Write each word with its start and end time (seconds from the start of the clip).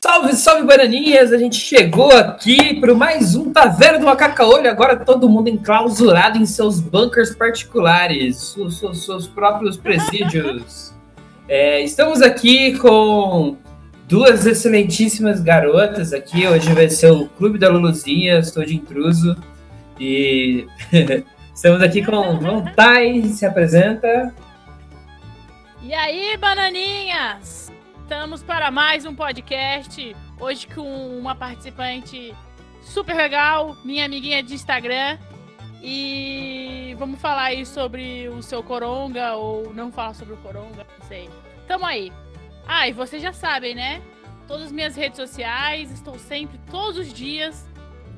Salve, 0.00 0.32
salve, 0.34 0.62
bananinhas! 0.62 1.30
A 1.30 1.36
gente 1.36 1.56
chegou 1.56 2.10
aqui 2.10 2.80
para 2.80 2.94
mais 2.94 3.34
um 3.34 3.52
Taverna 3.52 3.98
do 3.98 4.06
Macaca-Olho. 4.06 4.70
Agora 4.70 4.96
todo 4.96 5.28
mundo 5.28 5.48
enclausurado 5.48 6.38
em 6.38 6.46
seus 6.46 6.80
bunkers 6.80 7.34
particulares, 7.34 8.54
seus, 8.54 8.78
seus, 8.78 9.04
seus 9.04 9.28
próprios 9.28 9.76
presídios. 9.76 10.94
É, 11.46 11.82
estamos 11.82 12.22
aqui 12.22 12.78
com 12.78 13.58
duas 14.08 14.46
excelentíssimas 14.46 15.40
garotas 15.40 16.14
aqui. 16.14 16.46
Hoje 16.46 16.72
vai 16.72 16.88
ser 16.88 17.10
o 17.10 17.26
Clube 17.26 17.58
da 17.58 17.68
Luluzinha, 17.68 18.38
estou 18.38 18.64
de 18.64 18.76
intruso. 18.76 19.36
E 20.00 20.66
estamos 21.54 21.82
aqui 21.82 22.02
com 22.02 22.38
Von 22.38 22.64
Tai, 22.74 23.22
se 23.24 23.44
apresenta. 23.44 24.32
E 25.86 25.94
aí, 25.94 26.36
bananinhas? 26.36 27.72
Estamos 28.02 28.42
para 28.42 28.72
mais 28.72 29.06
um 29.06 29.14
podcast. 29.14 30.16
Hoje 30.40 30.66
com 30.66 31.16
uma 31.16 31.32
participante 31.32 32.34
super 32.82 33.14
legal, 33.14 33.76
minha 33.84 34.04
amiguinha 34.04 34.42
de 34.42 34.52
Instagram. 34.52 35.16
E 35.80 36.92
vamos 36.98 37.20
falar 37.20 37.44
aí 37.44 37.64
sobre 37.64 38.28
o 38.28 38.42
seu 38.42 38.64
coronga 38.64 39.36
ou 39.36 39.72
não 39.72 39.92
falar 39.92 40.14
sobre 40.14 40.34
o 40.34 40.36
coronga, 40.38 40.84
não 40.98 41.06
sei. 41.06 41.30
Tamo 41.68 41.86
aí. 41.86 42.12
Ah, 42.66 42.88
e 42.88 42.92
vocês 42.92 43.22
já 43.22 43.32
sabem, 43.32 43.76
né? 43.76 44.02
Todas 44.48 44.66
as 44.66 44.72
minhas 44.72 44.96
redes 44.96 45.16
sociais, 45.16 45.92
estou 45.92 46.18
sempre, 46.18 46.58
todos 46.68 46.98
os 46.98 47.12
dias, 47.12 47.64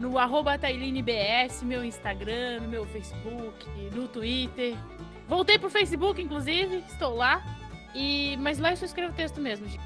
no 0.00 0.16
arroba 0.16 0.56
TailineBS, 0.56 1.62
meu 1.64 1.84
Instagram, 1.84 2.60
no 2.62 2.68
meu 2.68 2.86
Facebook, 2.86 3.68
no 3.92 4.08
Twitter. 4.08 4.74
Voltei 5.28 5.58
pro 5.58 5.68
Facebook, 5.68 6.22
inclusive, 6.22 6.82
estou 6.88 7.14
lá. 7.14 7.57
E, 7.94 8.36
mas 8.38 8.58
lá 8.58 8.70
eu 8.70 8.76
só 8.76 8.84
escrevo 8.84 9.12
texto 9.12 9.40
mesmo, 9.40 9.66
gente. 9.66 9.82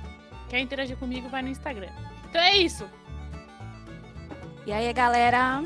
Quer 0.49 0.61
interagir 0.61 0.97
comigo, 0.97 1.29
vai 1.29 1.43
no 1.43 1.49
Instagram. 1.49 1.89
Então 2.29 2.41
é 2.41 2.57
isso. 2.57 2.85
E 4.67 4.73
aí, 4.73 4.93
galera, 4.93 5.63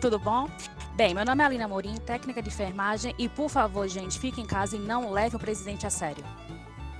tudo 0.00 0.18
bom? 0.18 0.48
Bem, 0.96 1.14
meu 1.14 1.24
nome 1.24 1.42
é 1.42 1.46
Alina 1.46 1.68
Morim, 1.68 1.94
técnica 1.96 2.42
de 2.42 2.48
enfermagem, 2.48 3.14
e 3.18 3.28
por 3.28 3.48
favor, 3.48 3.86
gente, 3.86 4.18
fique 4.18 4.40
em 4.40 4.46
casa 4.46 4.76
e 4.76 4.78
não 4.78 5.12
leve 5.12 5.36
o 5.36 5.38
presidente 5.38 5.86
a 5.86 5.90
sério. 5.90 6.24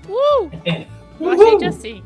Uh! 0.08 0.50
Com 1.18 1.30
a 1.30 1.36
gente 1.36 1.64
assim. 1.64 2.04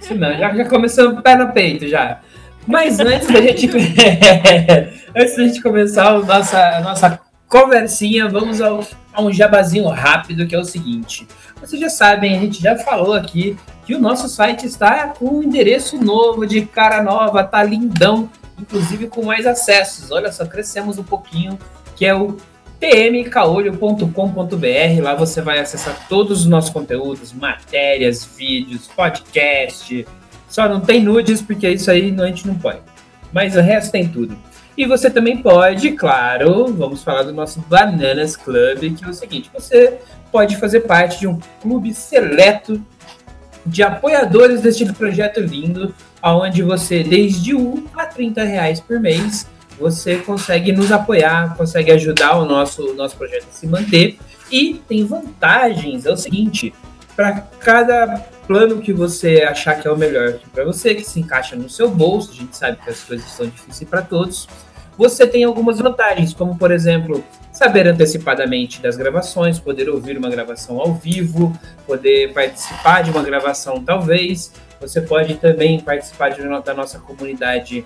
Isso 0.00 0.14
não, 0.14 0.36
já, 0.36 0.54
já 0.54 0.68
começou 0.68 1.22
pé 1.22 1.36
no 1.36 1.52
peito 1.52 1.86
já. 1.86 2.20
Mas 2.66 2.98
antes 2.98 3.28
da 3.28 3.40
gente, 3.40 3.68
antes 5.14 5.36
da 5.36 5.42
gente 5.46 5.62
começar 5.62 6.08
a 6.08 6.18
nossa, 6.18 6.76
a 6.76 6.80
nossa 6.80 7.20
conversinha, 7.48 8.28
vamos 8.28 8.60
ao, 8.60 8.84
a 9.12 9.22
um 9.22 9.32
jabazinho 9.32 9.88
rápido, 9.88 10.46
que 10.46 10.54
é 10.54 10.58
o 10.58 10.64
seguinte. 10.64 11.26
Vocês 11.60 11.80
já 11.80 11.88
sabem, 11.88 12.36
a 12.36 12.40
gente 12.40 12.60
já 12.60 12.76
falou 12.76 13.14
aqui 13.14 13.56
que 13.86 13.94
o 13.94 13.98
nosso 13.98 14.28
site 14.28 14.66
está 14.66 15.08
com 15.08 15.38
um 15.38 15.42
endereço 15.42 15.98
novo, 15.98 16.46
de 16.46 16.66
cara 16.66 17.02
nova, 17.02 17.44
tá 17.44 17.62
lindão, 17.62 18.28
inclusive 18.58 19.06
com 19.06 19.24
mais 19.24 19.46
acessos. 19.46 20.10
Olha 20.10 20.32
só, 20.32 20.44
crescemos 20.46 20.98
um 20.98 21.04
pouquinho, 21.04 21.58
que 21.96 22.04
é 22.04 22.14
o 22.14 22.36
tmcaolho.com.br. 22.80 25.02
Lá 25.02 25.14
você 25.14 25.40
vai 25.40 25.58
acessar 25.58 26.06
todos 26.08 26.40
os 26.40 26.46
nossos 26.46 26.70
conteúdos, 26.70 27.32
matérias, 27.32 28.24
vídeos, 28.24 28.88
podcast. 28.88 30.06
Só 30.48 30.68
não 30.68 30.80
tem 30.80 31.02
nudes, 31.02 31.42
porque 31.42 31.68
isso 31.68 31.90
aí 31.90 32.14
a 32.18 32.26
gente 32.26 32.46
não 32.46 32.54
pode. 32.54 32.80
Mas 33.32 33.56
o 33.56 33.60
resto 33.60 33.90
tem 33.90 34.08
tudo. 34.08 34.36
E 34.76 34.86
você 34.86 35.08
também 35.08 35.38
pode, 35.38 35.92
claro, 35.92 36.66
vamos 36.72 37.02
falar 37.02 37.22
do 37.22 37.32
nosso 37.32 37.60
Bananas 37.60 38.36
Club, 38.36 38.96
que 38.96 39.04
é 39.04 39.08
o 39.08 39.14
seguinte: 39.14 39.50
você 39.52 39.98
pode 40.32 40.56
fazer 40.56 40.80
parte 40.80 41.20
de 41.20 41.28
um 41.28 41.38
clube 41.62 41.94
seleto 41.94 42.80
de 43.64 43.82
apoiadores 43.82 44.60
deste 44.60 44.84
projeto 44.92 45.40
lindo, 45.40 45.94
onde 46.22 46.62
você, 46.62 47.02
desde 47.02 47.54
1 47.54 47.86
a 47.96 48.04
30 48.06 48.42
reais 48.42 48.80
por 48.80 49.00
mês, 49.00 49.46
você 49.78 50.16
consegue 50.16 50.72
nos 50.72 50.92
apoiar, 50.92 51.56
consegue 51.56 51.90
ajudar 51.92 52.36
o 52.36 52.44
nosso, 52.44 52.90
o 52.90 52.94
nosso 52.94 53.16
projeto 53.16 53.46
a 53.48 53.52
se 53.52 53.66
manter. 53.66 54.18
E 54.50 54.74
tem 54.88 55.04
vantagens, 55.04 56.04
é 56.04 56.12
o 56.12 56.16
seguinte, 56.16 56.74
para 57.16 57.40
cada 57.58 58.22
plano 58.46 58.80
que 58.80 58.92
você 58.92 59.42
achar 59.42 59.80
que 59.80 59.88
é 59.88 59.90
o 59.90 59.96
melhor 59.96 60.38
para 60.52 60.64
você, 60.64 60.94
que 60.94 61.04
se 61.04 61.20
encaixa 61.20 61.56
no 61.56 61.68
seu 61.68 61.90
bolso, 61.90 62.30
a 62.32 62.34
gente 62.34 62.56
sabe 62.56 62.78
que 62.82 62.90
as 62.90 63.02
coisas 63.02 63.26
são 63.30 63.46
difíceis 63.46 63.88
para 63.88 64.02
todos, 64.02 64.46
você 64.96 65.26
tem 65.26 65.44
algumas 65.44 65.78
vantagens, 65.78 66.32
como 66.32 66.56
por 66.56 66.70
exemplo, 66.70 67.24
saber 67.52 67.86
antecipadamente 67.86 68.80
das 68.80 68.96
gravações, 68.96 69.58
poder 69.58 69.88
ouvir 69.88 70.16
uma 70.16 70.30
gravação 70.30 70.80
ao 70.80 70.94
vivo, 70.94 71.52
poder 71.86 72.32
participar 72.32 73.02
de 73.02 73.10
uma 73.10 73.22
gravação 73.22 73.82
talvez. 73.82 74.52
Você 74.80 75.00
pode 75.00 75.34
também 75.36 75.80
participar 75.80 76.30
de, 76.30 76.42
da 76.62 76.74
nossa 76.74 76.98
comunidade 76.98 77.84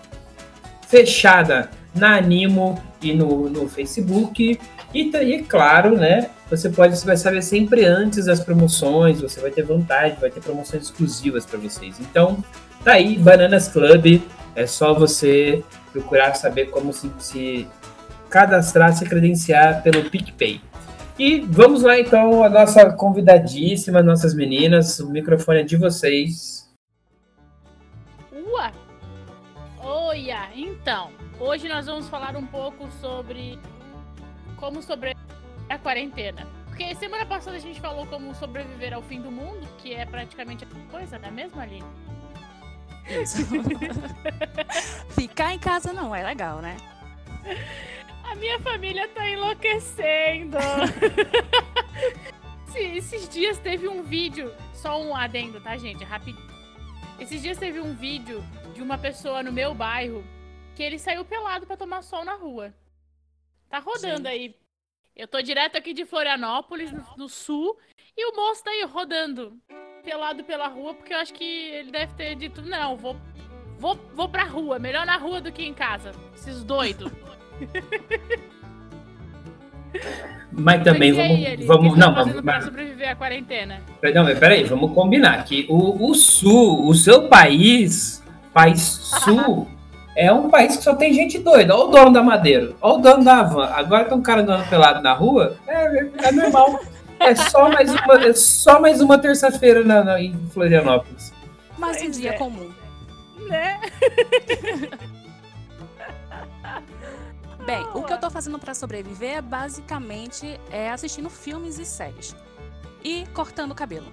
fechada 0.86 1.70
na 1.94 2.16
Animo 2.16 2.82
e 3.00 3.12
no, 3.12 3.48
no 3.48 3.68
Facebook. 3.68 4.58
E, 4.94 5.00
e 5.00 5.42
claro, 5.42 5.96
né? 5.96 6.30
Você 6.50 6.70
pode 6.70 6.96
você 6.96 7.04
vai 7.04 7.16
saber 7.16 7.42
sempre 7.42 7.84
antes 7.84 8.24
das 8.24 8.40
promoções, 8.40 9.20
você 9.20 9.38
vai 9.38 9.50
ter 9.50 9.62
vantagem, 9.62 10.16
vai 10.18 10.30
ter 10.30 10.40
promoções 10.40 10.84
exclusivas 10.84 11.44
para 11.44 11.58
vocês. 11.58 12.00
Então, 12.00 12.42
tá 12.82 12.92
aí, 12.92 13.18
Bananas 13.18 13.68
Club. 13.68 14.22
É 14.54 14.66
só 14.66 14.94
você 14.94 15.62
procurar 15.92 16.34
saber 16.34 16.70
como 16.70 16.92
se, 16.92 17.10
se 17.18 17.68
cadastrar, 18.30 18.94
se 18.94 19.04
credenciar 19.04 19.82
pelo 19.82 20.08
PicPay. 20.10 20.60
E 21.18 21.40
vamos 21.40 21.82
lá 21.82 21.98
então, 21.98 22.42
a 22.42 22.48
nossa 22.48 22.92
convidadíssima, 22.92 24.02
nossas 24.02 24.34
meninas, 24.34 25.00
o 25.00 25.10
microfone 25.10 25.60
é 25.60 25.64
de 25.64 25.76
vocês. 25.76 26.72
Ua! 28.32 28.72
Oia! 29.82 30.48
Então, 30.54 31.10
hoje 31.38 31.68
nós 31.68 31.86
vamos 31.86 32.08
falar 32.08 32.36
um 32.36 32.46
pouco 32.46 32.88
sobre 33.00 33.58
como 34.56 34.80
sobreviver 34.80 35.17
à 35.68 35.78
quarentena. 35.78 36.46
Porque 36.66 36.94
semana 36.94 37.26
passada 37.26 37.56
a 37.56 37.60
gente 37.60 37.80
falou 37.80 38.06
como 38.06 38.34
sobreviver 38.34 38.94
ao 38.94 39.02
fim 39.02 39.20
do 39.20 39.30
mundo, 39.30 39.66
que 39.78 39.94
é 39.94 40.06
praticamente 40.06 40.64
a 40.64 40.90
coisa, 40.90 41.18
não 41.18 41.28
é 41.28 41.30
mesmo, 41.30 41.60
Aline? 41.60 41.84
Isso. 43.08 43.38
Ficar 45.10 45.54
em 45.54 45.58
casa 45.58 45.92
não 45.92 46.14
é 46.14 46.22
legal, 46.22 46.60
né? 46.60 46.76
A 48.22 48.34
minha 48.36 48.60
família 48.60 49.08
tá 49.08 49.28
enlouquecendo. 49.28 50.58
Esses 52.74 53.28
dias 53.28 53.58
teve 53.58 53.88
um 53.88 54.02
vídeo, 54.02 54.54
só 54.72 55.02
um 55.02 55.16
adendo, 55.16 55.60
tá, 55.60 55.76
gente? 55.76 56.04
Rápido. 56.04 56.38
Esses 57.18 57.42
dias 57.42 57.58
teve 57.58 57.80
um 57.80 57.94
vídeo 57.94 58.44
de 58.74 58.82
uma 58.82 58.96
pessoa 58.96 59.42
no 59.42 59.50
meu 59.50 59.74
bairro 59.74 60.22
que 60.76 60.82
ele 60.82 60.98
saiu 60.98 61.24
pelado 61.24 61.66
para 61.66 61.76
tomar 61.76 62.02
sol 62.02 62.24
na 62.24 62.34
rua. 62.34 62.72
Tá 63.68 63.80
rodando 63.80 64.28
Sim. 64.28 64.34
aí. 64.34 64.54
Eu 65.18 65.26
tô 65.26 65.42
direto 65.42 65.76
aqui 65.76 65.92
de 65.92 66.04
Florianópolis, 66.04 66.92
no, 66.92 67.04
no 67.16 67.28
sul, 67.28 67.76
e 68.16 68.24
o 68.30 68.36
moço 68.36 68.62
tá 68.62 68.70
aí 68.70 68.84
rodando 68.84 69.52
pelado 70.04 70.44
pela 70.44 70.68
rua, 70.68 70.94
porque 70.94 71.12
eu 71.12 71.18
acho 71.18 71.34
que 71.34 71.44
ele 71.44 71.90
deve 71.90 72.14
ter 72.14 72.36
dito, 72.36 72.62
não, 72.62 72.96
vou, 72.96 73.16
vou, 73.80 73.98
vou 74.14 74.28
pra 74.28 74.44
rua, 74.44 74.78
melhor 74.78 75.04
na 75.04 75.16
rua 75.16 75.40
do 75.40 75.50
que 75.50 75.64
em 75.64 75.74
casa. 75.74 76.12
Esses 76.32 76.62
doidos. 76.62 77.10
Mas 80.52 80.84
também 80.84 81.12
vamos, 81.12 81.46
aí, 81.46 81.56
vamos 81.64 81.98
não, 81.98 82.14
vamos 82.14 82.28
vamos, 82.28 82.44
pra 82.44 82.60
sobreviver 82.60 83.10
à 83.10 83.16
quarentena. 83.16 83.80
Não, 84.14 84.22
mas 84.24 84.38
peraí, 84.38 84.64
vamos 84.64 84.92
combinar 84.92 85.42
que 85.44 85.66
o, 85.68 86.10
o 86.10 86.14
sul, 86.14 86.86
o 86.86 86.94
seu 86.94 87.26
país, 87.28 88.22
país 88.52 88.80
sul, 89.24 89.66
é 90.18 90.32
um 90.32 90.50
país 90.50 90.76
que 90.76 90.82
só 90.82 90.96
tem 90.96 91.12
gente 91.12 91.38
doida. 91.38 91.76
Olha 91.76 91.84
o 91.84 91.90
dono 91.90 92.12
da 92.12 92.20
Madeira, 92.20 92.72
olha 92.82 92.94
o 92.94 92.98
dono 92.98 93.22
da 93.22 93.44
van. 93.44 93.66
Agora 93.66 94.04
tem 94.04 94.18
um 94.18 94.22
cara 94.22 94.42
andando 94.42 94.68
pelado 94.68 95.00
na 95.00 95.12
rua, 95.12 95.56
é, 95.68 96.10
é 96.24 96.32
normal. 96.32 96.80
É 97.20 97.36
só 97.36 97.68
mais 97.68 97.92
uma, 97.92 98.14
é 98.24 98.32
só 98.32 98.80
mais 98.80 99.00
uma 99.00 99.16
terça-feira 99.16 99.84
na, 99.84 100.02
na, 100.02 100.20
em 100.20 100.36
Florianópolis. 100.52 101.32
Mas 101.78 102.02
um 102.02 102.10
dia 102.10 102.30
é. 102.30 102.32
comum. 102.32 102.70
Né? 103.48 103.80
Bem, 107.64 107.86
o 107.94 108.02
que 108.02 108.12
eu 108.12 108.18
tô 108.18 108.28
fazendo 108.30 108.58
para 108.58 108.74
sobreviver 108.74 109.40
basicamente 109.42 110.58
é 110.70 110.90
assistindo 110.90 111.30
filmes 111.30 111.78
e 111.78 111.84
séries. 111.84 112.34
E 113.04 113.24
cortando 113.34 113.70
o 113.70 113.74
cabelo. 113.74 114.06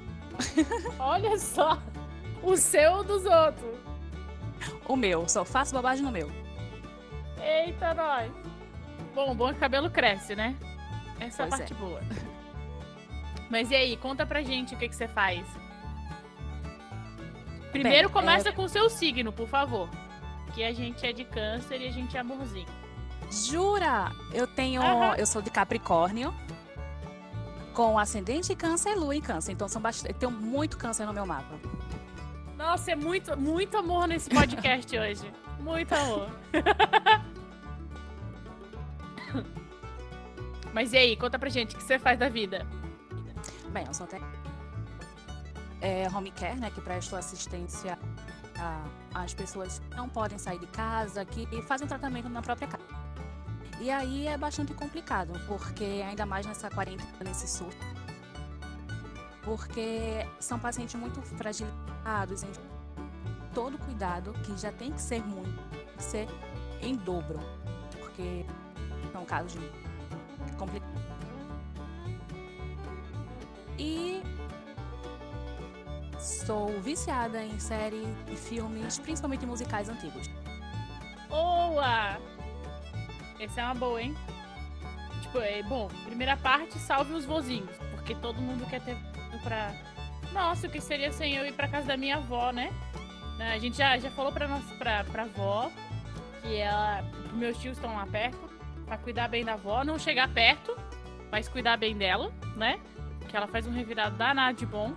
Olha 0.99 1.37
só! 1.39 1.79
O 2.43 2.55
seu 2.57 3.03
dos 3.03 3.25
outros? 3.25 3.94
O 4.87 4.95
meu, 4.95 5.27
só 5.27 5.43
faço 5.43 5.73
bobagem 5.73 6.03
no 6.03 6.11
meu. 6.11 6.31
Eita, 7.41 7.93
nós! 7.93 8.31
Bom, 9.13 9.35
bom 9.35 9.49
que 9.49 9.57
o 9.57 9.59
cabelo 9.59 9.89
cresce, 9.89 10.35
né? 10.35 10.55
Essa 11.19 11.43
é 11.43 11.45
a 11.45 11.49
parte 11.49 11.73
é. 11.73 11.75
boa. 11.75 12.01
Mas 13.49 13.71
e 13.71 13.75
aí, 13.75 13.97
conta 13.97 14.25
pra 14.25 14.41
gente 14.41 14.75
o 14.75 14.77
que, 14.77 14.89
que 14.89 14.95
você 14.95 15.07
faz. 15.07 15.45
Primeiro 17.71 18.09
Bem, 18.09 18.13
começa 18.13 18.49
é... 18.49 18.51
com 18.51 18.63
o 18.63 18.69
seu 18.69 18.89
signo, 18.89 19.31
por 19.31 19.47
favor. 19.47 19.89
Que 20.53 20.63
a 20.63 20.73
gente 20.73 21.05
é 21.05 21.11
de 21.11 21.23
câncer 21.25 21.81
e 21.81 21.87
a 21.87 21.91
gente 21.91 22.15
é 22.15 22.19
amorzinho. 22.19 22.67
Jura? 23.29 24.11
Eu 24.33 24.47
tenho. 24.47 24.81
Uhum. 24.81 25.15
Eu 25.15 25.25
sou 25.25 25.41
de 25.41 25.49
Capricórnio. 25.49 26.33
com 27.73 27.99
ascendente 27.99 28.55
câncer 28.55 28.91
e 28.91 28.95
lua 28.95 29.15
em 29.15 29.21
câncer. 29.21 29.51
Então 29.51 29.67
são 29.67 29.81
bastante, 29.81 30.13
eu 30.13 30.17
tenho 30.17 30.31
muito 30.31 30.77
câncer 30.77 31.05
no 31.05 31.13
meu 31.13 31.25
mapa. 31.25 31.59
Nossa, 32.57 32.91
é 32.91 32.95
muito, 32.95 33.37
muito 33.37 33.77
amor 33.77 34.07
nesse 34.07 34.29
podcast 34.29 34.97
hoje. 34.97 35.31
Muito 35.59 35.93
amor. 35.93 36.29
Mas 40.73 40.91
e 40.93 40.97
aí, 40.97 41.15
conta 41.15 41.39
pra 41.39 41.49
gente, 41.49 41.75
o 41.75 41.77
que 41.77 41.83
você 41.83 41.97
faz 41.97 42.19
da 42.19 42.27
vida? 42.27 42.65
Bem, 43.71 43.85
eu 43.87 43.93
sou 43.93 44.05
até 44.05 44.19
é, 45.85 46.07
home 46.09 46.31
care, 46.31 46.59
né, 46.59 46.71
que 46.71 46.81
presta 46.81 47.19
assistência 47.19 47.97
às 49.13 49.33
pessoas 49.33 49.79
que 49.79 49.95
não 49.95 50.09
podem 50.09 50.37
sair 50.37 50.57
de 50.57 50.65
casa, 50.67 51.23
que 51.23 51.61
fazem 51.61 51.87
tratamento 51.87 52.27
na 52.27 52.41
própria 52.41 52.67
casa. 52.67 52.83
E 53.79 53.91
aí 53.91 54.25
é 54.25 54.37
bastante 54.37 54.73
complicado, 54.73 55.39
porque 55.47 56.03
ainda 56.07 56.25
mais 56.25 56.45
nessa 56.45 56.69
quarentena, 56.69 57.11
nesse 57.23 57.47
surto, 57.47 57.77
porque 59.43 60.25
são 60.39 60.57
pacientes 60.57 60.95
muito 60.99 61.21
fragilizados, 61.21 61.94
todo 63.53 63.77
cuidado, 63.79 64.33
que 64.43 64.55
já 64.57 64.71
tem 64.71 64.91
que 64.91 65.01
ser 65.01 65.23
muito, 65.23 65.63
que 65.97 66.03
ser 66.03 66.27
em 66.81 66.95
dobro, 66.95 67.39
porque 67.99 68.45
são 69.11 69.25
casos 69.25 69.53
de 69.53 70.51
complicados. 70.57 70.95
E 73.77 74.21
sou 76.19 76.79
viciada 76.81 77.43
em 77.43 77.59
séries 77.59 78.07
e 78.31 78.35
filmes, 78.35 78.99
principalmente 78.99 79.45
musicais 79.45 79.89
antigos. 79.89 80.29
Boa! 81.29 82.17
Essa 83.39 83.61
é 83.61 83.65
uma 83.65 83.75
boa, 83.75 84.01
hein? 84.01 84.15
Tipo, 85.21 85.39
é 85.39 85.63
bom, 85.63 85.87
primeira 86.05 86.37
parte, 86.37 86.77
salve 86.79 87.13
os 87.13 87.25
vozinhos, 87.25 87.75
porque 87.91 88.15
todo 88.15 88.41
mundo 88.41 88.65
quer 88.69 88.81
ter 88.83 88.97
pra. 89.43 89.73
Nossa, 90.33 90.67
o 90.67 90.69
que 90.69 90.81
seria 90.81 91.11
sem 91.11 91.35
eu 91.35 91.45
ir 91.45 91.53
pra 91.53 91.67
casa 91.67 91.87
da 91.87 91.97
minha 91.97 92.17
avó, 92.17 92.51
né? 92.51 92.71
né 93.37 93.53
a 93.53 93.57
gente 93.57 93.77
já, 93.77 93.97
já 93.97 94.11
falou 94.11 94.31
pra, 94.31 94.47
nossa, 94.47 94.75
pra, 94.75 95.03
pra 95.05 95.23
avó 95.23 95.71
que 96.45 96.57
ela. 96.57 97.03
Meus 97.33 97.57
tios 97.57 97.77
estão 97.77 97.93
lá 97.95 98.05
perto, 98.05 98.49
pra 98.85 98.97
cuidar 98.97 99.27
bem 99.27 99.43
da 99.43 99.53
avó, 99.53 99.83
não 99.83 99.99
chegar 99.99 100.29
perto, 100.29 100.77
mas 101.29 101.49
cuidar 101.49 101.75
bem 101.75 101.97
dela, 101.97 102.31
né? 102.55 102.79
Que 103.27 103.35
ela 103.35 103.47
faz 103.47 103.67
um 103.67 103.71
revirado 103.71 104.15
danado 104.15 104.57
de 104.57 104.65
bom. 104.65 104.93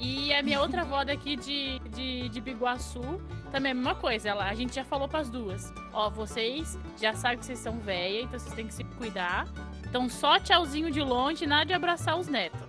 E 0.00 0.32
a 0.34 0.42
minha 0.42 0.58
outra 0.62 0.82
avó 0.82 1.04
daqui 1.04 1.36
de, 1.36 1.78
de, 1.90 2.28
de 2.28 2.40
Biguaçu, 2.40 3.20
também 3.52 3.70
é 3.70 3.72
a 3.72 3.74
mesma 3.74 3.94
coisa. 3.94 4.30
Ela, 4.30 4.48
a 4.48 4.54
gente 4.54 4.74
já 4.74 4.84
falou 4.84 5.06
pras 5.06 5.30
duas. 5.30 5.72
Ó, 5.92 6.10
vocês 6.10 6.78
já 7.00 7.14
sabem 7.14 7.38
que 7.38 7.44
vocês 7.44 7.58
são 7.58 7.78
velhas, 7.78 8.24
então 8.24 8.38
vocês 8.40 8.54
têm 8.54 8.66
que 8.66 8.74
se 8.74 8.84
cuidar. 8.84 9.46
Então 9.84 10.08
só 10.08 10.38
tchauzinho 10.38 10.90
de 10.90 11.00
longe, 11.00 11.46
nada 11.46 11.66
de 11.66 11.72
abraçar 11.72 12.18
os 12.18 12.26
netos. 12.26 12.60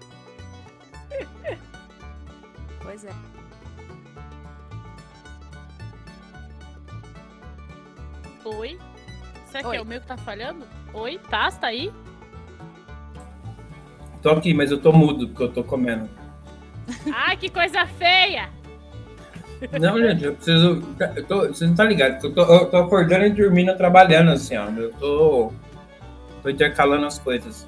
Pois 2.84 3.06
é. 3.06 3.12
Oi? 8.44 8.80
Será 9.46 9.68
Oi. 9.68 9.72
que 9.72 9.78
é 9.78 9.82
o 9.82 9.86
meu 9.86 10.02
que 10.02 10.08
tá 10.08 10.18
falhando? 10.18 10.66
Oi, 10.94 11.20
tá? 11.30 11.52
Tá 11.52 11.68
aí? 11.68 11.92
Tô 14.22 14.32
aqui, 14.32 14.54
mas 14.54 14.72
eu 14.72 14.80
tô 14.80 14.92
mudo 14.92 15.28
porque 15.30 15.44
eu 15.44 15.52
tô 15.52 15.64
comendo. 15.64 16.10
Ai, 17.14 17.38
que 17.38 17.50
coisa 17.50 17.86
feia! 17.86 18.50
Não, 19.80 20.00
gente, 20.00 20.24
eu 20.24 20.34
preciso. 20.36 20.84
Eu 21.16 21.26
tô, 21.26 21.40
vocês 21.42 21.62
não 21.62 21.72
estão 21.72 21.86
ligados. 21.86 22.24
Eu 22.24 22.34
tô, 22.34 22.42
eu 22.42 22.70
tô 22.70 22.78
acordando 22.78 23.26
e 23.26 23.30
dormindo 23.30 23.76
trabalhando, 23.78 24.32
assim, 24.32 24.58
ó. 24.58 24.66
Eu 24.70 24.92
tô. 24.94 25.54
tô 26.42 26.50
intercalando 26.50 27.06
as 27.06 27.20
coisas. 27.20 27.68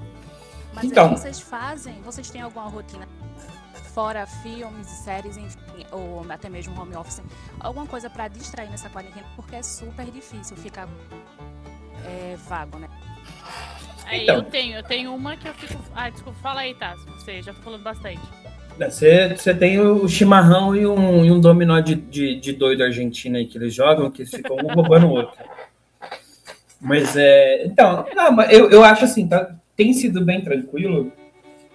Mas 0.73 0.85
então, 0.85 1.15
vocês 1.15 1.39
fazem? 1.39 2.01
Vocês 2.01 2.31
têm 2.31 2.41
alguma 2.41 2.67
rotina? 2.67 3.07
Fora 3.93 4.25
filmes 4.25 4.87
e 4.87 5.03
séries, 5.03 5.37
enfim, 5.37 5.85
ou 5.91 6.25
até 6.29 6.49
mesmo 6.49 6.79
home 6.79 6.95
office, 6.95 7.21
alguma 7.59 7.85
coisa 7.85 8.09
para 8.09 8.27
distrair 8.27 8.69
nessa 8.69 8.89
quarentena, 8.89 9.25
porque 9.35 9.55
é 9.55 9.63
super 9.63 10.05
difícil 10.05 10.57
ficar 10.57 10.87
é, 12.05 12.35
vago, 12.47 12.79
né? 12.79 12.89
Aí 14.05 14.23
então. 14.23 14.35
eu 14.35 14.43
tenho, 14.43 14.75
eu 14.77 14.83
tenho 14.83 15.13
uma 15.13 15.37
que 15.37 15.47
eu 15.47 15.53
fico. 15.53 15.81
Ah, 15.95 16.09
desculpa, 16.09 16.37
fala 16.41 16.61
aí, 16.61 16.73
tá? 16.73 16.95
Você 17.17 17.41
já 17.41 17.53
tô 17.53 17.61
falando 17.61 17.83
bastante. 17.83 18.21
Você, 18.77 19.29
você 19.29 19.53
tem 19.53 19.79
o 19.79 20.07
chimarrão 20.07 20.75
e 20.75 20.85
um, 20.85 21.23
e 21.23 21.31
um 21.31 21.39
dominó 21.39 21.79
de, 21.79 21.95
de, 21.95 22.35
de 22.39 22.53
doido 22.53 22.83
argentino 22.83 23.37
aí 23.37 23.45
que 23.45 23.57
eles 23.57 23.73
jogam, 23.73 24.09
que 24.09 24.25
ficam 24.25 24.57
um 24.57 24.73
roubando 24.73 25.07
o 25.07 25.11
outro. 25.11 25.37
Mas 26.81 27.15
é. 27.15 27.65
Então, 27.65 28.05
não, 28.13 28.41
eu, 28.43 28.69
eu 28.71 28.83
acho 28.83 29.05
assim, 29.05 29.27
tá, 29.27 29.55
tem 29.75 29.93
sido 29.93 30.25
bem 30.25 30.41
tranquilo. 30.41 31.11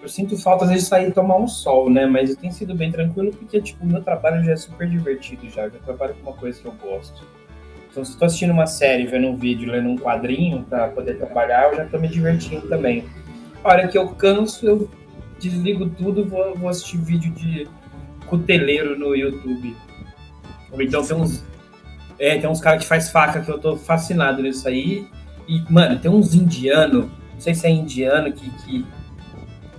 Eu 0.01 0.07
sinto 0.07 0.37
falta 0.37 0.63
às 0.63 0.69
vezes 0.69 0.85
de 0.85 0.89
sair 0.89 1.11
tomar 1.13 1.37
um 1.37 1.47
sol, 1.47 1.89
né? 1.89 2.05
Mas 2.05 2.35
tem 2.35 2.51
sido 2.51 2.73
bem 2.73 2.91
tranquilo 2.91 3.31
porque, 3.31 3.61
tipo, 3.61 3.83
o 3.83 3.87
meu 3.87 4.01
trabalho 4.01 4.43
já 4.43 4.53
é 4.53 4.55
super 4.55 4.87
divertido 4.87 5.49
já. 5.49 5.63
Eu 5.63 5.71
já 5.71 5.79
trabalho 5.79 6.15
com 6.15 6.29
uma 6.29 6.37
coisa 6.37 6.59
que 6.59 6.65
eu 6.65 6.73
gosto. 6.73 7.25
Então, 7.91 8.05
se 8.05 8.13
eu 8.13 8.19
tô 8.19 8.25
assistindo 8.25 8.51
uma 8.51 8.65
série, 8.65 9.05
vendo 9.05 9.27
um 9.27 9.35
vídeo, 9.35 9.71
lendo 9.71 9.89
um 9.89 9.97
quadrinho 9.97 10.63
para 10.63 10.87
poder 10.87 11.17
trabalhar, 11.17 11.71
eu 11.71 11.77
já 11.77 11.85
tô 11.85 11.99
me 11.99 12.07
divertindo 12.07 12.67
também. 12.67 13.03
A 13.63 13.69
hora 13.69 13.87
que 13.87 13.97
eu 13.97 14.07
canso, 14.09 14.65
eu 14.65 14.89
desligo 15.39 15.89
tudo, 15.89 16.25
vou, 16.25 16.55
vou 16.55 16.69
assistir 16.69 16.97
vídeo 16.97 17.31
de 17.33 17.67
cuteleiro 18.27 18.97
no 18.97 19.15
YouTube. 19.15 19.75
Ou 20.71 20.81
então 20.81 21.05
tem 21.05 21.17
uns. 21.17 21.43
É, 22.17 22.37
tem 22.37 22.49
uns 22.49 22.61
caras 22.61 22.83
que 22.83 22.87
faz 22.87 23.09
faca 23.09 23.41
que 23.41 23.49
eu 23.49 23.57
tô 23.57 23.75
fascinado 23.75 24.41
nisso 24.41 24.67
aí. 24.67 25.07
E, 25.47 25.61
mano, 25.69 25.99
tem 25.99 26.11
uns 26.11 26.35
indianos, 26.35 27.05
não 27.05 27.39
sei 27.39 27.55
se 27.55 27.65
é 27.65 27.71
indiano, 27.71 28.31
que, 28.31 28.49
que, 28.49 28.85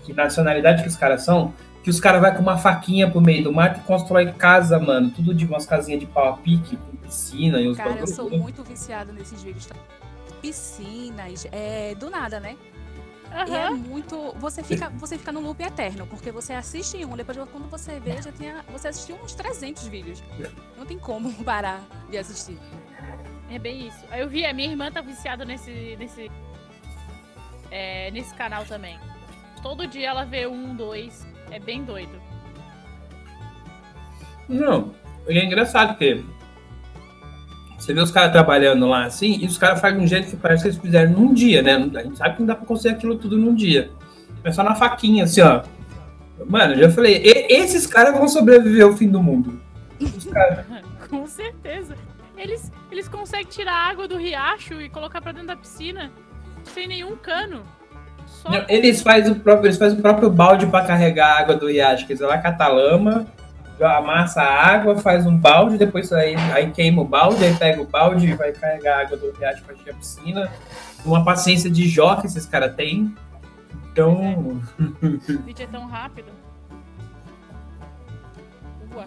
que 0.05 0.12
nacionalidade 0.12 0.82
que 0.82 0.88
os 0.88 0.97
caras 0.97 1.23
são, 1.23 1.52
que 1.82 1.91
os 1.91 1.99
caras 1.99 2.20
vai 2.20 2.35
com 2.35 2.43
uma 2.43 2.58
faquinha 2.58 3.11
pro 3.11 3.20
meio 3.20 3.44
do 3.44 3.52
mato 3.52 3.81
e 3.81 3.82
constrói 3.85 4.32
casa, 4.32 4.79
mano. 4.79 5.11
Tudo 5.11 5.35
de 5.35 5.47
umas 5.47 5.64
casinhas 5.67 6.00
de 6.00 6.06
pau 6.06 6.29
a 6.29 6.37
pique, 6.37 6.76
com 6.76 6.97
piscina 6.97 7.61
e 7.61 7.69
os 7.69 7.76
Cara, 7.76 7.99
eu 7.99 8.06
sou 8.06 8.31
muito 8.31 8.62
viciado 8.62 9.12
nesses 9.12 9.43
vídeos. 9.43 9.67
Tá? 9.67 9.75
Piscinas, 10.43 11.47
é, 11.50 11.94
do 11.94 12.11
nada, 12.11 12.38
né? 12.38 12.56
Uhum. 13.31 13.55
E 13.55 13.56
é 13.56 13.70
muito. 13.70 14.35
Você 14.38 14.62
fica, 14.62 14.91
você 14.91 15.17
fica 15.17 15.31
no 15.31 15.41
loop 15.41 15.62
eterno, 15.62 16.06
porque 16.06 16.32
você 16.32 16.52
assiste 16.52 17.05
um, 17.05 17.17
depois 17.17 17.38
quando 17.50 17.70
você 17.70 18.00
vê, 18.00 18.20
já 18.20 18.32
tinha, 18.32 18.64
você 18.73 18.88
assistiu 18.88 19.17
uns 19.23 19.35
300 19.35 19.87
vídeos. 19.87 20.23
Não 20.76 20.85
tem 20.85 20.99
como 20.99 21.32
parar 21.44 21.81
de 22.11 22.19
assistir. 22.19 22.58
É 23.49 23.58
bem 23.58 23.87
isso. 23.87 24.05
Eu 24.12 24.29
vi, 24.29 24.44
a 24.44 24.52
minha 24.52 24.69
irmã 24.69 24.91
tá 24.91 25.00
viciada 25.00 25.44
nesse. 25.44 25.97
nesse, 25.99 26.31
é, 27.70 28.11
nesse 28.11 28.35
canal 28.35 28.64
também. 28.64 28.99
Todo 29.62 29.87
dia 29.87 30.09
ela 30.09 30.25
vê 30.25 30.47
um, 30.47 30.75
dois. 30.75 31.27
É 31.51 31.59
bem 31.59 31.85
doido. 31.85 32.21
Não, 34.49 34.93
é 35.26 35.45
engraçado 35.45 35.90
porque 35.90 36.23
você 37.79 37.95
vê 37.95 38.00
os 38.00 38.11
caras 38.11 38.33
trabalhando 38.33 38.87
lá 38.87 39.05
assim, 39.05 39.38
e 39.40 39.47
os 39.47 39.57
caras 39.57 39.81
fazem 39.81 39.99
de 39.99 40.05
um 40.05 40.07
jeito 40.07 40.29
que 40.29 40.37
parece 40.37 40.62
que 40.62 40.69
eles 40.69 40.79
fizeram 40.79 41.12
num 41.12 41.33
dia, 41.33 41.62
né? 41.62 41.75
A 41.75 42.02
gente 42.02 42.19
sabe 42.19 42.35
que 42.35 42.40
não 42.40 42.47
dá 42.47 42.55
pra 42.55 42.67
conseguir 42.67 42.95
aquilo 42.95 43.17
tudo 43.17 43.38
num 43.38 43.55
dia. 43.55 43.90
É 44.45 44.52
só 44.52 44.62
na 44.62 44.75
faquinha, 44.75 45.25
assim, 45.25 45.40
ó. 45.40 45.62
Mano, 46.47 46.75
eu 46.75 46.88
já 46.88 46.90
falei, 46.90 47.23
esses 47.25 47.87
caras 47.87 48.14
vão 48.14 48.29
sobreviver 48.29 48.85
ao 48.85 48.93
fim 48.93 49.09
do 49.09 49.23
mundo. 49.23 49.61
Com 51.09 51.26
certeza. 51.26 51.95
Eles, 52.37 52.73
eles 52.90 53.09
conseguem 53.09 53.47
tirar 53.47 53.73
a 53.73 53.88
água 53.88 54.09
do 54.09 54.17
riacho 54.17 54.81
e 54.81 54.88
colocar 54.88 55.21
pra 55.21 55.33
dentro 55.33 55.49
da 55.49 55.57
piscina 55.57 56.11
sem 56.64 56.87
nenhum 56.87 57.17
cano. 57.17 57.62
Não, 58.44 58.64
eles 58.68 59.02
fazem 59.02 59.32
o 59.32 59.37
próprio, 59.37 59.66
eles 59.66 59.78
fazem 59.78 59.99
o 59.99 60.02
próprio 60.02 60.30
balde 60.30 60.66
para 60.66 60.85
carregar 60.87 61.37
a 61.37 61.40
água 61.40 61.56
do 61.56 61.68
riacho, 61.68 62.06
que 62.06 62.12
eles 62.12 62.20
vão 62.20 62.28
lá 62.28 62.38
catar 62.38 62.68
lama, 62.68 63.26
amassa 63.80 64.42
a 64.42 64.66
água, 64.75 64.97
faz 64.99 65.26
um 65.26 65.37
balde, 65.37 65.78
depois 65.78 66.12
aí, 66.12 66.35
aí 66.52 66.70
queima 66.70 67.02
o 67.02 67.04
balde, 67.04 67.44
aí 67.44 67.54
pega 67.54 67.80
o 67.80 67.87
balde 67.87 68.28
e 68.28 68.35
vai 68.35 68.52
carregar 68.52 68.99
a 68.99 69.00
água 69.02 69.16
do 69.16 69.30
riacho 69.32 69.62
para 69.62 69.75
encher 69.75 69.90
a 69.90 69.97
piscina. 69.97 70.50
Uma 71.04 71.25
paciência 71.25 71.70
de 71.70 71.88
jó 71.88 72.16
que 72.16 72.26
esses 72.26 72.47
caras 72.47 72.75
têm. 72.75 73.14
Então. 73.90 74.61
O 74.78 75.42
vídeo 75.44 75.64
é 75.64 75.66
tão 75.66 75.87
rápido. 75.87 76.28
Ua. 78.94 79.06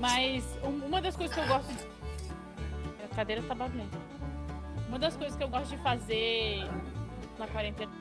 Mas 0.00 0.44
uma 0.62 1.00
das 1.00 1.16
coisas 1.16 1.34
que 1.34 1.42
eu 1.42 1.48
gosto 1.48 1.68
de. 1.68 3.04
A 3.10 3.14
cadeira 3.14 3.42
tá 3.42 3.54
barulhenta. 3.54 3.96
Uma 4.88 4.98
das 4.98 5.16
coisas 5.16 5.36
que 5.36 5.42
eu 5.42 5.48
gosto 5.48 5.70
de 5.70 5.78
fazer 5.78 6.66
na 7.38 7.46
quarentena 7.46 7.92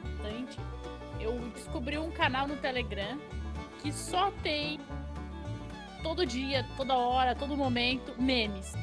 eu 1.19 1.37
descobri 1.53 1.97
um 1.97 2.11
canal 2.11 2.47
no 2.47 2.55
Telegram 2.57 3.17
que 3.81 3.91
só 3.91 4.31
tem 4.43 4.79
todo 6.03 6.25
dia, 6.25 6.65
toda 6.75 6.95
hora, 6.95 7.35
todo 7.35 7.55
momento, 7.55 8.13
memes. 8.19 8.73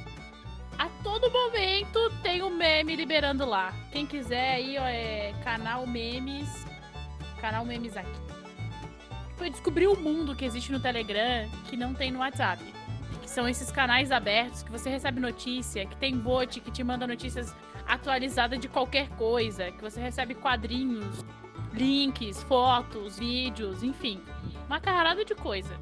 A 0.78 0.88
todo 1.02 1.30
momento 1.30 2.10
tem 2.22 2.42
um 2.42 2.50
meme 2.50 2.96
liberando 2.96 3.44
lá. 3.44 3.72
Quem 3.92 4.06
quiser 4.06 4.54
aí, 4.54 4.76
ó, 4.78 4.84
é 4.84 5.32
canal 5.44 5.86
memes. 5.86 6.66
Canal 7.40 7.64
memes 7.64 7.96
aqui. 7.96 8.24
Foi 9.36 9.50
descobrir 9.50 9.86
o 9.86 9.96
mundo 9.96 10.34
que 10.34 10.44
existe 10.44 10.72
no 10.72 10.80
Telegram 10.80 11.48
que 11.68 11.76
não 11.76 11.94
tem 11.94 12.10
no 12.10 12.18
WhatsApp. 12.18 12.62
Que 13.22 13.30
são 13.30 13.48
esses 13.48 13.70
canais 13.70 14.10
abertos 14.10 14.62
que 14.62 14.70
você 14.70 14.90
recebe 14.90 15.20
notícia, 15.20 15.86
que 15.86 15.96
tem 15.96 16.16
bot 16.16 16.60
que 16.60 16.70
te 16.70 16.82
manda 16.82 17.06
notícias 17.06 17.54
atualizadas 17.86 18.58
de 18.58 18.68
qualquer 18.68 19.08
coisa, 19.10 19.70
que 19.70 19.82
você 19.82 20.00
recebe 20.00 20.34
quadrinhos 20.34 21.24
links, 21.74 22.42
fotos, 22.44 23.18
vídeos, 23.18 23.82
enfim. 23.82 24.22
Uma 24.66 24.80
carrada 24.80 25.24
de 25.24 25.34
coisa 25.34 25.76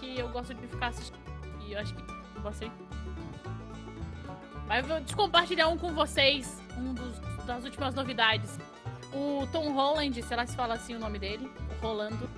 que 0.00 0.18
eu 0.18 0.28
gosto 0.28 0.54
de 0.54 0.66
ficar 0.66 0.88
assistindo. 0.88 1.22
E 1.66 1.72
eu 1.72 1.80
acho 1.80 1.94
que 1.94 2.40
você. 2.40 2.70
Mas 4.66 4.86
vou 4.86 5.00
compartilhar 5.14 5.68
um 5.68 5.76
com 5.76 5.92
vocês, 5.92 6.60
um 6.76 6.94
dos, 6.94 7.18
das 7.44 7.64
últimas 7.64 7.94
novidades. 7.94 8.58
O 9.12 9.46
Tom 9.52 9.72
Holland, 9.72 10.20
sei 10.22 10.36
lá 10.36 10.46
se 10.46 10.56
fala 10.56 10.74
assim 10.74 10.96
o 10.96 10.98
nome 10.98 11.18
dele, 11.18 11.50
o 11.78 11.86
Rolando, 11.86 12.28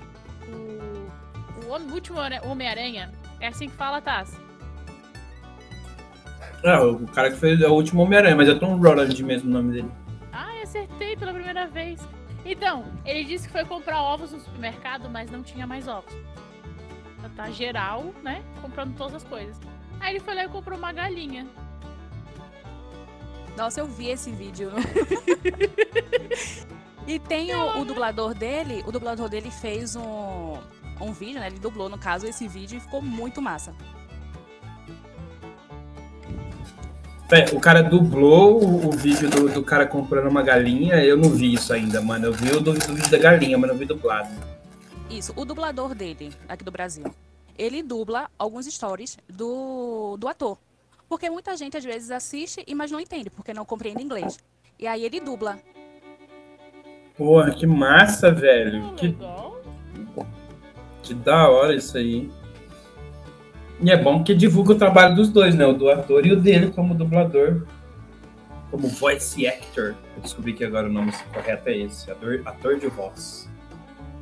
o, 0.49 1.71
o 1.71 1.93
último 1.93 2.19
Homem-Aranha, 2.45 3.13
é 3.41 3.47
assim 3.47 3.69
que 3.69 3.77
fala, 3.77 4.03
Taz? 4.03 4.39
Ah, 6.67 6.83
o 6.85 7.07
cara 7.07 7.31
que 7.31 7.37
fez 7.37 7.61
é 7.61 7.69
o 7.69 7.73
último 7.73 8.03
Homem-Aranha, 8.03 8.35
mas 8.35 8.49
é 8.49 8.55
Tom 8.57 8.77
Holland 8.77 9.23
mesmo 9.23 9.49
o 9.49 9.53
nome 9.53 9.73
dele. 9.73 9.91
Ah, 10.33 10.51
acertei 10.61 11.17
pela 11.17 11.33
primeira 11.33 11.69
vez. 11.69 12.01
Então, 12.45 12.85
ele 13.05 13.23
disse 13.23 13.47
que 13.47 13.53
foi 13.53 13.65
comprar 13.65 14.03
ovos 14.03 14.33
no 14.33 14.41
supermercado, 14.41 15.09
mas 15.09 15.31
não 15.31 15.45
tinha 15.45 15.65
mais 15.65 15.87
ovos. 15.87 16.13
Tá 17.37 17.51
geral, 17.51 18.13
né? 18.23 18.43
Comprando 18.61 18.97
todas 18.97 19.15
as 19.15 19.25
coisas. 19.25 19.57
Aí 20.01 20.15
ele 20.15 20.21
foi 20.21 20.35
lá 20.35 20.45
e 20.45 20.49
comprou 20.49 20.77
uma 20.77 20.93
galinha. 20.93 21.47
Nossa, 23.57 23.81
eu 23.81 23.87
vi 23.87 24.09
esse 24.09 24.33
vídeo. 24.33 24.71
e 27.07 27.19
tem 27.19 27.55
o, 27.55 27.81
o, 27.81 27.85
dublador 27.85 28.35
dele, 28.35 28.83
o 28.87 28.93
dublador 28.93 29.29
dele 29.29 29.51
fez 29.51 29.95
um, 29.95 30.59
um 31.01 31.13
vídeo, 31.13 31.41
né? 31.41 31.47
Ele 31.47 31.59
dublou, 31.59 31.89
no 31.89 31.99
caso, 31.99 32.27
esse 32.27 32.49
vídeo 32.49 32.77
e 32.77 32.81
ficou 32.81 33.01
muito 33.01 33.41
massa. 33.41 33.75
O 37.53 37.61
cara 37.61 37.83
dublou 37.83 38.63
o, 38.63 38.89
o 38.89 38.91
vídeo 38.93 39.29
do, 39.29 39.49
do, 39.49 39.63
cara 39.63 39.87
comprando 39.87 40.29
uma 40.29 40.43
galinha. 40.43 40.97
Eu 41.05 41.17
não 41.17 41.31
vi 41.31 41.55
isso 41.55 41.73
ainda, 41.73 42.01
mano. 42.01 42.27
Eu 42.27 42.33
vi 42.33 42.51
o 42.51 42.61
do, 42.61 42.73
do 42.73 42.95
vídeo 42.95 43.11
da 43.11 43.19
galinha, 43.19 43.59
mas 43.59 43.69
não 43.69 43.77
vi 43.77 43.85
dublado. 43.85 44.31
Isso, 45.11 45.33
o 45.37 45.45
dublador 45.45 45.95
dele, 45.95 46.33
aqui 46.49 46.65
do 46.65 46.71
Brasil, 46.71 47.05
ele 47.59 47.83
dubla 47.83 48.29
alguns 48.39 48.67
stories 48.67 49.19
do, 49.29 50.17
do 50.19 50.29
ator. 50.29 50.59
Porque 51.09 51.31
muita 51.31 51.57
gente 51.57 51.77
às 51.77 51.85
vezes 51.85 52.11
assiste, 52.11 52.65
mas 52.75 52.91
não 52.91 53.01
entende, 53.01 53.31
porque 53.31 53.55
não 53.55 53.65
compreende 53.65 54.03
inglês. 54.03 54.39
E 54.79 54.87
aí 54.87 55.05
ele 55.05 55.21
dubla. 55.21 55.59
Porra, 57.17 57.53
que 57.53 57.67
massa, 57.67 58.31
velho. 58.31 58.93
Que, 58.95 59.17
que 61.03 61.15
da 61.15 61.49
hora 61.49 61.75
isso 61.75 61.97
aí. 61.97 62.31
E 63.81 63.91
é 63.91 63.97
bom 63.97 64.25
que 64.25 64.35
divulga 64.35 64.73
o 64.73 64.77
trabalho 64.77 65.15
dos 65.15 65.29
dois, 65.29 65.55
né? 65.55 65.67
O 65.67 65.75
do 65.75 65.91
ator 65.91 66.25
e 66.27 66.33
o 66.33 66.41
dele 66.41 66.73
como 66.75 66.95
dublador. 66.95 67.63
Como 68.71 68.89
voice 68.89 69.47
actor. 69.47 69.95
Eu 70.17 70.23
descobri 70.23 70.53
que 70.55 70.65
agora 70.65 70.89
o 70.89 70.93
nome 70.93 71.13
correto 71.33 71.69
é 71.69 71.77
esse. 71.79 72.11
Ator, 72.11 72.41
ator 72.45 72.79
de 72.79 72.89
voz. 72.89 73.49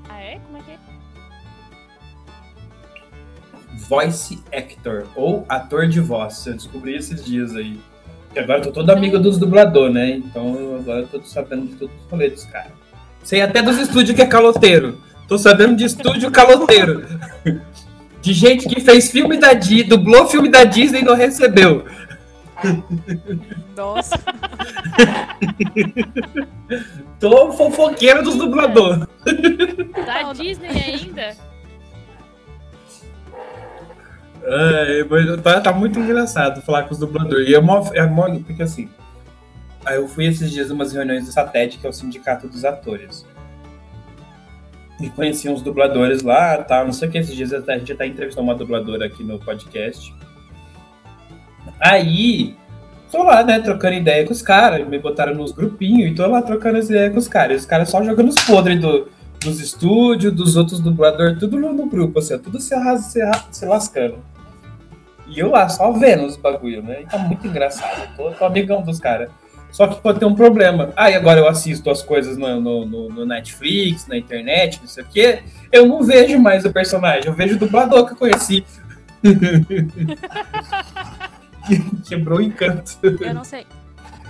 Ah, 0.08 0.20
é? 0.20 0.38
Como 0.38 0.58
é 0.58 0.60
que 0.60 0.70
é? 0.72 0.78
Voice 3.88 4.42
actor. 4.52 5.06
Ou 5.14 5.46
ator 5.48 5.86
de 5.86 6.00
voz. 6.00 6.46
Eu 6.46 6.54
descobri 6.54 6.96
esses 6.96 7.24
dias 7.24 7.54
aí. 7.54 7.78
Que 8.32 8.40
agora 8.40 8.58
eu 8.58 8.64
tô 8.64 8.72
todo 8.72 8.90
amigo 8.90 9.18
dos 9.18 9.38
dubladores, 9.38 9.94
né? 9.94 10.10
Então 10.10 10.76
agora 10.80 11.00
eu 11.00 11.06
tô 11.06 11.22
sabendo 11.22 11.68
de 11.68 11.76
todos 11.76 11.94
os 11.94 12.10
rolês 12.10 12.32
dos 12.32 12.44
caras. 12.46 12.72
Sei 13.22 13.40
até 13.40 13.62
dos 13.62 13.78
estúdios 13.78 14.16
que 14.16 14.22
é 14.22 14.26
caloteiro. 14.26 15.00
Tô 15.28 15.38
sabendo 15.38 15.76
de 15.76 15.84
estúdio 15.84 16.30
caloteiro. 16.30 17.06
De 18.24 18.32
gente 18.32 18.66
que 18.66 18.80
fez 18.80 19.10
filme 19.10 19.36
da 19.36 19.52
Disney, 19.52 19.84
dublou 19.84 20.26
filme 20.26 20.48
da 20.48 20.64
Disney 20.64 21.02
e 21.02 21.04
não 21.04 21.14
recebeu. 21.14 21.84
Nossa. 23.76 24.18
Tô 27.20 27.52
fofoqueiro 27.52 28.22
dos 28.22 28.36
dubladores. 28.36 29.06
Da 30.06 30.32
Disney 30.32 30.70
ainda? 30.70 31.36
É, 34.42 35.04
tá, 35.42 35.60
tá, 35.60 35.72
muito 35.74 36.00
engraçado 36.00 36.62
falar 36.62 36.84
com 36.84 36.94
os 36.94 36.98
dubladores. 36.98 37.46
E 37.46 37.54
é 37.54 37.60
mó, 37.60 37.86
é 37.92 38.06
mó, 38.06 38.24
porque 38.40 38.62
assim, 38.62 38.88
aí 39.84 39.96
eu 39.96 40.08
fui 40.08 40.24
esses 40.24 40.50
dias 40.50 40.70
umas 40.70 40.94
reuniões 40.94 41.26
do 41.26 41.30
SATED, 41.30 41.76
que 41.76 41.86
é 41.86 41.90
o 41.90 41.92
Sindicato 41.92 42.48
dos 42.48 42.64
Atores 42.64 43.26
e 45.00 45.10
conheci 45.10 45.48
uns 45.48 45.62
dubladores 45.62 46.22
lá, 46.22 46.58
tá? 46.58 46.84
Não 46.84 46.92
sei 46.92 47.08
o 47.08 47.10
que 47.10 47.18
esses 47.18 47.34
dias 47.34 47.52
a 47.52 47.78
gente 47.78 47.92
até 47.92 48.06
entrevistou 48.06 48.44
uma 48.44 48.54
dubladora 48.54 49.06
aqui 49.06 49.24
no 49.24 49.38
podcast. 49.38 50.14
Aí, 51.80 52.56
tô 53.10 53.22
lá, 53.22 53.42
né, 53.42 53.60
trocando 53.60 53.94
ideia 53.94 54.24
com 54.24 54.32
os 54.32 54.42
caras, 54.42 54.86
me 54.86 54.98
botaram 54.98 55.34
nos 55.34 55.52
grupinhos 55.52 56.10
e 56.10 56.14
tô 56.14 56.26
lá 56.26 56.40
trocando 56.42 56.78
as 56.78 56.88
ideias 56.88 57.12
com 57.12 57.18
os 57.18 57.28
caras. 57.28 57.56
E 57.56 57.60
os 57.60 57.66
caras 57.66 57.88
só 57.88 58.02
jogando 58.02 58.28
os 58.28 58.40
podres 58.42 58.80
do, 58.80 59.08
dos 59.40 59.60
estúdios, 59.60 60.32
dos 60.32 60.56
outros 60.56 60.80
dubladores, 60.80 61.38
tudo 61.38 61.58
no, 61.58 61.86
grupo, 61.86 62.20
assim, 62.20 62.38
tudo 62.38 62.60
se, 62.60 62.74
se, 62.98 63.20
se 63.50 63.66
lascando. 63.66 64.18
E 65.26 65.38
eu 65.38 65.50
lá, 65.50 65.68
só 65.68 65.90
vendo 65.90 66.24
os 66.24 66.36
bagulho, 66.36 66.82
né? 66.82 67.02
E 67.02 67.06
tá 67.06 67.18
muito 67.18 67.46
engraçado. 67.46 68.14
Tô, 68.16 68.30
tô 68.30 68.44
amigão 68.44 68.82
dos 68.82 69.00
caras. 69.00 69.30
Só 69.74 69.86
que 69.88 70.00
pode 70.00 70.20
ter 70.20 70.24
um 70.24 70.36
problema. 70.36 70.92
Ah, 70.94 71.10
e 71.10 71.16
agora 71.16 71.40
eu 71.40 71.48
assisto 71.48 71.90
as 71.90 72.00
coisas 72.00 72.36
no, 72.36 72.60
no, 72.60 73.08
no, 73.08 73.26
Netflix, 73.26 74.06
na 74.06 74.16
internet, 74.16 74.78
não 74.80 74.86
sei 74.86 75.02
o 75.02 75.06
quê. 75.08 75.42
Eu 75.72 75.84
não 75.84 76.00
vejo 76.00 76.38
mais 76.38 76.64
o 76.64 76.72
personagem, 76.72 77.26
eu 77.26 77.34
vejo 77.34 77.56
o 77.56 77.58
dublador 77.58 78.06
que 78.06 78.12
eu 78.12 78.16
conheci. 78.16 78.64
Quebrou 82.06 82.38
o 82.38 82.42
encanto. 82.42 82.96
Eu 83.02 83.34
não 83.34 83.42
sei. 83.42 83.66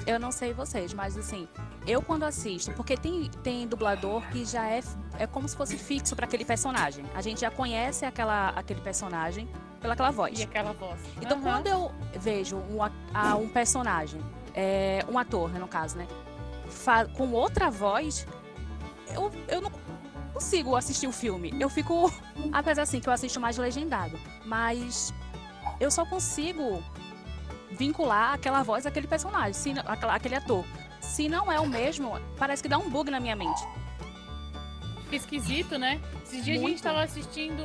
Eu 0.06 0.18
não 0.18 0.32
sei 0.32 0.54
vocês, 0.54 0.94
mas 0.94 1.18
assim, 1.18 1.46
eu 1.86 2.00
quando 2.00 2.22
assisto, 2.22 2.72
porque 2.72 2.96
tem, 2.96 3.30
tem 3.42 3.68
dublador 3.68 4.22
que 4.30 4.46
já 4.46 4.66
é, 4.66 4.80
é 5.18 5.26
como 5.26 5.46
se 5.46 5.54
fosse 5.54 5.76
fixo 5.76 6.16
para 6.16 6.24
aquele 6.24 6.46
personagem. 6.46 7.04
A 7.14 7.20
gente 7.20 7.42
já 7.42 7.50
conhece 7.50 8.06
aquela, 8.06 8.48
aquele 8.56 8.80
personagem 8.80 9.46
pelaquela 9.78 10.10
voz. 10.10 10.40
E 10.40 10.42
aquela 10.42 10.72
voz. 10.72 10.98
Então, 11.20 11.36
uhum. 11.36 11.42
quando 11.42 11.66
eu 11.66 11.92
vejo 12.18 12.56
um, 12.56 12.82
a, 13.12 13.36
um 13.36 13.46
personagem 13.46 14.22
é, 14.54 15.04
um 15.08 15.18
ator, 15.18 15.50
né, 15.50 15.58
no 15.58 15.68
caso, 15.68 15.96
né? 15.96 16.06
com 17.16 17.30
outra 17.32 17.70
voz, 17.70 18.26
eu, 19.12 19.30
eu 19.49 19.61
não 19.61 19.70
consigo 20.32 20.76
assistir 20.76 21.06
o 21.06 21.12
filme. 21.12 21.54
Eu 21.58 21.68
fico. 21.68 22.12
Apesar 22.52 22.82
assim 22.82 23.00
que 23.00 23.08
eu 23.08 23.12
assisto 23.12 23.40
mais 23.40 23.56
legendado. 23.56 24.18
Mas 24.44 25.12
eu 25.80 25.90
só 25.90 26.04
consigo 26.04 26.82
vincular 27.70 28.34
aquela 28.34 28.62
voz 28.62 28.87
àquele 28.87 29.06
personagem, 29.06 29.52
se, 29.52 29.75
aquele 29.87 30.37
ator. 30.37 30.64
Se 31.00 31.28
não 31.28 31.50
é 31.50 31.61
o 31.61 31.66
mesmo, 31.66 32.12
parece 32.38 32.62
que 32.62 32.68
dá 32.68 32.78
um 32.78 32.88
bug 32.88 33.11
na 33.11 33.20
minha 33.20 33.37
mente. 33.37 33.62
Fica 35.04 35.16
esquisito, 35.16 35.78
né? 35.78 36.00
Esses 36.25 36.44
dias 36.44 36.61
Muito. 36.61 36.66
a 36.66 36.70
gente 36.70 36.82
tava 36.82 37.02
assistindo 37.02 37.62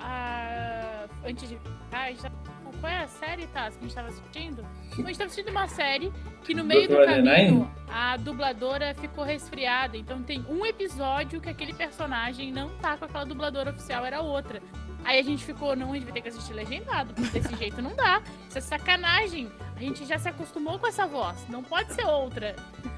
a. 0.00 1.06
Antes 1.24 1.48
de. 1.48 1.58
Ah, 1.92 2.04
a 2.04 2.08
gente 2.08 2.22
tava 2.22 2.47
qual 2.80 2.92
é 2.92 3.02
a 3.02 3.08
série, 3.08 3.46
Taz, 3.48 3.74
que 3.74 3.80
a 3.80 3.86
gente 3.86 3.94
tava 3.94 4.08
assistindo? 4.08 4.64
A 4.92 4.94
gente 4.96 5.18
tava 5.18 5.24
assistindo 5.24 5.50
uma 5.50 5.68
série 5.68 6.12
que 6.44 6.54
no 6.54 6.64
meio 6.64 6.88
do 6.88 6.96
caminho 7.04 7.70
a 7.88 8.16
dubladora 8.16 8.94
ficou 8.94 9.24
resfriada. 9.24 9.96
Então 9.96 10.22
tem 10.22 10.44
um 10.48 10.64
episódio 10.64 11.40
que 11.40 11.48
aquele 11.48 11.72
personagem 11.72 12.52
não 12.52 12.70
tá 12.80 12.96
com 12.96 13.04
aquela 13.04 13.24
dubladora 13.24 13.70
oficial, 13.70 14.04
era 14.04 14.20
outra. 14.20 14.60
Aí 15.04 15.20
a 15.20 15.22
gente 15.22 15.44
ficou, 15.44 15.76
não, 15.76 15.92
a 15.92 15.94
gente 15.94 16.04
vai 16.04 16.12
ter 16.12 16.20
que 16.22 16.28
assistir 16.28 16.52
legendado, 16.52 17.14
porque 17.14 17.38
desse 17.38 17.54
jeito 17.56 17.80
não 17.80 17.94
dá. 17.94 18.20
Isso 18.48 18.58
é 18.58 18.60
sacanagem. 18.60 19.48
A 19.76 19.80
gente 19.80 20.04
já 20.04 20.18
se 20.18 20.28
acostumou 20.28 20.78
com 20.78 20.86
essa 20.86 21.06
voz, 21.06 21.36
não 21.48 21.62
pode 21.62 21.92
ser 21.92 22.04
outra. 22.04 22.56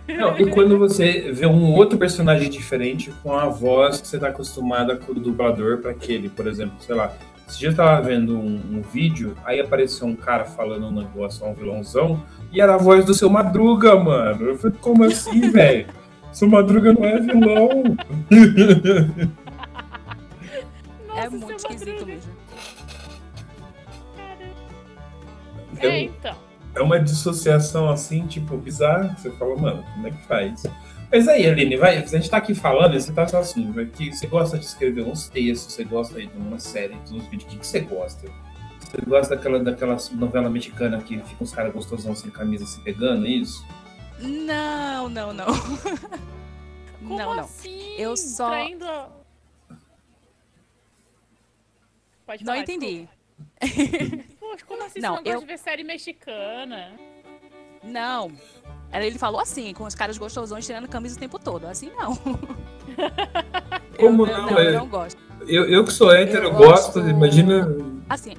Não, 0.08 0.38
e 0.38 0.50
quando 0.50 0.78
você 0.78 1.30
vê 1.30 1.46
um 1.46 1.72
outro 1.74 1.98
personagem 1.98 2.48
diferente 2.50 3.12
com 3.22 3.32
a 3.32 3.46
voz 3.46 4.00
que 4.00 4.08
você 4.08 4.18
tá 4.18 4.28
acostumada 4.28 4.96
com 4.96 5.12
o 5.12 5.14
dublador 5.14 5.78
para 5.78 5.90
aquele, 5.90 6.28
por 6.28 6.46
exemplo, 6.46 6.74
sei 6.80 6.94
lá, 6.94 7.12
esse 7.50 7.58
dia 7.58 7.70
eu 7.70 7.74
tava 7.74 8.00
vendo 8.00 8.38
um, 8.38 8.76
um, 8.76 8.80
vídeo, 8.80 9.36
aí 9.44 9.58
apareceu 9.58 10.06
um 10.06 10.14
cara 10.14 10.44
falando 10.44 10.86
um 10.86 10.92
negócio, 10.92 11.44
um 11.44 11.52
vilãozão, 11.52 12.22
e 12.52 12.60
era 12.60 12.74
a 12.74 12.78
voz 12.78 13.04
do 13.04 13.12
seu 13.12 13.28
Madruga, 13.28 13.96
mano. 13.96 14.50
Eu 14.50 14.56
falei, 14.56 14.76
como 14.80 15.02
assim, 15.02 15.50
velho? 15.50 15.88
Seu 16.32 16.48
Madruga 16.48 16.92
não 16.92 17.04
é 17.04 17.18
vilão. 17.18 17.96
Nossa, 21.08 21.20
é 21.20 21.28
muito 21.28 21.56
esquisito 21.56 22.06
mesmo. 22.06 22.32
É, 25.80 26.02
então. 26.02 26.36
É 26.72 26.80
uma 26.80 27.00
dissociação 27.00 27.90
assim, 27.90 28.28
tipo, 28.28 28.56
bizarra. 28.56 29.16
Você 29.18 29.28
fala, 29.32 29.56
mano, 29.56 29.82
como 29.92 30.06
é 30.06 30.12
que 30.12 30.24
faz? 30.24 30.62
Mas 31.12 31.26
aí, 31.26 31.44
Aline, 31.44 31.76
vai, 31.76 31.98
a 31.98 32.06
gente 32.06 32.30
tá 32.30 32.36
aqui 32.36 32.54
falando, 32.54 32.98
você 32.98 33.12
tá 33.12 33.24
assim, 33.24 33.72
que 33.86 34.12
você 34.12 34.28
gosta 34.28 34.56
de 34.56 34.64
escrever 34.64 35.02
uns 35.02 35.28
textos, 35.28 35.74
você 35.74 35.82
gosta 35.82 36.20
de 36.20 36.30
uma 36.36 36.60
série, 36.60 36.94
de 37.00 37.16
uns 37.16 37.24
vídeos, 37.26 37.44
o 37.44 37.46
que, 37.48 37.58
que 37.58 37.66
você 37.66 37.80
gosta? 37.80 38.30
Você 38.78 38.98
gosta 39.04 39.34
daquela, 39.34 39.58
daquela 39.58 39.96
novela 40.12 40.48
mexicana 40.48 41.02
que 41.02 41.18
fica 41.20 41.42
uns 41.42 41.52
caras 41.52 41.72
gostosão 41.72 42.14
sem 42.14 42.30
camisa 42.30 42.64
se 42.64 42.80
pegando, 42.82 43.26
é 43.26 43.30
isso? 43.30 43.66
Não, 44.20 45.08
não, 45.08 45.32
não. 45.32 45.46
Como 47.00 47.18
não, 47.18 47.34
não. 47.34 47.44
Assim? 47.44 47.94
Eu 47.96 48.16
só. 48.16 48.50
Traindo... 48.50 48.86
Pode 52.24 52.44
falar, 52.44 52.56
não 52.56 52.62
entendi. 52.62 53.08
Poxa, 54.38 54.64
como 54.66 54.84
assim 54.84 55.00
não, 55.00 55.16
você 55.16 55.22
não 55.22 55.26
eu... 55.26 55.32
gosta 55.32 55.40
de 55.40 55.46
ver 55.46 55.58
série 55.58 55.82
mexicana? 55.82 56.92
Não, 57.82 58.30
ele 58.92 59.18
falou 59.18 59.40
assim, 59.40 59.72
com 59.72 59.84
os 59.84 59.94
caras 59.94 60.18
gostosões 60.18 60.66
tirando 60.66 60.88
camisa 60.88 61.16
o 61.16 61.18
tempo 61.18 61.38
todo. 61.38 61.66
Assim 61.66 61.90
não. 61.96 62.16
Como 63.98 64.26
eu, 64.26 64.32
não? 64.38 64.46
não, 64.50 64.58
eu 64.58 64.70
É- 64.70 64.72
não 64.72 64.88
gosto. 64.88 65.18
Eu, 65.46 65.64
eu 65.68 65.84
que 65.84 65.92
sou 65.92 66.12
hétero, 66.12 66.44
Eu 66.48 66.52
eu 66.52 66.56
gosto, 66.56 66.94
gosto- 67.00 67.08
imagina. 67.08 67.68
Assim, 68.08 68.34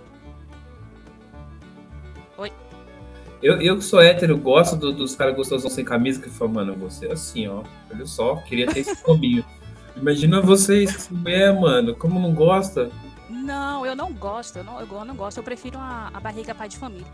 Eu, 3.42 3.60
eu 3.60 3.76
que 3.78 3.84
sou 3.84 4.00
hétero, 4.00 4.38
gosto 4.38 4.76
do- 4.76 4.92
dos 4.94 5.16
caras 5.16 5.36
gostosos 5.36 5.74
sem 5.74 5.84
camisa 5.84 6.22
que 6.22 6.30
falam, 6.30 6.54
mano, 6.54 6.76
você 6.76 7.08
é 7.08 7.14
assim, 7.14 7.48
ó. 7.48 7.64
Olha 7.92 8.06
só, 8.06 8.36
queria 8.36 8.68
ter 8.68 8.82
esse 8.82 8.96
cominho. 9.02 9.44
Imagina 9.98 10.40
vocês, 10.42 11.10
é, 11.26 11.52
mano, 11.52 11.96
como 11.96 12.20
não 12.20 12.34
gosta? 12.36 12.92
não, 13.28 13.84
eu 13.84 13.96
não 13.96 14.14
gosto. 14.14 14.58
Eu 14.58 14.64
não, 14.64 14.80
eu 14.80 15.06
não 15.06 15.16
gosto. 15.16 15.38
Eu 15.38 15.44
prefiro 15.44 15.80
a, 15.80 16.12
a 16.14 16.20
barriga 16.20 16.54
pai 16.54 16.70
de 16.70 16.78
família. 16.78 17.08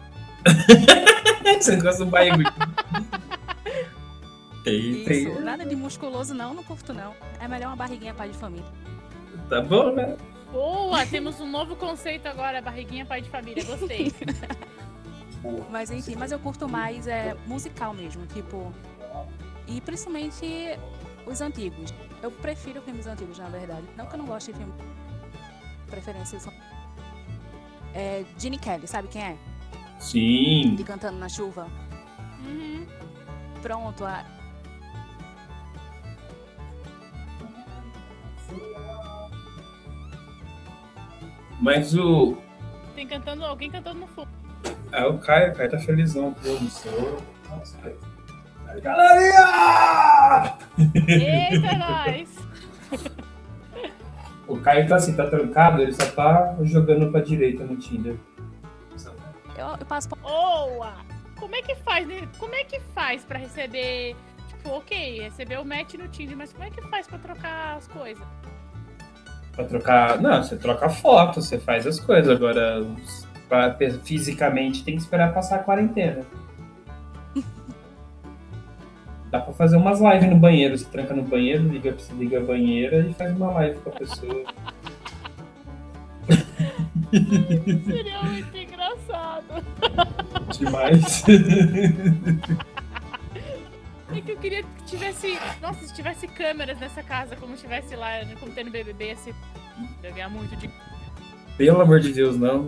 Você 1.62 1.77
gosta 1.77 2.03
do 2.03 2.12
barrigo. 2.12 2.38
Tem. 4.68 5.28
Isso. 5.28 5.42
Nada 5.42 5.66
de 5.66 5.76
musculoso, 5.76 6.34
não. 6.34 6.54
Não 6.54 6.64
curto, 6.64 6.94
não. 6.94 7.16
É 7.40 7.48
melhor 7.48 7.70
uma 7.70 7.76
barriguinha 7.76 8.14
pai 8.14 8.30
de 8.30 8.38
família. 8.38 8.66
Tá 9.50 9.62
bom, 9.62 9.94
né? 9.94 10.18
Boa, 10.52 11.06
temos 11.06 11.40
um 11.40 11.50
novo 11.50 11.76
conceito 11.76 12.28
agora, 12.28 12.62
barriguinha 12.62 13.06
pai 13.06 13.22
de 13.22 13.30
família. 13.30 13.64
Gostei. 13.64 14.12
Mas 15.70 15.92
enfim, 15.92 16.16
mas 16.16 16.32
eu 16.32 16.40
curto 16.40 16.68
mais 16.68 17.08
é, 17.08 17.38
musical 17.46 17.94
mesmo, 17.94 18.26
tipo. 18.26 18.74
E 19.68 19.80
principalmente 19.80 20.46
os 21.26 21.40
antigos. 21.40 21.94
Eu 22.22 22.32
prefiro 22.32 22.82
filmes 22.82 23.06
antigos, 23.08 23.38
na 23.38 23.48
verdade. 23.48 23.84
Não 23.96 24.08
que 24.08 24.16
eu 24.16 24.18
não 24.18 24.26
goste 24.26 24.52
de 24.52 24.58
filme. 24.58 24.74
Preferências 25.86 26.42
são. 26.42 26.54
É, 27.94 28.26
Gene 28.38 28.58
Kelly, 28.58 28.88
sabe 28.88 29.08
quem 29.08 29.22
é? 29.22 29.38
Sim. 30.00 30.76
De 30.76 30.84
Cantando 30.84 31.18
na 31.18 31.30
Chuva. 31.30 31.68
Uhum. 32.40 32.86
Pronto, 33.62 34.04
a... 34.04 34.26
Mas 41.60 41.96
o. 41.96 42.38
Tem 42.96 43.08
cantando, 43.08 43.46
alguém 43.46 43.70
cantando 43.70 44.00
no 44.00 44.08
fundo. 44.08 44.30
É 44.92 45.06
o 45.06 45.18
Caio, 45.18 45.52
o 45.52 45.56
Caio 45.56 45.70
tá 45.70 45.80
felizão, 45.80 46.34
pô, 46.34 46.50
no 46.50 46.70
seu. 46.70 47.22
Nossa, 47.50 47.78
Caio. 47.78 47.98
Galerinha! 48.82 50.58
Eita, 51.08 51.78
nós! 51.78 52.30
O 54.48 54.58
Caio 54.62 54.88
tá 54.88 54.96
assim, 54.96 55.14
tá 55.14 55.28
trancado, 55.30 55.82
ele 55.82 55.92
só 55.92 56.10
tá 56.10 56.56
jogando 56.62 57.12
pra 57.12 57.20
direita 57.20 57.66
no 57.66 57.76
Tinder. 57.76 58.16
eu, 59.58 59.68
eu 59.78 59.86
passo 59.86 60.08
por... 60.08 60.18
Boa! 60.20 60.94
Como 61.38 61.54
é 61.54 61.62
que 61.62 61.76
faz, 61.76 62.08
né? 62.08 62.28
Como 62.40 62.56
é 62.56 62.64
que 62.64 62.80
faz 62.96 63.26
pra 63.26 63.38
receber. 63.38 64.16
Tipo, 64.48 64.70
ok, 64.70 65.20
receber 65.20 65.60
o 65.60 65.66
match 65.66 65.96
no 65.96 66.08
Tinder, 66.08 66.38
mas 66.38 66.54
como 66.54 66.64
é 66.64 66.70
que 66.70 66.82
faz 66.84 67.08
pra 67.08 67.20
trocar 67.20 67.76
as 67.76 67.90
coisas? 67.90 68.26
Pra 69.58 69.66
trocar. 69.66 70.22
Não, 70.22 70.42
você 70.42 70.56
troca 70.56 70.88
foto, 70.88 71.42
você 71.42 71.58
faz 71.60 71.86
as 71.86 72.00
coisas. 72.00 72.34
Agora, 72.34 72.86
pra- 73.50 73.76
fisicamente, 74.06 74.84
tem 74.84 74.96
que 74.96 75.02
esperar 75.02 75.34
passar 75.34 75.56
a 75.58 75.60
quarentena. 75.64 76.22
Dá 79.32 79.40
pra 79.42 79.52
fazer 79.54 79.76
umas 79.78 80.00
lives 80.00 80.30
no 80.30 80.38
banheiro. 80.38 80.78
Você 80.78 80.86
tranca 80.86 81.14
no 81.14 81.24
banheiro, 81.24 81.64
liga, 81.68 81.98
liga 82.18 82.38
a 82.38 82.44
banheira 82.44 83.00
e 83.10 83.14
faz 83.14 83.36
uma 83.36 83.52
live 83.52 83.80
com 83.80 83.90
a 83.90 83.94
pessoa. 83.94 84.44
Seria 87.86 88.22
muito 88.24 88.56
engraçado. 88.58 89.64
Demais. 90.58 91.24
É 94.16 94.22
que 94.22 94.32
eu 94.32 94.38
queria 94.38 94.64
que 94.64 94.77
tivesse. 94.88 95.38
Nossa, 95.62 95.86
se 95.86 95.94
tivesse 95.94 96.27
câmeras 96.27 96.79
nessa 96.79 97.03
casa, 97.03 97.36
como 97.36 97.56
tivesse 97.56 97.96
lá, 97.96 98.24
né, 98.24 98.36
como 98.39 98.51
tem 98.51 98.63
no 98.63 98.72
BBB, 98.72 99.12
assim. 99.12 99.34
Ia 100.03 100.12
ganhar 100.12 100.29
muito 100.29 100.56
de. 100.56 100.70
Pelo 101.58 101.82
amor 101.82 102.00
de 102.00 102.13
Deus, 102.13 102.38
não. 102.38 102.67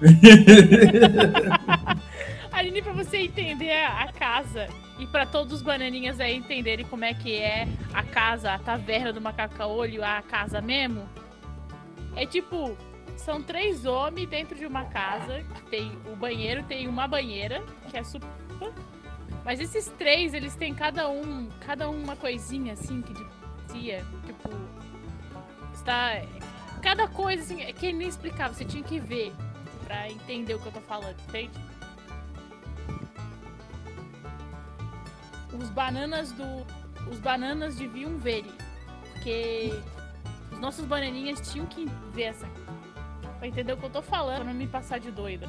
Aline, 2.52 2.82
pra 2.82 2.92
você 2.92 3.18
entender 3.18 3.72
a 3.72 4.12
casa 4.12 4.68
e 4.98 5.06
pra 5.06 5.26
todos 5.26 5.52
os 5.52 5.62
bananinhas 5.62 6.20
aí 6.20 6.36
entenderem 6.36 6.86
como 6.86 7.04
é 7.04 7.12
que 7.12 7.34
é 7.34 7.66
a 7.92 8.02
casa, 8.02 8.52
a 8.52 8.58
taverna 8.58 9.12
do 9.12 9.20
macaca-olho, 9.20 10.04
a 10.04 10.22
casa 10.22 10.60
mesmo, 10.60 11.08
é 12.14 12.24
tipo, 12.24 12.76
são 13.16 13.42
três 13.42 13.84
homens 13.84 14.28
dentro 14.28 14.56
de 14.56 14.66
uma 14.66 14.84
casa, 14.84 15.44
que 15.54 15.62
tem 15.62 15.98
o 16.12 16.16
banheiro, 16.16 16.62
tem 16.64 16.86
uma 16.86 17.08
banheira, 17.08 17.62
que 17.90 17.96
é 17.96 18.04
super. 18.04 18.28
Mas 19.44 19.60
esses 19.60 19.86
três, 19.98 20.32
eles 20.32 20.54
têm 20.56 20.74
cada 20.74 21.08
um, 21.08 21.48
cada 21.60 21.88
um 21.90 22.02
uma 22.02 22.16
coisinha 22.16 22.72
assim 22.72 23.02
que 23.02 23.12
diferencia, 23.12 24.04
tipo, 24.24 24.50
está 25.74 26.22
cada 26.80 27.08
coisa 27.08 27.42
assim, 27.42 27.62
é 27.62 27.72
que 27.72 27.92
nem 27.92 28.08
explicava, 28.08 28.52
você 28.52 28.64
tinha 28.64 28.82
que 28.82 28.98
ver 28.98 29.32
pra 29.84 30.10
entender 30.10 30.54
o 30.54 30.58
que 30.58 30.66
eu 30.66 30.72
tô 30.72 30.80
falando, 30.80 31.16
entende? 31.28 31.58
Os 35.58 35.70
bananas 35.70 36.32
do. 36.32 36.66
Os 37.10 37.18
bananas 37.18 37.76
deviam 37.76 38.18
ver. 38.18 38.44
Porque 39.12 39.72
os 40.50 40.58
nossos 40.58 40.84
bananinhas 40.84 41.40
tinham 41.52 41.66
que 41.66 41.86
ver 42.12 42.24
essa. 42.24 42.46
Pra 43.38 43.46
entender 43.46 43.72
o 43.72 43.76
que 43.76 43.84
eu 43.84 43.90
tô 43.90 44.02
falando, 44.02 44.36
pra 44.36 44.44
não 44.44 44.54
me 44.54 44.66
passar 44.66 44.98
de 44.98 45.10
doida. 45.10 45.46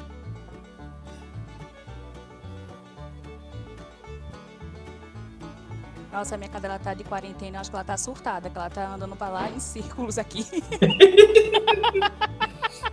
Nossa, 6.12 6.34
a 6.34 6.38
minha 6.38 6.48
cadela 6.50 6.78
tá 6.78 6.94
de 6.94 7.04
quarentena, 7.04 7.56
eu 7.56 7.60
acho 7.60 7.70
que 7.70 7.76
ela 7.76 7.84
tá 7.84 7.96
surtada, 7.96 8.48
que 8.48 8.56
ela 8.56 8.70
tá 8.70 8.94
andando 8.94 9.16
pra 9.16 9.28
lá 9.28 9.50
em 9.50 9.58
círculos 9.60 10.18
aqui. 10.18 10.46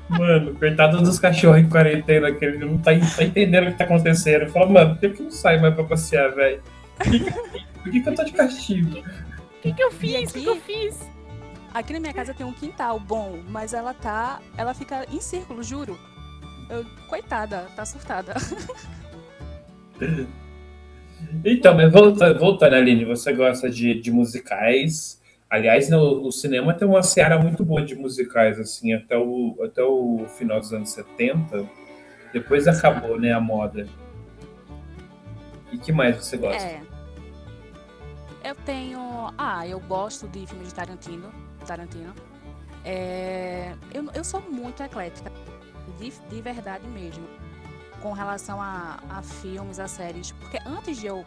Mano, 0.09 0.53
coitado 0.55 1.01
dos 1.01 1.17
cachorros 1.19 1.59
em 1.59 1.69
quarentena, 1.69 2.31
que 2.31 2.43
ele 2.45 2.63
não 2.63 2.77
tá, 2.77 2.91
tá 3.15 3.23
entendendo 3.23 3.67
o 3.67 3.71
que 3.71 3.77
tá 3.77 3.85
acontecendo. 3.85 4.49
Fala, 4.51 4.67
mano, 4.69 4.91
por 4.95 4.99
que 4.99 5.09
que 5.09 5.23
não 5.23 5.31
sai 5.31 5.59
mais 5.59 5.73
pra 5.73 5.83
passear, 5.85 6.31
velho? 6.35 6.61
Por 6.97 7.11
que, 7.11 7.19
que- 7.19 7.31
por 7.83 7.91
que 7.91 8.01
que 8.01 8.09
eu 8.09 8.15
tô 8.15 8.23
de 8.23 8.31
castigo? 8.33 8.99
O 8.99 9.61
que, 9.61 9.73
que 9.73 9.83
eu 9.83 9.91
fiz? 9.91 10.29
O 10.29 10.33
que, 10.33 10.41
que 10.41 10.49
eu 10.49 10.57
fiz? 10.61 10.99
Aqui 11.73 11.93
na 11.93 11.99
minha 11.99 12.13
casa 12.13 12.33
tem 12.33 12.45
um 12.45 12.53
quintal 12.53 12.99
bom, 12.99 13.39
mas 13.49 13.73
ela 13.73 13.93
tá. 13.93 14.39
Ela 14.57 14.73
fica 14.75 15.05
em 15.11 15.19
círculo, 15.19 15.63
juro. 15.63 15.97
Eu- 16.69 16.85
coitada, 17.09 17.67
tá 17.75 17.85
surtada. 17.85 18.33
Então, 21.45 21.75
mas 21.75 21.91
voltando, 21.91 22.39
voltando 22.39 22.75
Aline, 22.75 23.05
você 23.05 23.33
gosta 23.33 23.69
de, 23.69 23.99
de 23.99 24.11
musicais. 24.11 25.21
Aliás, 25.49 25.89
no, 25.89 26.25
o 26.25 26.31
cinema 26.31 26.73
tem 26.73 26.87
uma 26.87 27.03
seara 27.03 27.37
muito 27.37 27.63
boa 27.63 27.81
de 27.81 27.95
musicais, 27.95 28.59
assim, 28.59 28.93
até 28.93 29.17
o, 29.17 29.55
até 29.63 29.83
o 29.83 30.25
final 30.37 30.59
dos 30.59 30.73
anos 30.73 30.89
70. 30.89 31.63
Depois 32.31 32.67
acabou, 32.67 33.19
né, 33.19 33.31
a 33.31 33.39
moda. 33.39 33.87
E 35.71 35.77
que 35.77 35.91
mais 35.91 36.17
você 36.17 36.37
gosta? 36.37 36.63
É. 36.63 36.81
Eu 38.43 38.55
tenho. 38.65 38.99
Ah, 39.37 39.67
eu 39.67 39.79
gosto 39.79 40.27
de 40.27 40.45
filmes 40.45 40.69
de 40.69 40.73
Tarantino. 40.73 41.31
Tarantino. 41.65 42.13
É, 42.83 43.73
Eu, 43.93 44.09
eu 44.13 44.23
sou 44.23 44.41
muito 44.41 44.83
eclética. 44.83 45.31
De, 45.99 46.11
de 46.11 46.41
verdade 46.41 46.87
mesmo. 46.87 47.25
Com 48.03 48.11
relação 48.11 48.61
a, 48.61 48.99
a 49.09 49.21
filmes, 49.21 49.79
a 49.79 49.87
séries. 49.87 50.31
Porque 50.33 50.59
antes 50.65 50.97
de 50.97 51.07
eu 51.07 51.25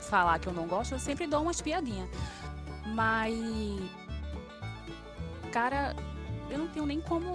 falar 0.00 0.38
que 0.38 0.46
eu 0.46 0.52
não 0.52 0.68
gosto, 0.68 0.92
eu 0.92 1.00
sempre 1.00 1.26
dou 1.26 1.42
uma 1.42 1.50
espiadinha. 1.50 2.08
Mas. 2.94 3.34
Cara, 5.52 5.96
eu 6.48 6.58
não 6.58 6.68
tenho 6.68 6.86
nem 6.86 7.00
como. 7.00 7.28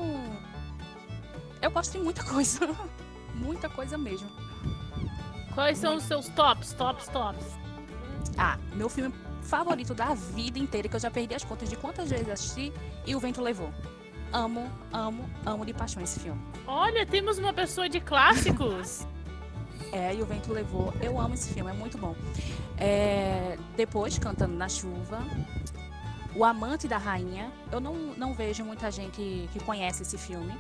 Eu 1.62 1.70
gosto 1.70 1.92
de 1.92 2.00
muita 2.00 2.24
coisa. 2.32 2.62
muita 3.36 3.68
coisa 3.70 3.98
mesmo. 3.98 4.30
Quais 5.54 5.78
são 5.78 5.98
os 5.98 6.04
seus 6.04 6.30
tops, 6.30 6.72
tops, 6.74 7.08
tops? 7.10 7.46
Ah, 8.38 8.58
meu 8.74 8.88
filme 8.90 9.14
favorito 9.42 9.94
da 9.94 10.14
vida 10.14 10.58
inteira, 10.58 10.88
que 10.88 10.96
eu 10.96 11.00
já 11.00 11.12
perdi 11.12 11.36
as 11.36 11.44
contas 11.44 11.70
de 11.70 11.76
quantas 11.76 12.10
vezes 12.10 12.30
assisti, 12.30 12.74
e 13.06 13.16
O 13.16 13.20
Vento 13.20 13.42
Levou. 13.42 13.72
Amo, 14.36 14.70
amo, 14.92 15.30
amo 15.46 15.66
de 15.66 15.74
paixão 15.74 16.04
esse 16.04 16.20
filme. 16.20 16.42
Olha, 16.68 17.06
temos 17.06 17.38
uma 17.38 17.54
pessoa 17.54 17.88
de 17.88 18.02
clássicos. 18.02 19.08
É, 19.92 20.14
e 20.14 20.22
O 20.22 20.26
Vento 20.26 20.52
Levou, 20.52 20.94
eu 21.02 21.20
amo 21.20 21.36
esse 21.36 21.54
filme, 21.54 21.70
é 21.70 21.74
muito 21.74 21.98
bom. 21.98 22.16
É, 22.78 23.58
depois, 23.78 24.18
Cantando 24.18 24.54
na 24.54 24.68
Chuva. 24.68 25.20
O 26.36 26.44
Amante 26.44 26.86
da 26.86 26.98
Rainha. 26.98 27.50
Eu 27.72 27.80
não, 27.80 27.94
não 28.18 28.34
vejo 28.34 28.66
muita 28.66 28.92
gente 28.92 29.48
que 29.54 29.60
conhece 29.64 30.02
esse 30.02 30.18
filme, 30.18 30.54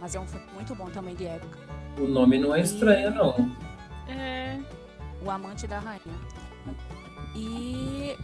mas 0.00 0.16
é 0.16 0.20
um 0.20 0.26
filme 0.26 0.46
muito 0.54 0.74
bom 0.74 0.86
também 0.86 1.14
de 1.14 1.26
época. 1.26 1.58
O 1.98 2.08
nome 2.08 2.38
não 2.38 2.52
é 2.52 2.60
estranho, 2.60 3.12
não. 3.12 3.50
É. 4.08 4.58
O 5.22 5.30
Amante 5.30 5.66
da 5.68 5.78
Rainha. 5.78 6.18
E. 7.36 8.16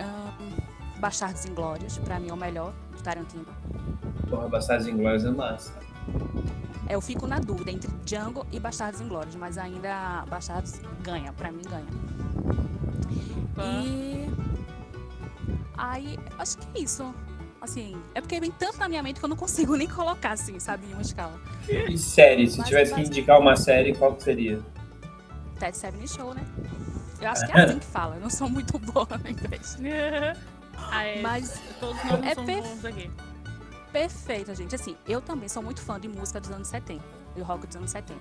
ahn, 0.00 0.56
Bastardos 1.00 1.44
Inglórios, 1.46 1.98
pra 1.98 2.18
mim 2.18 2.28
é 2.28 2.32
o 2.32 2.36
melhor 2.36 2.72
do 2.96 3.02
Tarantino. 3.02 3.46
Porra, 4.28 4.48
Bastardos 4.48 4.86
Inglórios 4.86 5.24
é 5.24 5.30
massa. 5.30 5.72
É, 6.88 6.94
Eu 6.94 7.00
fico 7.00 7.26
na 7.26 7.38
dúvida 7.38 7.70
entre 7.70 7.90
Django 8.04 8.46
e 8.50 8.58
Bastardos 8.58 9.00
Inglórios, 9.00 9.34
mas 9.36 9.58
ainda 9.58 10.24
Bastardos 10.28 10.80
ganha, 11.02 11.32
pra 11.32 11.50
mim 11.52 11.62
ganha. 11.68 11.86
Tá. 13.54 13.62
E 13.64 14.28
Aí, 15.76 16.18
acho 16.38 16.58
que 16.58 16.78
é 16.78 16.82
isso. 16.82 17.14
Assim, 17.60 17.96
é 18.14 18.20
porque 18.20 18.38
vem 18.40 18.50
tanto 18.50 18.78
na 18.78 18.88
minha 18.88 19.02
mente 19.02 19.18
que 19.20 19.24
eu 19.24 19.28
não 19.28 19.36
consigo 19.36 19.74
nem 19.76 19.88
colocar, 19.88 20.32
assim, 20.32 20.58
sabe, 20.58 20.86
em 20.86 20.92
uma 20.92 21.02
escala. 21.02 21.38
E 21.68 21.96
série, 21.98 22.48
se 22.50 22.58
Mas- 22.58 22.68
tivesse 22.68 22.94
que 22.94 23.00
indicar 23.02 23.38
uma 23.40 23.56
série, 23.56 23.94
qual 23.94 24.14
que 24.14 24.22
seria? 24.24 24.60
Ted 25.58 25.76
Seven 25.76 26.06
Show, 26.06 26.34
né? 26.34 26.44
Eu 27.20 27.28
acho 27.28 27.46
que 27.46 27.52
é 27.52 27.62
assim 27.64 27.78
que 27.78 27.86
fala. 27.86 28.14
Eu 28.16 28.20
não 28.22 28.30
sou 28.30 28.48
muito 28.48 28.78
boa 28.78 29.06
no 29.22 29.28
inglês. 29.30 29.76
Ah, 30.90 31.04
é, 31.04 31.20
Mas 31.20 31.60
todos 31.80 32.02
nós 32.04 32.24
é 32.24 32.34
perfe- 32.34 32.60
bons 32.68 32.84
aqui. 32.84 33.10
perfeita, 33.92 34.54
gente. 34.54 34.74
Assim, 34.74 34.96
eu 35.06 35.20
também 35.20 35.48
sou 35.48 35.62
muito 35.62 35.80
fã 35.80 35.98
de 35.98 36.08
música 36.08 36.40
dos 36.40 36.50
anos 36.50 36.68
70, 36.68 37.02
de 37.34 37.40
rock 37.42 37.66
dos 37.66 37.76
anos 37.76 37.90
70. 37.90 38.18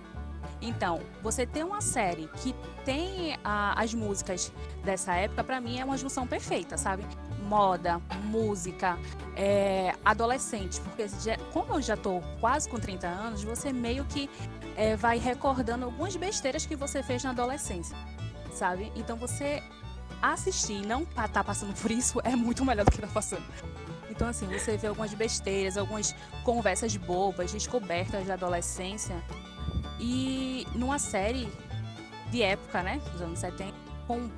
Então, 0.62 1.00
você 1.22 1.46
ter 1.46 1.64
uma 1.64 1.82
série 1.82 2.28
que 2.42 2.56
tem 2.86 3.38
ah, 3.44 3.74
as 3.78 3.94
músicas 3.94 4.52
dessa 4.84 5.14
época, 5.14 5.44
pra 5.44 5.60
mim 5.62 5.80
é 5.80 5.86
uma 5.86 5.98
junção 5.98 6.26
perfeita, 6.26 6.78
sabe? 6.78 7.06
Moda, 7.44 8.02
música, 8.26 8.98
é, 9.36 9.94
adolescente. 10.04 10.80
Porque 10.82 11.08
já- 11.08 11.38
como 11.54 11.74
eu 11.76 11.82
já 11.82 11.96
tô 11.96 12.22
quase 12.40 12.68
com 12.70 12.78
30 12.80 13.08
anos, 13.08 13.44
você 13.44 13.72
meio 13.72 14.04
que 14.06 14.30
é, 14.76 14.96
vai 14.96 15.18
recordando 15.18 15.86
algumas 15.86 16.16
besteiras 16.16 16.66
que 16.66 16.76
você 16.76 17.02
fez 17.02 17.24
na 17.24 17.32
adolescência, 17.32 17.98
sabe? 18.54 18.92
Então 18.96 19.18
você 19.18 19.62
assistir 20.22 20.84
e 20.84 20.86
não 20.86 21.06
pa- 21.06 21.28
tá 21.28 21.44
passando 21.44 21.74
por 21.80 21.92
isso 21.92 22.20
é 22.24 22.36
muito 22.36 22.64
melhor 22.66 22.86
do 22.86 22.92
que 22.92 23.00
tá 23.02 23.08
passando. 23.08 23.44
Então, 24.10 24.28
assim, 24.28 24.48
você 24.48 24.78
vê 24.78 24.88
algumas 24.88 25.14
besteiras, 25.14 25.78
algumas 25.78 26.16
conversas 26.44 26.96
bobas, 26.98 27.52
descobertas 27.52 28.26
da 28.26 28.34
adolescência. 28.34 29.16
E 30.00 30.66
numa 30.76 30.98
série 31.00 31.48
de 32.32 32.42
época, 32.42 32.82
né? 32.82 33.00
Dos 33.12 33.22
anos 33.22 33.40
70, 33.40 33.74
com, 34.08 34.30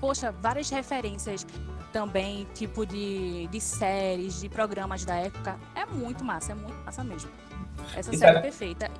poxa, 0.00 0.32
várias 0.32 0.70
referências 0.70 1.46
também, 1.92 2.46
tipo 2.54 2.86
de, 2.86 3.46
de 3.48 3.60
séries, 3.60 4.40
de 4.40 4.48
programas 4.48 5.04
da 5.04 5.16
época. 5.16 5.58
É 5.74 5.84
muito 5.84 6.24
massa, 6.24 6.52
é 6.52 6.54
muito 6.54 6.82
massa 6.84 7.04
mesmo. 7.04 7.30
Essa 7.94 8.12
série 8.16 8.32
tá- 8.32 8.38
é 8.38 8.42
perfeita. 8.42 8.90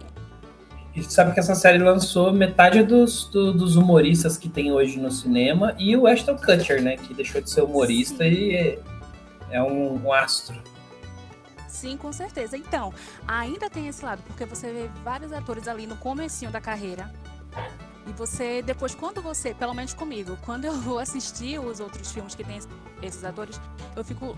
E 0.94 1.02
sabe 1.02 1.32
que 1.32 1.40
essa 1.40 1.54
série 1.54 1.78
lançou 1.78 2.32
metade 2.32 2.82
dos, 2.82 3.24
do- 3.26 3.52
dos 3.52 3.76
humoristas 3.76 4.36
que 4.36 4.48
tem 4.48 4.70
hoje 4.72 4.98
no 4.98 5.10
cinema 5.10 5.74
e 5.78 5.96
o 5.96 6.06
Ashton 6.06 6.36
Kutcher, 6.36 6.82
né? 6.82 6.96
Que 6.98 7.14
deixou 7.14 7.40
de 7.40 7.48
ser 7.50 7.62
humorista 7.62 8.24
Sim. 8.24 8.30
e 8.30 8.54
é, 8.54 8.78
é 9.50 9.62
um, 9.62 10.04
um 10.04 10.12
astro. 10.12 10.54
Sim, 11.66 11.96
com 11.96 12.12
certeza. 12.12 12.56
Então, 12.58 12.92
ainda 13.26 13.70
tem 13.70 13.88
esse 13.88 14.04
lado, 14.04 14.22
porque 14.26 14.44
você 14.44 14.70
vê 14.70 14.90
vários 15.02 15.32
atores 15.32 15.66
ali 15.66 15.86
no 15.86 15.96
comecinho 15.96 16.50
da 16.50 16.60
carreira. 16.60 17.10
E 18.06 18.12
você, 18.12 18.60
depois, 18.62 18.94
quando 18.94 19.22
você, 19.22 19.54
pelo 19.54 19.72
menos 19.72 19.94
comigo, 19.94 20.36
quando 20.44 20.66
eu 20.66 20.74
vou 20.74 20.98
assistir 20.98 21.58
os 21.58 21.80
outros 21.80 22.12
filmes 22.12 22.34
que 22.34 22.44
tem 22.44 22.60
esses 23.00 23.24
atores, 23.24 23.58
eu 23.96 24.04
fico, 24.04 24.36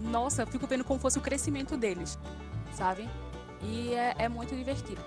nossa, 0.00 0.42
eu 0.42 0.46
fico 0.46 0.66
vendo 0.68 0.84
como 0.84 1.00
fosse 1.00 1.18
o 1.18 1.20
crescimento 1.20 1.76
deles, 1.76 2.16
sabe? 2.72 3.08
E 3.60 3.92
é, 3.92 4.14
é 4.20 4.28
muito 4.28 4.54
divertido. 4.54 5.00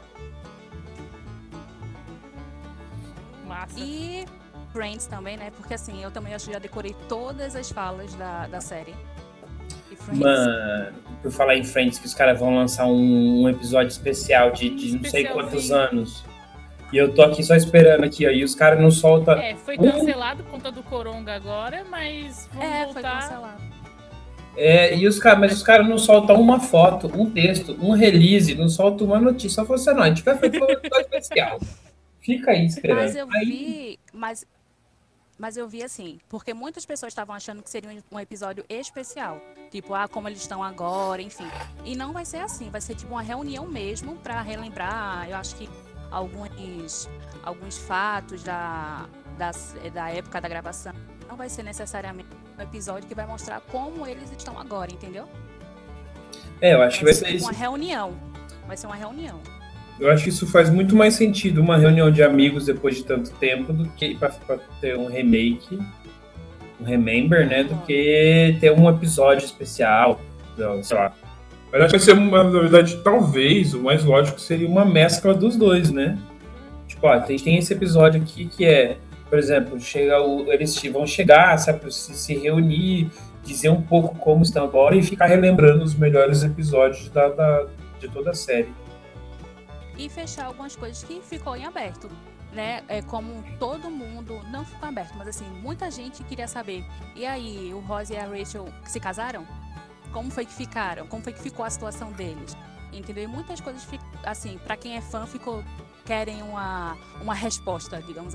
Massa. 3.50 3.80
E 3.80 4.26
Friends 4.72 5.06
também, 5.08 5.36
né? 5.36 5.52
Porque 5.58 5.74
assim, 5.74 6.02
eu 6.04 6.12
também 6.12 6.34
acho 6.34 6.46
que 6.48 6.54
já 6.54 6.60
decorei 6.60 6.96
todas 7.08 7.56
as 7.56 7.72
falas 7.72 8.14
da, 8.16 8.48
da 8.48 8.62
série. 8.62 8.94
E 9.92 9.96
Friends. 9.96 10.20
Mano, 10.20 10.94
por 11.22 11.32
falar 11.32 11.56
em 11.58 11.64
Friends, 11.64 12.00
que 12.00 12.06
os 12.06 12.14
caras 12.14 12.40
vão 12.40 12.56
lançar 12.56 12.86
um, 12.86 13.42
um 13.44 13.50
episódio 13.50 13.90
especial 13.90 14.52
de, 14.52 14.70
de 14.70 14.98
não 14.98 15.10
sei 15.10 15.26
quantos 15.26 15.72
anos. 15.72 16.24
E 16.92 16.98
eu 16.98 17.14
tô 17.14 17.22
aqui 17.22 17.44
só 17.44 17.56
esperando 17.56 18.04
aqui, 18.04 18.26
ó. 18.28 18.32
E 18.32 18.44
os 18.44 18.56
caras 18.56 18.80
não 18.82 18.90
soltam. 18.90 19.36
É, 19.36 19.56
foi 19.56 19.78
cancelado 19.78 20.44
por 20.44 20.52
conta 20.52 20.72
do 20.72 20.82
Coronga 20.82 21.36
agora, 21.36 21.84
mas 21.90 22.50
vamos 22.52 22.66
É, 22.68 22.84
foi 22.86 22.94
voltar. 22.94 23.22
cancelado. 23.22 23.70
É, 24.58 24.96
e 24.96 25.08
os 25.08 25.20
caras, 25.20 25.40
mas 25.40 25.54
os 25.54 25.64
caras 25.64 25.88
não 25.88 25.98
soltam 25.98 26.36
uma 26.42 26.60
foto, 26.60 27.08
um 27.16 27.30
texto, 27.30 27.78
um 27.80 27.92
release, 27.92 28.56
não 28.56 28.68
soltam 28.68 29.08
uma 29.08 29.20
notícia. 29.20 29.52
Só 29.62 29.66
fosse 29.66 29.92
não, 29.94 30.04
a 30.04 30.08
gente 30.10 30.24
vai 30.24 30.36
fazer 30.36 30.62
um 30.62 30.70
episódio 30.70 31.06
especial. 31.14 31.60
Fica 32.38 32.52
aí 32.52 32.66
esperando. 32.66 32.98
Mas 32.98 33.16
eu 33.16 33.28
Aí- 33.32 33.46
vi, 33.46 34.00
mas, 34.14 34.46
mas 35.38 35.58
eu 35.58 35.68
vi 35.68 35.84
assim, 35.84 36.20
porque 36.30 36.54
muitas 36.54 36.86
pessoas 36.86 37.12
estavam 37.12 37.36
achando 37.36 37.62
que 37.64 37.70
seria 37.70 37.90
um- 38.12 38.20
episódio 38.20 38.64
especial, 38.70 39.42
tipo, 39.72 39.94
ah, 39.94 40.08
como 40.08 40.28
eles 40.28 40.40
estão 40.42 40.64
agora, 40.64 41.22
enfim. 41.22 41.48
E 41.86 41.96
não 41.96 42.12
vai 42.14 42.26
ser 42.26 42.38
assim, 42.38 42.70
vai 42.70 42.82
ser 42.82 42.96
tipo 42.96 43.12
uma 43.14 43.22
reunião 43.22 43.68
mesmo 43.68 44.16
para 44.18 44.42
relembrar, 44.42 45.30
eu 45.30 45.36
acho 45.38 45.56
que 45.56 45.70
alguns 46.12 47.10
alguns 47.44 47.78
fatos 47.78 48.44
da, 48.44 49.08
da 49.38 49.52
da 49.94 50.10
época 50.10 50.42
da 50.42 50.48
gravação. 50.50 50.94
Não 51.28 51.38
vai 51.38 51.48
ser 51.48 51.64
necessariamente 51.64 52.28
um 52.58 52.62
episódio 52.62 53.08
que 53.08 53.14
vai 53.16 53.26
mostrar 53.26 53.62
como 53.62 54.06
eles 54.06 54.30
estão 54.32 54.60
agora, 54.60 54.92
entendeu? 54.92 55.30
É, 56.60 56.74
eu 56.74 56.82
acho 56.82 57.00
que 57.00 57.06
vai 57.06 57.14
ser 57.14 57.26
tipo 57.26 57.38
isso. 57.38 57.46
uma 57.46 57.54
reunião. 57.54 58.20
Vai 58.68 58.76
ser 58.76 58.88
uma 58.88 58.96
reunião. 58.96 59.40
Eu 60.00 60.10
acho 60.12 60.24
que 60.24 60.30
isso 60.30 60.48
faz 60.48 60.70
muito 60.70 60.96
mais 60.96 61.16
sentido 61.16 61.60
uma 61.62 61.78
reunião 61.78 62.10
de 62.10 62.24
amigos 62.24 62.66
depois 62.66 62.96
de 62.96 63.04
tanto 63.04 63.32
tempo 63.32 63.74
do 63.74 63.88
que 63.90 64.16
pra 64.16 64.30
ter 64.80 64.98
um 64.98 65.08
remake, 65.08 65.78
um 66.80 66.86
remember, 66.86 67.46
né? 67.48 67.64
Do 67.64 67.76
que 67.86 68.56
ter 68.62 68.72
um 68.72 68.90
episódio 68.90 69.44
especial, 69.46 70.20
sei 70.84 70.98
lá. 70.98 71.14
Mas 71.72 71.82
acho 71.82 71.92
que 71.94 71.98
vai 71.98 72.06
ser, 72.06 72.14
uma, 72.14 72.44
na 72.44 72.60
verdade, 72.62 72.98
talvez 73.04 73.74
o 73.74 73.82
mais 73.84 74.04
lógico 74.04 74.40
seria 74.40 74.68
uma 74.68 74.86
mescla 74.86 75.34
dos 75.34 75.56
dois, 75.56 75.92
né? 75.92 76.18
Tipo, 76.88 77.08
ó, 77.08 77.20
tem, 77.20 77.38
tem 77.38 77.58
esse 77.58 77.74
episódio 77.74 78.22
aqui 78.22 78.46
que 78.46 78.66
é, 78.66 78.98
por 79.30 79.38
exemplo, 79.38 79.80
chega 79.80 80.20
o, 80.22 80.52
eles 80.52 80.82
vão 80.92 81.06
chegar, 81.06 81.58
sabe, 81.60 81.94
se, 81.94 82.14
se 82.16 82.34
reunir, 82.36 83.10
dizer 83.44 83.70
um 83.70 83.82
pouco 83.82 84.16
como 84.16 84.42
estão 84.44 84.64
agora 84.64 84.96
e 84.96 85.04
ficar 85.04 85.28
relembrando 85.28 85.84
os 85.84 85.94
melhores 85.94 86.44
episódios 86.44 87.10
da, 87.10 87.28
da- 87.30 87.68
de 88.00 88.08
toda 88.08 88.32
a 88.32 88.34
série. 88.34 88.70
E 90.00 90.08
fechar 90.08 90.46
algumas 90.46 90.76
coisas 90.76 91.04
que 91.04 91.22
ficou 91.22 91.56
em 91.58 91.66
aberto, 91.66 92.10
né? 92.54 92.84
É 92.88 93.02
como 93.02 93.44
todo 93.60 93.92
mundo 93.92 94.42
não 94.50 94.64
ficou 94.64 94.88
aberto, 94.88 95.14
mas 95.18 95.28
assim 95.28 95.46
muita 95.62 95.92
gente 95.92 96.24
queria 96.24 96.48
saber. 96.48 96.86
E 97.16 97.26
aí, 97.26 97.74
o 97.74 97.80
Ross 97.82 98.10
e 98.10 98.16
a 98.16 98.26
Rachel 98.26 98.68
se 98.86 99.00
casaram? 99.00 99.46
Como 100.14 100.32
foi 100.32 100.46
que 100.46 100.54
ficaram? 100.54 101.06
Como 101.06 101.22
foi 101.22 101.34
que 101.34 101.42
ficou 101.42 101.66
a 101.66 101.70
situação 101.70 102.12
deles? 102.14 102.56
Entendeu? 102.94 103.26
E 103.26 103.28
muitas 103.28 103.60
coisas 103.60 103.86
assim, 104.24 104.58
para 104.60 104.78
quem 104.78 104.96
é 104.96 105.02
fã, 105.02 105.26
ficou 105.28 105.64
querem 106.06 106.42
uma 106.42 106.98
uma 107.22 107.34
resposta, 107.34 108.02
digamos. 108.02 108.34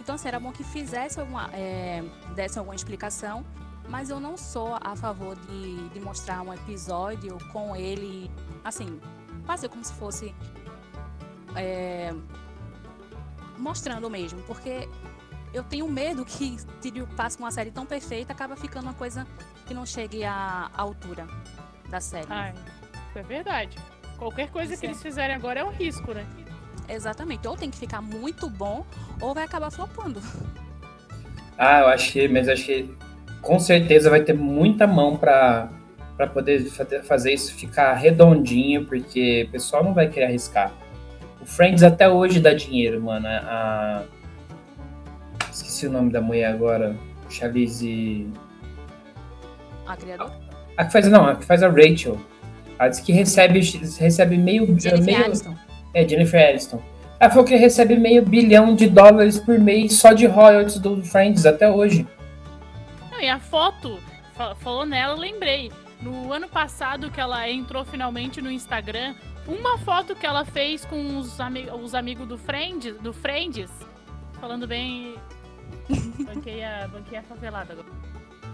Então, 0.00 0.16
assim, 0.16 0.26
era 0.26 0.40
bom 0.40 0.50
que 0.50 0.64
fizesse 0.64 1.20
alguma, 1.20 1.48
é, 1.52 2.02
desse 2.34 2.58
alguma 2.58 2.74
explicação, 2.74 3.44
mas 3.88 4.10
eu 4.10 4.18
não 4.18 4.36
sou 4.36 4.76
a 4.80 4.96
favor 4.96 5.36
de, 5.36 5.88
de 5.90 6.00
mostrar 6.00 6.42
um 6.42 6.52
episódio 6.52 7.38
com 7.52 7.76
ele, 7.76 8.28
assim, 8.64 9.00
fazer 9.44 9.68
como 9.68 9.84
se 9.84 9.92
fosse 9.92 10.34
é, 11.56 12.12
mostrando 13.58 14.08
mesmo, 14.10 14.40
porque 14.42 14.88
eu 15.52 15.62
tenho 15.62 15.88
medo 15.88 16.24
que 16.24 16.56
se 16.80 16.92
passe 17.16 17.38
uma 17.38 17.50
série 17.50 17.70
tão 17.70 17.84
perfeita, 17.84 18.32
acaba 18.32 18.56
ficando 18.56 18.84
uma 18.84 18.94
coisa 18.94 19.26
que 19.66 19.74
não 19.74 19.84
chegue 19.84 20.24
à 20.24 20.70
altura 20.74 21.26
da 21.88 22.00
série. 22.00 22.26
Ai, 22.30 22.54
isso 23.10 23.18
é 23.18 23.22
verdade. 23.22 23.76
Qualquer 24.18 24.50
coisa 24.50 24.72
Isso 24.72 24.80
que 24.80 24.86
é. 24.86 24.90
eles 24.90 25.02
fizerem 25.02 25.34
agora 25.34 25.60
é 25.60 25.64
um 25.64 25.70
risco, 25.70 26.12
né? 26.14 26.24
Exatamente. 26.88 27.46
Ou 27.46 27.56
tem 27.56 27.70
que 27.70 27.76
ficar 27.76 28.00
muito 28.00 28.48
bom, 28.48 28.86
ou 29.20 29.34
vai 29.34 29.44
acabar 29.44 29.70
flopando. 29.70 30.20
Ah, 31.58 31.80
eu 31.80 31.86
acho 31.88 32.12
que, 32.12 32.28
mas 32.28 32.48
acho 32.48 32.64
que 32.64 32.94
com 33.40 33.58
certeza 33.58 34.08
vai 34.08 34.22
ter 34.22 34.32
muita 34.34 34.86
mão 34.86 35.16
para 35.16 35.68
para 36.16 36.26
poder 36.26 36.64
fa- 36.70 36.86
fazer 37.02 37.32
isso 37.32 37.54
ficar 37.54 37.94
redondinho, 37.94 38.84
porque 38.86 39.46
o 39.48 39.52
pessoal 39.52 39.82
não 39.82 39.94
vai 39.94 40.08
querer 40.08 40.26
arriscar. 40.26 40.70
O 41.42 41.46
Friends 41.46 41.82
até 41.82 42.08
hoje 42.08 42.40
dá 42.40 42.54
dinheiro, 42.54 43.00
mano. 43.02 43.26
A, 43.26 44.02
esqueci 45.50 45.86
o 45.86 45.90
nome 45.90 46.10
da 46.12 46.20
mulher 46.20 46.46
agora, 46.52 46.96
Charlize. 47.28 48.28
A 49.86 49.96
criadora. 49.96 50.32
A 50.76 50.84
que 50.84 50.92
faz 50.92 51.08
não, 51.08 51.26
a 51.26 51.34
que 51.36 51.44
faz 51.44 51.62
a 51.62 51.68
Rachel. 51.68 52.18
Ela 52.78 52.88
disse 52.88 53.02
que 53.02 53.12
recebe 53.12 53.60
recebe 53.98 54.36
meio 54.38 54.66
Jennifer 54.80 55.04
meio 55.04 55.24
Aniston. 55.26 55.54
é 55.94 56.08
Jennifer 56.08 56.48
Aniston. 56.50 56.82
Ela 57.20 57.30
falou 57.30 57.44
que 57.44 57.54
recebe 57.56 57.96
meio 57.96 58.24
bilhão 58.24 58.74
de 58.74 58.88
dólares 58.88 59.38
por 59.38 59.58
mês 59.58 59.94
só 59.94 60.12
de 60.12 60.26
royalties 60.26 60.78
do 60.78 61.02
Friends 61.04 61.44
até 61.46 61.70
hoje. 61.70 62.06
Não, 63.10 63.20
e 63.20 63.28
a 63.28 63.38
foto, 63.38 63.98
fa- 64.34 64.54
falou 64.56 64.84
nela, 64.86 65.14
eu 65.14 65.18
lembrei. 65.20 65.70
No 66.00 66.32
ano 66.32 66.48
passado 66.48 67.10
que 67.10 67.20
ela 67.20 67.48
entrou 67.48 67.84
finalmente 67.84 68.40
no 68.40 68.50
Instagram, 68.50 69.14
uma 69.46 69.78
foto 69.78 70.14
que 70.14 70.26
ela 70.26 70.44
fez 70.44 70.84
com 70.84 71.18
os, 71.18 71.40
ami 71.40 71.68
os 71.70 71.94
amigos 71.94 72.26
do 72.26 72.38
Friends, 72.38 72.96
do 73.00 73.12
Friends, 73.12 73.70
falando 74.40 74.66
bem. 74.66 75.16
banquei 76.24 76.64
a, 76.64 76.88
banquei 76.88 77.18
a 77.18 77.22
favelada 77.22 77.72
agora. 77.72 77.88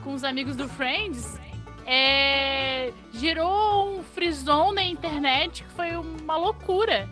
Com 0.03 0.14
os 0.14 0.24
amigos 0.24 0.57
do 0.57 0.68
Friends, 0.68 1.38
é, 1.87 2.92
gerou 3.12 3.98
um 3.98 4.03
frisson 4.03 4.72
na 4.72 4.83
internet 4.83 5.64
que 5.64 5.70
foi 5.70 5.96
uma 5.96 6.37
loucura. 6.37 7.09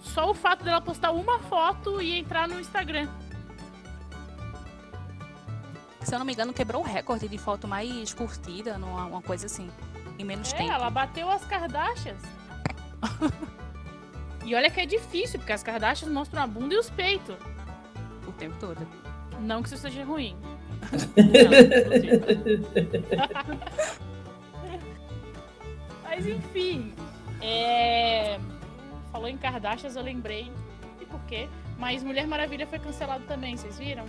Só 0.00 0.30
o 0.30 0.34
fato 0.34 0.64
dela 0.64 0.80
postar 0.80 1.10
uma 1.10 1.40
foto 1.40 2.00
e 2.00 2.18
entrar 2.18 2.46
no 2.46 2.60
Instagram. 2.60 3.08
se 6.00 6.14
eu 6.14 6.20
não 6.20 6.26
me 6.26 6.32
engano, 6.32 6.52
quebrou 6.52 6.82
o 6.82 6.84
recorde 6.84 7.26
de 7.26 7.36
foto 7.36 7.66
mais 7.66 8.14
curtida, 8.14 8.78
numa, 8.78 9.06
uma 9.06 9.20
coisa 9.20 9.46
assim, 9.46 9.68
em 10.16 10.24
menos 10.24 10.52
É, 10.52 10.56
tempo. 10.58 10.70
ela 10.70 10.88
bateu 10.88 11.28
as 11.28 11.44
Kardashians. 11.44 12.22
e 14.44 14.54
olha 14.54 14.70
que 14.70 14.80
é 14.80 14.86
difícil, 14.86 15.38
porque 15.38 15.52
as 15.52 15.62
Kardashians 15.62 16.10
mostram 16.12 16.42
a 16.42 16.46
bunda 16.46 16.74
e 16.74 16.78
os 16.78 16.90
peitos. 16.90 17.36
O 18.26 18.32
tempo 18.32 18.56
todo. 18.58 18.86
Não 19.40 19.62
que 19.62 19.68
isso 19.68 19.76
seja 19.78 20.04
ruim. 20.04 20.36
Não. 21.16 21.50
Mas 26.02 26.26
enfim. 26.26 26.92
é, 27.42 28.38
Falou 29.12 29.28
em 29.28 29.36
Kardashians, 29.36 29.96
eu 29.96 30.02
lembrei. 30.02 30.50
E 31.00 31.04
por 31.06 31.20
quê? 31.22 31.48
Mas 31.78 32.02
Mulher 32.02 32.26
Maravilha 32.26 32.66
foi 32.66 32.78
cancelado 32.78 33.24
também, 33.24 33.56
vocês 33.56 33.78
viram? 33.78 34.04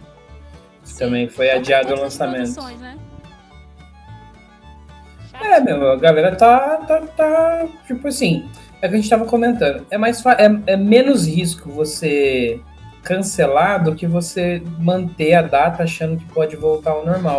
Também 0.98 1.28
foi 1.28 1.52
adiado 1.52 1.94
o 1.94 2.00
lançamento. 2.00 2.62
né? 2.80 2.98
É, 5.40 5.60
meu, 5.60 5.92
a 5.92 5.96
galera 5.98 6.36
tá, 6.36 6.78
tá, 6.78 7.02
tá, 7.02 7.68
tipo 7.86 8.08
assim, 8.08 8.50
é 8.82 8.88
o 8.88 8.90
que 8.90 8.96
a 8.96 9.00
gente 9.00 9.10
tava 9.10 9.26
comentando. 9.26 9.86
É 9.90 9.98
mais 9.98 10.24
é, 10.26 10.74
é 10.74 10.78
menos 10.78 11.28
risco 11.28 11.70
você 11.70 12.60
cancelar 13.04 13.84
do 13.84 13.96
que 13.96 14.06
você 14.06 14.62
manter 14.78 15.34
a 15.34 15.42
data 15.42 15.84
achando 15.84 16.18
que 16.18 16.26
pode 16.26 16.56
voltar 16.56 16.92
ao 16.92 17.06
normal. 17.06 17.38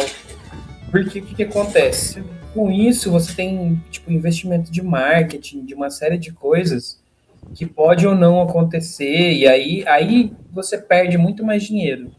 Porque 0.91 1.19
o 1.19 1.23
que, 1.23 1.35
que 1.35 1.43
acontece? 1.43 2.25
Com 2.55 2.71
isso, 2.71 3.11
você 3.11 3.35
tem 3.35 3.81
tipo 3.91 4.11
investimento 4.11 4.71
de 4.73 4.83
marketing, 4.83 5.65
de 5.65 5.75
uma 5.75 5.91
série 5.91 6.17
de 6.17 6.33
coisas 6.33 6.99
que 7.55 7.67
pode 7.67 8.07
ou 8.07 8.15
não 8.15 8.41
acontecer, 8.43 9.33
e 9.33 9.47
aí, 9.47 9.85
aí 9.87 10.33
você 10.53 10.77
perde 10.79 11.17
muito 11.17 11.45
mais 11.45 11.63
dinheiro. 11.63 12.11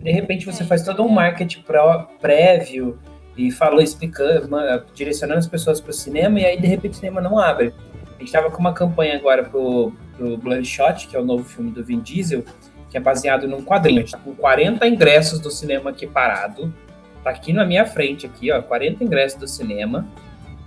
De 0.00 0.10
repente 0.10 0.46
você 0.46 0.64
faz 0.64 0.82
todo 0.82 1.02
um 1.02 1.08
marketing 1.08 1.62
pró- 1.62 2.08
prévio 2.20 2.98
e 3.36 3.50
falou 3.50 3.80
explicando, 3.80 4.48
direcionando 4.94 5.38
as 5.38 5.46
pessoas 5.46 5.80
para 5.80 5.90
o 5.90 5.94
cinema, 5.94 6.40
e 6.40 6.44
aí 6.44 6.60
de 6.60 6.66
repente 6.66 6.92
o 6.92 6.96
cinema 6.96 7.20
não 7.20 7.38
abre. 7.38 7.72
A 8.18 8.20
gente 8.20 8.32
tava 8.32 8.50
com 8.50 8.58
uma 8.58 8.72
campanha 8.72 9.16
agora 9.16 9.44
pro, 9.44 9.92
pro 10.16 10.36
Bloodshot, 10.36 11.06
que 11.06 11.16
é 11.16 11.20
o 11.20 11.24
novo 11.24 11.44
filme 11.44 11.70
do 11.70 11.84
Vin 11.84 12.00
Diesel, 12.00 12.44
que 12.90 12.96
é 12.96 13.00
baseado 13.00 13.46
num 13.46 13.62
quadrinho. 13.62 13.98
A 13.98 14.02
gente 14.02 14.12
tá 14.12 14.18
com 14.18 14.34
40 14.34 14.86
ingressos 14.88 15.38
do 15.38 15.50
cinema 15.50 15.90
aqui 15.90 16.06
parado. 16.06 16.74
Tá 17.22 17.30
aqui 17.30 17.52
na 17.52 17.64
minha 17.64 17.86
frente, 17.86 18.26
aqui, 18.26 18.50
ó, 18.50 18.60
40 18.60 19.04
ingressos 19.04 19.38
do 19.38 19.46
cinema 19.46 20.06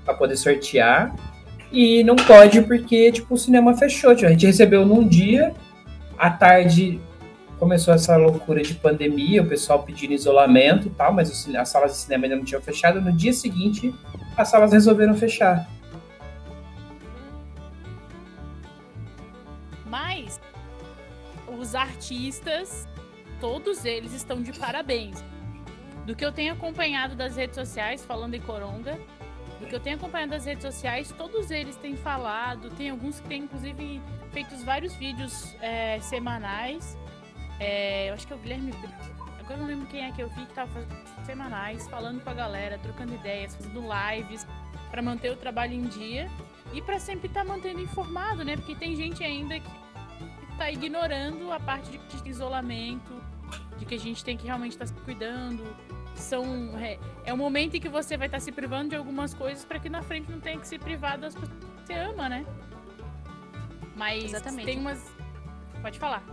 para 0.05 0.13
poder 0.13 0.37
sortear. 0.37 1.13
E 1.71 2.03
não 2.05 2.15
pode 2.15 2.61
porque, 2.61 3.11
tipo, 3.11 3.33
o 3.33 3.37
cinema 3.37 3.75
fechou. 3.75 4.15
Tipo, 4.15 4.27
a 4.27 4.31
gente 4.31 4.45
recebeu 4.45 4.85
num 4.85 5.05
dia, 5.05 5.53
à 6.17 6.29
tarde 6.29 7.01
começou 7.59 7.93
essa 7.93 8.17
loucura 8.17 8.63
de 8.63 8.73
pandemia, 8.73 9.41
o 9.41 9.45
pessoal 9.45 9.83
pedindo 9.83 10.13
isolamento 10.13 10.87
e 10.87 10.89
tal, 10.89 11.13
mas 11.13 11.29
as 11.29 11.69
salas 11.69 11.91
de 11.91 11.97
cinema 11.97 12.25
ainda 12.25 12.37
não 12.37 12.43
tinham 12.43 12.61
fechado. 12.61 12.99
No 12.99 13.11
dia 13.11 13.31
seguinte, 13.33 13.93
as 14.35 14.47
salas 14.47 14.71
resolveram 14.71 15.13
fechar. 15.13 15.69
Os 21.71 21.75
artistas, 21.75 22.86
todos 23.39 23.86
eles 23.86 24.12
estão 24.12 24.41
de 24.41 24.51
parabéns. 24.51 25.23
Do 26.05 26.13
que 26.13 26.25
eu 26.25 26.31
tenho 26.31 26.51
acompanhado 26.51 27.15
das 27.15 27.38
redes 27.38 27.55
sociais, 27.55 28.03
falando 28.03 28.34
em 28.34 28.41
Coronga, 28.41 28.99
do 29.57 29.65
que 29.65 29.73
eu 29.73 29.79
tenho 29.79 29.95
acompanhado 29.95 30.31
das 30.31 30.43
redes 30.43 30.63
sociais, 30.63 31.13
todos 31.17 31.49
eles 31.49 31.77
têm 31.77 31.95
falado, 31.95 32.69
tem 32.71 32.89
alguns 32.89 33.21
que 33.21 33.27
têm 33.29 33.43
inclusive 33.43 34.01
feito 34.31 34.53
vários 34.65 34.93
vídeos 34.95 35.55
é, 35.62 35.97
semanais. 36.01 36.97
É, 37.57 38.10
eu 38.10 38.15
acho 38.15 38.27
que 38.27 38.34
é 38.34 38.36
o 38.36 38.39
Guilherme. 38.39 38.73
Agora 39.39 39.57
não 39.57 39.67
lembro 39.67 39.88
quem 39.88 40.03
é 40.03 40.12
que 40.12 40.21
eu 40.21 40.27
vi 40.27 40.45
que 40.45 40.53
tava 40.53 40.73
fazendo 40.73 41.25
semanais, 41.25 41.88
falando 41.88 42.21
com 42.21 42.29
a 42.31 42.34
galera, 42.34 42.77
trocando 42.79 43.13
ideias, 43.13 43.55
fazendo 43.55 43.81
lives 43.81 44.45
para 44.89 45.01
manter 45.01 45.31
o 45.31 45.38
trabalho 45.38 45.73
em 45.73 45.88
dia 45.88 46.29
e 46.73 46.81
para 46.81 46.99
sempre 46.99 47.27
estar 47.27 47.45
mantendo 47.45 47.79
informado, 47.79 48.43
né? 48.43 48.57
Porque 48.57 48.75
tem 48.75 48.93
gente 48.93 49.23
ainda 49.23 49.57
que 49.57 49.69
tá 50.62 50.69
ignorando 50.69 51.52
a 51.52 51.60
parte 51.60 51.97
de, 51.97 52.30
isolamento, 52.30 53.19
de 53.80 53.86
que 53.86 53.95
a 53.95 54.00
gente 54.00 54.24
tem 54.24 54.38
que 54.38 54.45
realmente 54.45 54.74
estar 54.74 54.86
se 54.86 54.93
cuidando. 54.93 55.76
São 56.13 56.45
é, 56.78 57.00
é 57.26 57.34
um 57.34 57.38
momento 57.38 57.78
em 57.78 57.80
que 57.80 57.89
você 57.89 58.15
vai 58.15 58.28
estar 58.28 58.39
se 58.39 58.52
privando 58.52 58.89
de 58.89 58.95
algumas 58.95 59.34
coisas 59.34 59.65
para 59.65 59.80
que 59.80 59.89
na 59.89 60.04
frente 60.04 60.30
não 60.30 60.39
tenha 60.39 60.60
que 60.60 60.67
se 60.67 60.78
privar 60.78 61.17
das 61.17 61.34
pessoas 61.34 61.58
que 61.58 61.88
você 61.88 61.93
ama, 61.93 62.30
né? 62.30 62.45
Mas 63.95 64.26
Exatamente. 64.26 64.65
tem 64.65 64.80
umas 64.80 65.12
Pode 65.82 65.97
falar. 65.97 66.24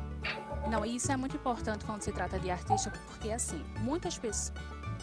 Não, 0.70 0.84
isso 0.84 1.10
é 1.10 1.16
muito 1.16 1.36
importante 1.36 1.86
quando 1.86 2.02
se 2.02 2.12
trata 2.12 2.38
de 2.38 2.50
artista, 2.50 2.92
porque 3.06 3.30
assim, 3.30 3.64
muitas 3.78 4.18
pessoas 4.18 4.52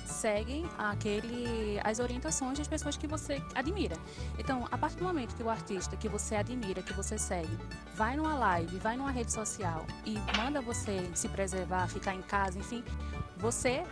seguem 0.06 0.66
aquele 0.78 1.80
as 1.84 2.00
orientações 2.00 2.58
das 2.58 2.68
pessoas 2.68 2.96
que 2.98 3.08
você 3.08 3.42
admira. 3.54 3.96
Então, 4.38 4.68
a 4.72 4.78
partir 4.78 4.98
do 4.98 5.04
momento 5.06 5.36
que 5.36 5.44
o 5.44 5.50
artista 5.50 5.96
que 5.96 6.08
você 6.08 6.36
admira, 6.36 6.82
que 6.82 6.94
você 6.94 7.18
segue, 7.18 7.58
vai 7.96 8.16
numa 8.16 8.36
live, 8.36 8.78
vai 8.78 8.96
numa 8.98 9.12
rede 9.12 9.32
social 9.32 9.86
e 10.06 10.18
manda 10.38 10.62
você 10.62 11.10
se 11.14 11.28
preservar, 11.30 11.88
ficar 11.88 12.14
em 12.14 12.22
casa, 12.22 12.58
enfim, 12.60 12.84
você 13.38 13.84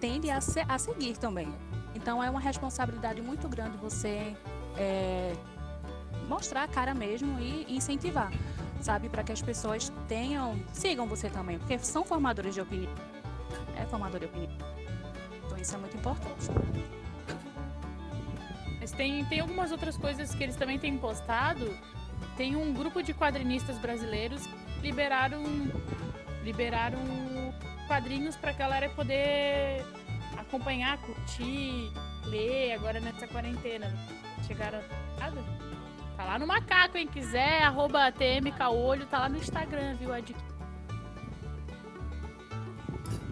tende 0.00 0.30
a, 0.30 0.40
se- 0.40 0.64
a 0.68 0.78
seguir 0.78 1.16
também. 1.16 1.52
Então, 1.94 2.22
é 2.22 2.28
uma 2.28 2.40
responsabilidade 2.40 3.20
muito 3.22 3.48
grande 3.48 3.76
você 3.76 4.34
é, 4.76 5.32
mostrar 6.28 6.64
a 6.64 6.68
cara 6.68 6.94
mesmo 6.94 7.38
e 7.40 7.66
incentivar 7.76 8.30
sabe? 8.80 9.08
Para 9.08 9.22
que 9.22 9.30
as 9.30 9.40
pessoas 9.40 9.92
tenham, 10.08 10.60
sigam 10.72 11.06
você 11.06 11.30
também, 11.30 11.56
porque 11.56 11.78
são 11.78 12.04
formadores 12.04 12.52
de 12.52 12.60
opinião. 12.60 12.92
É 13.80 13.86
formador 13.86 14.18
de 14.18 14.26
opinião. 14.26 14.50
Isso 15.62 15.76
é 15.76 15.78
muito 15.78 15.96
importante. 15.96 16.50
Mas 18.80 18.90
tem, 18.90 19.24
tem 19.26 19.38
algumas 19.38 19.70
outras 19.70 19.96
coisas 19.96 20.34
que 20.34 20.42
eles 20.42 20.56
também 20.56 20.76
têm 20.76 20.98
postado. 20.98 21.72
Tem 22.36 22.56
um 22.56 22.72
grupo 22.72 23.00
de 23.00 23.14
quadrinistas 23.14 23.78
brasileiros 23.78 24.44
que 24.44 24.82
liberaram 24.82 25.40
liberaram 26.42 26.98
quadrinhos 27.86 28.34
para 28.34 28.50
a 28.50 28.54
galera 28.54 28.88
poder 28.88 29.84
acompanhar, 30.36 30.98
curtir, 30.98 31.92
ler 32.24 32.72
agora 32.72 32.98
nessa 32.98 33.28
quarentena. 33.28 33.86
Chegaram? 34.48 34.80
Tá 36.16 36.24
lá 36.24 36.38
no 36.40 36.46
macaco, 36.46 36.94
quem 36.94 37.06
quiser, 37.06 37.62
arroba 37.62 38.10
TMKolho, 38.10 39.06
tá 39.06 39.20
lá 39.20 39.28
no 39.28 39.38
Instagram, 39.38 39.94
viu, 39.94 40.12
Ed? 40.16 40.34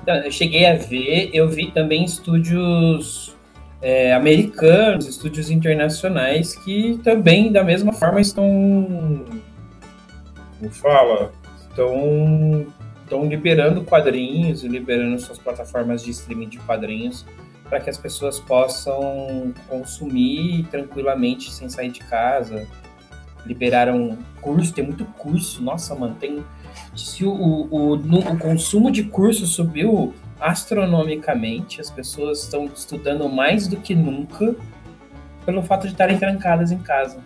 Então, 0.03 0.17
eu 0.17 0.31
cheguei 0.31 0.67
a 0.67 0.77
ver, 0.77 1.31
eu 1.33 1.49
vi 1.49 1.71
também 1.71 2.05
estúdios 2.05 3.37
é, 3.83 4.13
americanos, 4.15 5.07
estúdios 5.07 5.51
internacionais 5.51 6.55
que 6.57 6.99
também, 7.03 7.53
da 7.53 7.65
mesma 7.65 7.93
forma, 7.93 8.21
estão. 8.21 9.25
Como 10.59 10.71
fala? 10.71 11.33
Estão, 11.69 12.67
estão 13.03 13.27
liberando 13.27 13.83
quadrinhos 13.85 14.65
e 14.65 14.69
liberando 14.69 15.19
suas 15.19 15.39
plataformas 15.39 16.03
de 16.03 16.11
streaming 16.11 16.49
de 16.49 16.59
quadrinhos 16.59 17.25
para 17.69 17.81
que 17.81 17.89
as 17.89 17.97
pessoas 17.97 18.41
possam 18.41 19.55
consumir 19.69 20.67
tranquilamente 20.71 21.53
sem 21.53 21.69
sair 21.69 21.91
de 21.91 22.01
casa. 22.01 22.67
Liberaram 23.47 24.19
curso, 24.41 24.75
tem 24.75 24.85
muito 24.85 25.05
curso. 25.05 25.63
Nossa, 25.63 25.95
mano, 25.95 26.17
tem 26.21 26.45
se 26.95 27.25
o, 27.25 27.33
o, 27.33 27.95
o, 27.95 28.39
consumo 28.39 28.91
de 28.91 29.05
curso 29.05 29.47
subiu 29.47 30.15
astronomicamente, 30.39 31.81
as 31.81 31.91
pessoas 31.91 32.43
estão 32.43 32.67
estudando 32.67 33.29
mais 33.29 33.67
do 33.69 33.77
que 33.77 33.95
nunca 33.95 34.57
pelo 35.45 35.63
fato 35.63 35.87
de 35.87 35.93
estarem 35.93 36.19
trancadas 36.19 36.73
em 36.73 36.79
casa. 36.79 37.23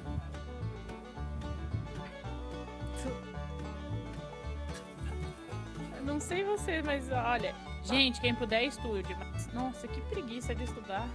Não 6.04 6.20
sei 6.20 6.44
você, 6.44 6.82
mas 6.82 7.10
olha, 7.10 7.54
gente, 7.82 8.20
quem 8.20 8.34
puder 8.34 8.64
estude. 8.64 9.16
Mas, 9.18 9.52
nossa, 9.52 9.88
que 9.88 10.00
preguiça 10.02 10.54
de 10.54 10.64
estudar. 10.64 11.08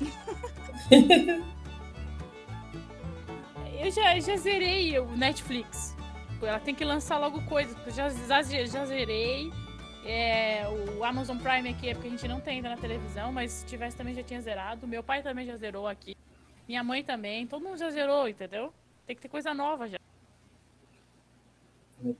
eu 3.80 3.90
já, 3.90 4.18
já 4.18 4.36
zerei 4.36 4.98
o 4.98 5.16
Netflix. 5.16 5.96
Ela 6.42 6.60
tem 6.60 6.74
que 6.74 6.84
lançar 6.84 7.18
logo 7.18 7.42
coisas, 7.42 7.74
porque 7.74 7.90
eu 7.90 7.94
já, 7.94 8.08
já, 8.08 8.42
já 8.42 8.84
zerei. 8.86 9.52
É, 10.04 10.64
o 10.96 11.04
Amazon 11.04 11.36
Prime 11.36 11.68
aqui 11.68 11.90
é 11.90 11.94
porque 11.94 12.08
a 12.08 12.10
gente 12.10 12.26
não 12.26 12.40
tem 12.40 12.56
ainda 12.56 12.70
na 12.70 12.76
televisão, 12.76 13.32
mas 13.32 13.52
se 13.52 13.66
tivesse 13.66 13.96
também 13.96 14.14
já 14.14 14.22
tinha 14.22 14.40
zerado. 14.40 14.86
Meu 14.86 15.02
pai 15.02 15.22
também 15.22 15.46
já 15.46 15.56
zerou 15.56 15.86
aqui. 15.86 16.16
Minha 16.66 16.82
mãe 16.82 17.04
também. 17.04 17.46
Todo 17.46 17.62
mundo 17.62 17.78
já 17.78 17.90
zerou, 17.90 18.28
entendeu? 18.28 18.72
Tem 19.06 19.14
que 19.14 19.22
ter 19.22 19.28
coisa 19.28 19.52
nova 19.52 19.88
já. 19.88 19.98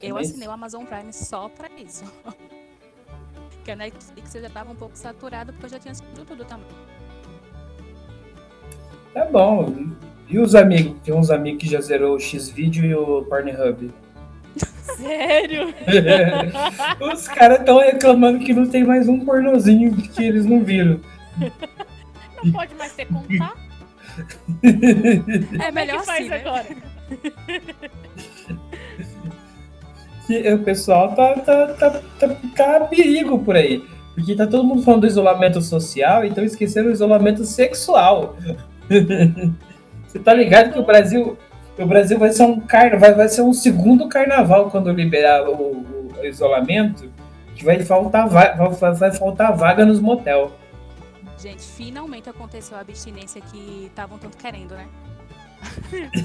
Eu 0.00 0.18
assinei 0.18 0.46
o 0.46 0.50
Amazon 0.50 0.84
Prime 0.84 1.12
só 1.12 1.48
pra 1.48 1.68
isso. 1.70 2.04
que 3.64 3.70
a 3.70 3.76
Netflix 3.76 4.32
já 4.32 4.46
estava 4.46 4.72
um 4.72 4.76
pouco 4.76 4.96
saturada, 4.96 5.52
porque 5.52 5.66
eu 5.66 5.70
já 5.70 5.78
tinha 5.78 5.92
assistido 5.92 6.24
tudo 6.26 6.44
também. 6.44 6.66
Tá 9.14 9.24
bom. 9.24 9.74
E 10.28 10.38
os 10.38 10.54
amigos? 10.54 11.00
Tem 11.02 11.14
uns 11.14 11.30
amigos 11.30 11.62
que 11.62 11.68
já 11.68 11.80
zerou 11.80 12.16
o 12.16 12.20
X-Video 12.20 12.84
e 12.84 12.94
o 12.94 13.24
Pornhub. 13.24 13.90
Sério? 15.00 15.74
Os 17.12 17.28
caras 17.28 17.60
estão 17.60 17.78
reclamando 17.78 18.38
que 18.38 18.52
não 18.52 18.66
tem 18.66 18.84
mais 18.84 19.08
um 19.08 19.24
pornozinho 19.24 19.96
que 19.96 20.24
eles 20.24 20.44
não 20.44 20.62
viram. 20.62 21.00
Não 22.42 22.52
pode 22.52 22.74
mais 22.74 22.92
ter 22.92 23.06
contato? 23.06 23.58
É 24.62 25.70
melhor 25.70 26.00
que 26.00 26.06
faz 26.06 26.20
assim, 26.20 26.28
né? 26.28 26.36
agora? 26.40 26.66
O 30.54 30.58
pessoal 30.58 31.12
tá, 31.16 31.34
tá, 31.40 31.66
tá, 31.74 31.90
tá, 32.20 32.36
tá 32.56 32.80
perigo 32.84 33.40
por 33.40 33.56
aí. 33.56 33.84
Porque 34.14 34.36
tá 34.36 34.46
todo 34.46 34.62
mundo 34.62 34.82
falando 34.82 35.00
do 35.00 35.06
isolamento 35.08 35.60
social 35.60 36.24
e 36.24 36.28
estão 36.28 36.44
esquecendo 36.44 36.88
o 36.88 36.92
isolamento 36.92 37.44
sexual. 37.44 38.36
Você 40.06 40.18
tá 40.20 40.32
ligado 40.32 40.72
que 40.72 40.78
o 40.78 40.84
Brasil, 40.84 41.36
o 41.82 41.86
Brasil 41.86 42.18
vai 42.18 42.30
ser 42.32 42.42
um 42.44 42.60
carna, 42.60 42.98
vai, 42.98 43.14
vai 43.14 43.28
ser 43.28 43.42
um 43.42 43.52
segundo 43.52 44.08
carnaval 44.08 44.70
quando 44.70 44.90
liberar 44.92 45.48
o, 45.48 45.84
o 46.18 46.24
isolamento, 46.24 47.10
que 47.54 47.64
vai 47.64 47.78
faltar, 47.80 48.28
va- 48.28 48.52
vai, 48.52 48.94
vai 48.94 49.12
faltar 49.12 49.56
vaga 49.56 49.84
nos 49.84 50.00
motel. 50.00 50.52
Gente, 51.38 51.62
finalmente 51.62 52.28
aconteceu 52.28 52.76
a 52.76 52.80
abstinência 52.80 53.40
que 53.40 53.86
estavam 53.86 54.18
tanto 54.18 54.36
querendo, 54.36 54.74
né? 54.74 54.86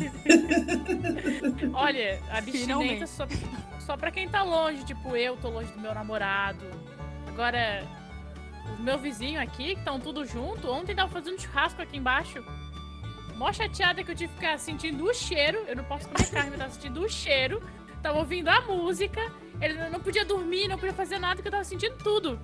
Olha, 1.74 2.20
abstinência 2.32 3.08
só, 3.08 3.28
só 3.80 3.98
pra 3.98 4.12
quem 4.12 4.28
tá 4.30 4.44
longe, 4.44 4.84
tipo, 4.86 5.16
eu 5.16 5.36
tô 5.38 5.50
longe 5.50 5.72
do 5.72 5.80
meu 5.80 5.94
namorado. 5.94 6.66
Agora, 7.28 7.84
os 8.74 8.80
meus 8.80 9.02
vizinhos 9.02 9.42
aqui, 9.42 9.74
que 9.74 9.80
estão 9.80 10.00
tudo 10.00 10.26
junto, 10.26 10.70
ontem 10.70 10.96
tava 10.96 11.12
fazendo 11.12 11.40
churrasco 11.40 11.82
aqui 11.82 11.98
embaixo. 11.98 12.44
Mó 13.36 13.52
chateada 13.52 14.04
que 14.04 14.12
eu 14.12 14.16
tive 14.16 14.30
que 14.34 14.40
ficar 14.40 14.58
sentindo 14.58 15.04
o 15.04 15.14
cheiro. 15.14 15.60
Eu 15.68 15.76
não 15.76 15.84
posso 15.84 16.08
comer 16.08 16.30
carne, 16.30 16.52
eu 16.54 16.58
tava 16.58 16.72
sentindo 16.72 17.02
o 17.02 17.10
cheiro. 17.10 17.62
Tava 18.02 18.20
ouvindo 18.20 18.48
a 18.50 18.62
música. 18.62 19.22
Ele 19.62 19.90
não 19.90 20.00
podia 20.00 20.24
dormir, 20.26 20.68
não 20.68 20.78
podia 20.78 20.94
fazer 20.94 21.20
nada, 21.20 21.36
porque 21.36 21.48
eu 21.48 21.52
tava 21.52 21.64
sentindo 21.64 21.96
tudo. 21.98 22.40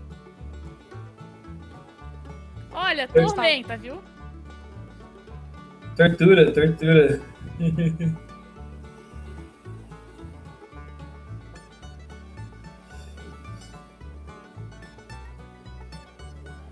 Olha, 2.72 3.08
Eu 3.14 3.26
tormenta, 3.28 3.78
viu? 3.78 4.02
Tortura, 5.96 6.52
tortura. 6.52 7.22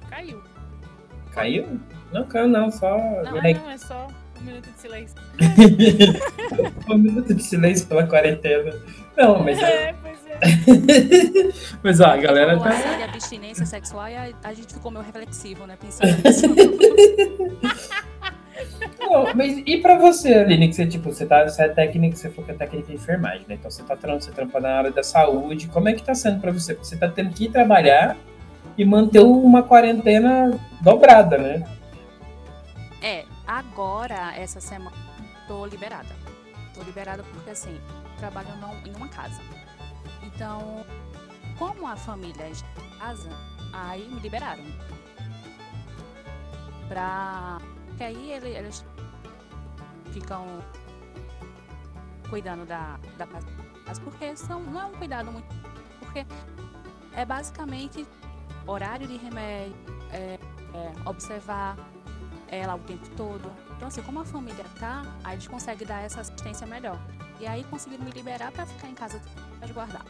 Caiu. 0.10 0.44
Caiu? 1.34 1.80
Não 2.12 2.26
caiu 2.26 2.48
não, 2.48 2.72
só. 2.72 2.98
Não, 2.98 3.38
é, 3.38 3.54
não, 3.54 3.70
é 3.70 3.78
só 3.78 4.08
um 4.40 4.44
minuto 4.44 4.70
de 4.72 4.80
silêncio. 4.80 5.16
um 6.90 6.98
minuto 6.98 7.34
de 7.34 7.44
silêncio 7.44 7.88
pela 7.88 8.08
quarentena. 8.08 8.74
Não, 9.18 9.44
mas, 9.44 9.62
É, 9.62 9.94
pois 10.02 10.26
é. 10.28 10.40
mas 11.84 12.00
ó, 12.00 12.06
a 12.06 12.18
galera 12.18 12.58
tá. 12.58 12.70
de 12.70 13.04
abstinência 13.04 13.66
sexual 13.66 14.08
e 14.08 14.16
a, 14.16 14.30
a 14.44 14.54
gente 14.54 14.74
ficou 14.74 14.92
meio 14.92 15.04
reflexivo, 15.04 15.68
né? 15.68 15.78
Pensando 15.80 16.10
nisso. 16.24 16.48
Não, 19.00 19.34
mas 19.36 19.62
e 19.66 19.78
pra 19.78 19.98
você, 19.98 20.34
Aline, 20.34 20.70
que 20.70 20.76
você, 20.76 20.86
tipo, 20.86 21.12
você, 21.12 21.26
tá, 21.26 21.44
você 21.44 21.64
é 21.64 21.70
técnica, 21.70 22.16
você 22.16 22.30
falou 22.30 22.46
que 22.46 22.52
é 22.52 22.56
técnica 22.56 22.88
de 22.88 22.96
enfermagem, 22.96 23.46
né? 23.48 23.56
Então 23.56 23.70
você 23.70 23.84
tá 23.84 23.96
trampando, 23.96 24.24
você 24.24 24.32
trampa 24.32 24.60
na 24.60 24.78
área 24.78 24.92
da 24.92 25.04
saúde. 25.04 25.68
Como 25.68 25.90
é 25.90 25.94
que 25.94 26.04
tá 26.04 26.16
sendo 26.16 26.40
pra 26.40 26.52
você? 26.52 26.74
Você 26.76 26.96
tá 26.96 27.10
tendo 27.10 27.32
que 27.32 27.46
ir 27.46 27.52
trabalhar 27.52 28.18
e 28.78 28.86
manter 28.86 29.20
uma 29.20 29.64
quarentena 29.64 30.58
dobrada, 30.82 31.38
né? 31.38 31.64
Agora, 33.50 34.32
essa 34.38 34.62
semana, 34.62 34.96
tô 35.48 35.66
liberada. 35.66 36.16
Tô 36.76 36.84
liberada 36.84 37.24
porque, 37.24 37.50
assim, 37.50 37.82
trabalho 38.20 38.48
em 38.86 38.96
uma 38.96 39.08
casa. 39.10 39.42
Então, 40.22 40.86
como 41.58 41.88
a 41.88 41.96
família 41.96 42.44
é 42.44 42.52
de 42.52 42.64
casa, 43.00 43.28
aí 43.74 44.08
me 44.08 44.20
liberaram. 44.20 44.64
Pra... 46.88 47.58
Porque 47.88 48.04
aí 48.04 48.34
ele- 48.34 48.56
eles 48.56 48.86
ficam 50.14 50.46
cuidando 52.30 52.68
da, 52.68 53.00
da 53.18 53.26
casa. 53.26 53.48
Porque 54.04 54.36
são, 54.38 54.62
não 54.62 54.80
é 54.80 54.86
um 54.86 54.94
cuidado 54.94 55.32
muito... 55.32 55.48
Porque 56.00 56.24
é 57.16 57.26
basicamente 57.26 58.06
horário 58.68 59.08
de 59.08 59.18
remédio, 59.18 59.74
é, 60.12 60.38
é, 60.76 61.10
observar 61.10 61.76
ela 62.52 62.76
o 62.76 62.80
tempo 62.80 63.08
todo. 63.16 63.52
Então, 63.76 63.88
assim, 63.88 64.02
como 64.02 64.20
a 64.20 64.26
família 64.26 64.66
tá, 64.80 65.04
aí 65.24 65.36
eles 65.36 65.48
conseguem 65.48 65.88
dar 65.88 66.02
essa 66.04 66.22
assistência 66.22 66.66
melhor. 66.68 67.00
E 67.40 67.48
aí 67.48 67.64
conseguiram 67.66 68.04
me 68.04 68.12
liberar 68.12 68.52
pra 68.52 68.66
ficar 68.66 68.88
em 68.88 68.94
casa 68.96 69.22
resguardar. 69.62 70.04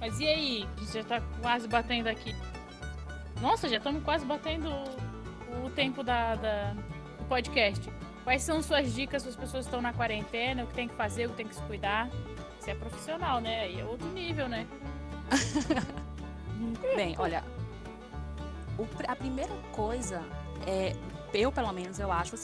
Mas 0.00 0.18
e 0.18 0.26
aí? 0.26 0.68
Já 0.92 1.04
tá 1.04 1.20
quase 1.40 1.68
batendo 1.68 2.08
aqui. 2.08 2.34
Nossa, 3.40 3.68
já 3.68 3.76
estamos 3.76 4.02
quase 4.02 4.24
batendo 4.24 4.68
o, 4.68 5.66
o 5.66 5.70
tempo 5.70 6.02
da, 6.02 6.34
da- 6.34 6.72
do 7.18 7.24
podcast. 7.28 7.88
Quais 8.24 8.42
são 8.42 8.62
suas 8.62 8.92
dicas 8.92 9.22
para 9.22 9.30
as 9.30 9.36
pessoas 9.36 9.64
que 9.64 9.68
estão 9.68 9.80
na 9.80 9.92
quarentena? 9.92 10.64
O 10.64 10.66
que 10.66 10.74
tem 10.74 10.88
que 10.88 10.94
fazer, 10.94 11.26
o 11.26 11.30
que 11.30 11.36
tem 11.36 11.46
que 11.48 11.54
se 11.54 11.62
cuidar? 11.62 12.08
Você 12.58 12.70
é 12.72 12.74
profissional, 12.74 13.40
né? 13.40 13.62
Aí 13.62 13.80
é 13.80 13.84
outro 13.84 14.06
nível, 14.08 14.48
né? 14.48 14.66
Bem, 16.96 17.14
olha, 17.18 17.44
o 18.78 18.86
a 19.08 19.16
primeira 19.16 19.54
coisa 19.72 20.22
é, 20.66 20.94
eu 21.32 21.50
pelo 21.50 21.72
menos 21.72 21.98
eu 21.98 22.10
acho, 22.12 22.36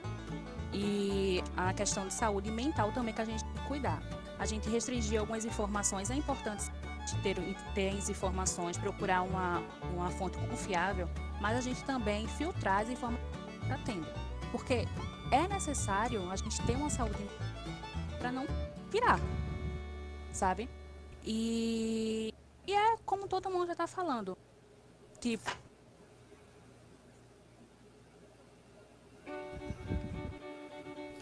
e 0.72 1.42
a 1.56 1.72
questão 1.72 2.06
de 2.06 2.14
saúde 2.14 2.50
mental 2.50 2.92
também 2.92 3.14
que 3.14 3.20
a 3.20 3.24
gente 3.24 3.44
tem 3.44 3.54
que 3.54 3.68
cuidar. 3.68 4.02
A 4.38 4.46
gente 4.46 4.68
restringir 4.68 5.18
algumas 5.18 5.44
informações, 5.44 6.10
é 6.10 6.14
importante 6.14 6.70
ter, 7.22 7.36
ter 7.74 7.88
as 7.90 8.08
informações, 8.08 8.76
procurar 8.76 9.22
uma, 9.22 9.62
uma 9.92 10.10
fonte 10.10 10.38
confiável, 10.38 11.08
mas 11.40 11.56
a 11.56 11.60
gente 11.60 11.82
também 11.84 12.26
filtrar 12.28 12.82
as 12.82 12.90
informações 12.90 13.26
que 13.58 13.62
está 13.62 13.78
tendo. 13.84 14.06
Porque 14.52 14.86
é 15.30 15.48
necessário 15.48 16.30
a 16.30 16.36
gente 16.36 16.60
ter 16.62 16.76
uma 16.76 16.90
saúde 16.90 17.28
para 18.18 18.30
não 18.30 18.46
virar, 18.90 19.20
sabe? 20.32 20.68
E, 21.24 22.32
e 22.68 22.74
é 22.74 22.96
como 23.06 23.26
todo 23.26 23.50
mundo 23.50 23.66
já 23.66 23.74
tá 23.74 23.86
falando. 23.86 24.36
Tipo. 25.18 25.50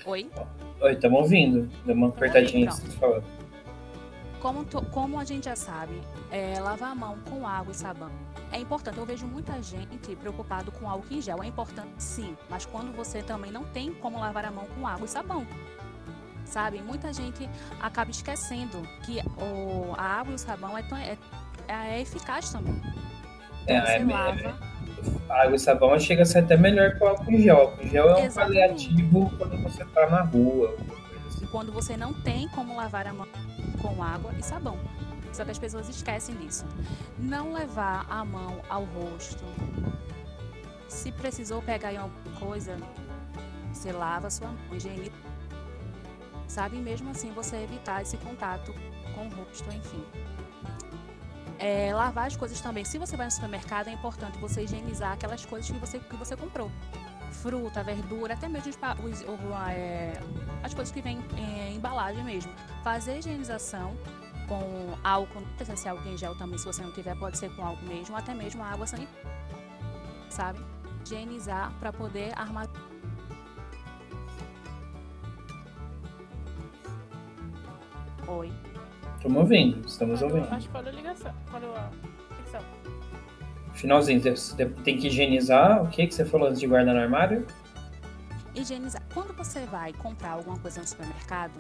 Oi? 0.05 0.31
Oi, 0.81 0.93
estamos 0.93 1.21
ouvindo. 1.21 1.69
Deu 1.85 1.95
uma 1.95 2.09
apertadinha 2.09 2.71
de 2.71 2.91
falar. 2.97 3.23
Como, 4.41 4.65
to- 4.65 4.85
como 4.93 5.19
a 5.19 5.25
gente 5.25 5.47
já 5.47 5.57
sabe, 5.57 6.01
é, 6.31 6.61
lavar 6.61 6.93
a 6.93 6.95
mão 6.95 7.19
com 7.29 7.47
água 7.47 7.73
e 7.73 7.75
sabão 7.75 8.11
é 8.53 8.59
importante. 8.59 8.99
Eu 8.99 9.05
vejo 9.07 9.27
muita 9.27 9.61
gente 9.63 10.15
preocupado 10.15 10.71
com 10.71 10.89
álcool 10.89 11.13
em 11.13 11.21
gel. 11.21 11.43
É 11.43 11.47
importante 11.47 11.91
sim, 12.01 12.37
mas 12.49 12.65
quando 12.65 12.95
você 12.95 13.23
também 13.23 13.51
não 13.51 13.65
tem 13.65 13.93
como 13.95 14.21
lavar 14.21 14.45
a 14.45 14.51
mão 14.51 14.67
com 14.67 14.87
água 14.87 15.05
e 15.05 15.09
sabão. 15.09 15.45
Sabe? 16.47 16.81
Muita 16.81 17.13
gente 17.13 17.51
acaba 17.81 18.11
esquecendo 18.11 18.81
que 19.05 19.21
o, 19.37 19.93
a 19.99 20.03
água 20.21 20.33
e 20.33 20.35
o 20.37 20.39
sabão 20.39 20.79
é, 20.79 20.83
tão- 20.83 20.97
é, 20.97 21.19
é 21.69 22.01
eficaz 22.01 22.51
também. 22.51 22.81
Então 23.65 23.77
É, 23.77 23.81
você 23.85 23.93
é 23.93 23.99
me- 23.99 24.13
lava. 24.13 24.57
Água 25.29 25.57
e 25.57 25.59
sabão 25.59 25.99
chega 25.99 26.23
a 26.23 26.25
ser 26.25 26.39
até 26.39 26.57
melhor 26.57 26.95
que 26.97 27.03
o 27.05 27.07
álcool 27.09 27.31
em 27.33 27.43
gel. 27.43 27.57
O 27.57 27.61
álcool 27.63 27.87
gel 27.89 28.09
é 28.11 28.15
um 28.15 28.25
Exatamente. 28.25 28.87
paliativo 28.89 29.31
quando 29.37 29.63
você 29.63 29.85
tá 29.87 30.09
na 30.09 30.23
rua. 30.23 30.75
assim. 31.27 31.47
Quando 31.51 31.73
você 31.73 31.97
não 31.97 32.15
tem 32.15 32.49
como 32.49 32.77
lavar 32.77 33.07
a 33.09 33.13
mão 33.13 33.27
com 33.83 34.03
água 34.03 34.33
e 34.39 34.43
sabão. 34.43 34.79
Só 35.33 35.45
que 35.45 35.51
as 35.51 35.59
pessoas 35.59 35.89
esquecem 35.89 36.35
disso. 36.37 36.65
Não 37.19 37.53
levar 37.53 38.07
a 38.09 38.25
mão 38.25 38.63
ao 38.71 38.85
rosto. 38.85 39.45
Se 40.89 41.11
precisou 41.13 41.61
pegar 41.61 41.93
em 41.93 41.97
alguma 41.99 42.37
coisa, 42.39 42.77
você 43.73 43.93
lava 43.93 44.29
a 44.29 44.31
sua 44.31 44.49
mão, 44.49 44.57
higieniza. 44.77 45.11
Sabe? 46.49 46.77
Mesmo 46.77 47.11
assim, 47.11 47.33
você 47.33 47.57
evitar 47.57 48.03
esse 48.03 48.17
contato 48.19 48.73
com 49.15 49.27
o 49.27 49.31
rosto, 49.31 49.69
enfim. 49.73 50.05
É, 51.59 51.93
lavar 51.95 52.27
as 52.27 52.37
coisas 52.37 52.61
também. 52.61 52.85
Se 52.85 52.99
você 52.99 53.17
vai 53.17 53.27
no 53.27 53.33
supermercado, 53.33 53.89
é 53.89 53.93
importante 53.93 54.39
você 54.39 54.63
higienizar 54.63 55.13
aquelas 55.13 55.45
coisas 55.45 55.71
que 55.71 55.79
você, 55.79 55.99
que 55.99 56.17
você 56.17 56.37
comprou. 56.37 56.71
Fruta, 57.31 57.83
verdura, 57.83 58.35
até 58.35 58.49
mesmo 58.49 58.73
os, 59.05 59.23
é, 59.71 60.21
as 60.63 60.73
coisas 60.75 60.93
que 60.93 61.01
vêm 61.01 61.19
em 61.37 61.77
embalagem 61.77 62.23
mesmo. 62.25 62.53
Fazer 62.83 63.19
higienização 63.19 63.97
com 64.49 64.97
álcool, 65.03 65.41
não 65.41 65.49
precisa 65.57 65.77
ser 65.77 65.89
álcool 65.91 66.09
em 66.09 66.17
gel 66.17 66.37
também, 66.37 66.59
se 66.59 66.65
você 66.65 66.83
não 66.83 66.93
tiver, 66.93 67.17
pode 67.17 67.37
ser 67.37 67.55
com 67.55 67.65
álcool 67.65 67.87
mesmo, 67.87 68.17
até 68.17 68.35
mesmo 68.35 68.63
água 68.63 68.87
sanitária, 68.87 69.31
sabe? 70.31 70.61
Higienizar 71.05 71.73
para 71.79 71.93
poder 71.93 72.33
armar. 72.39 72.66
Oi. 78.37 78.53
Estamos 79.17 79.39
ouvindo, 79.39 79.87
estamos 79.87 80.21
Falou- 80.21 80.37
ouvindo. 80.37 80.53
Acho 80.55 80.67
que 80.67 80.73
falou 80.73 80.89
a 80.89 80.93
ligação. 80.93 81.33
Falou 81.47 81.75
a 81.75 81.91
ligação. 82.37 82.61
Finalzinho, 83.73 84.21
você 84.21 84.67
tem 84.85 84.99
que 84.99 85.07
higienizar. 85.09 85.83
O 85.83 85.89
que, 85.89 86.07
que 86.07 86.15
você 86.15 86.25
falou 86.25 86.49
antes 86.49 86.61
de 86.61 86.67
guardar 86.67 86.95
no 86.95 87.01
armário? 87.01 87.47
higienizar. 88.55 89.03
Quando 89.13 89.35
você 89.37 89.61
vai 89.67 89.93
comprar 89.93 90.31
alguma 90.31 90.59
coisa 90.59 90.81
no 90.81 90.87
supermercado, 90.87 91.53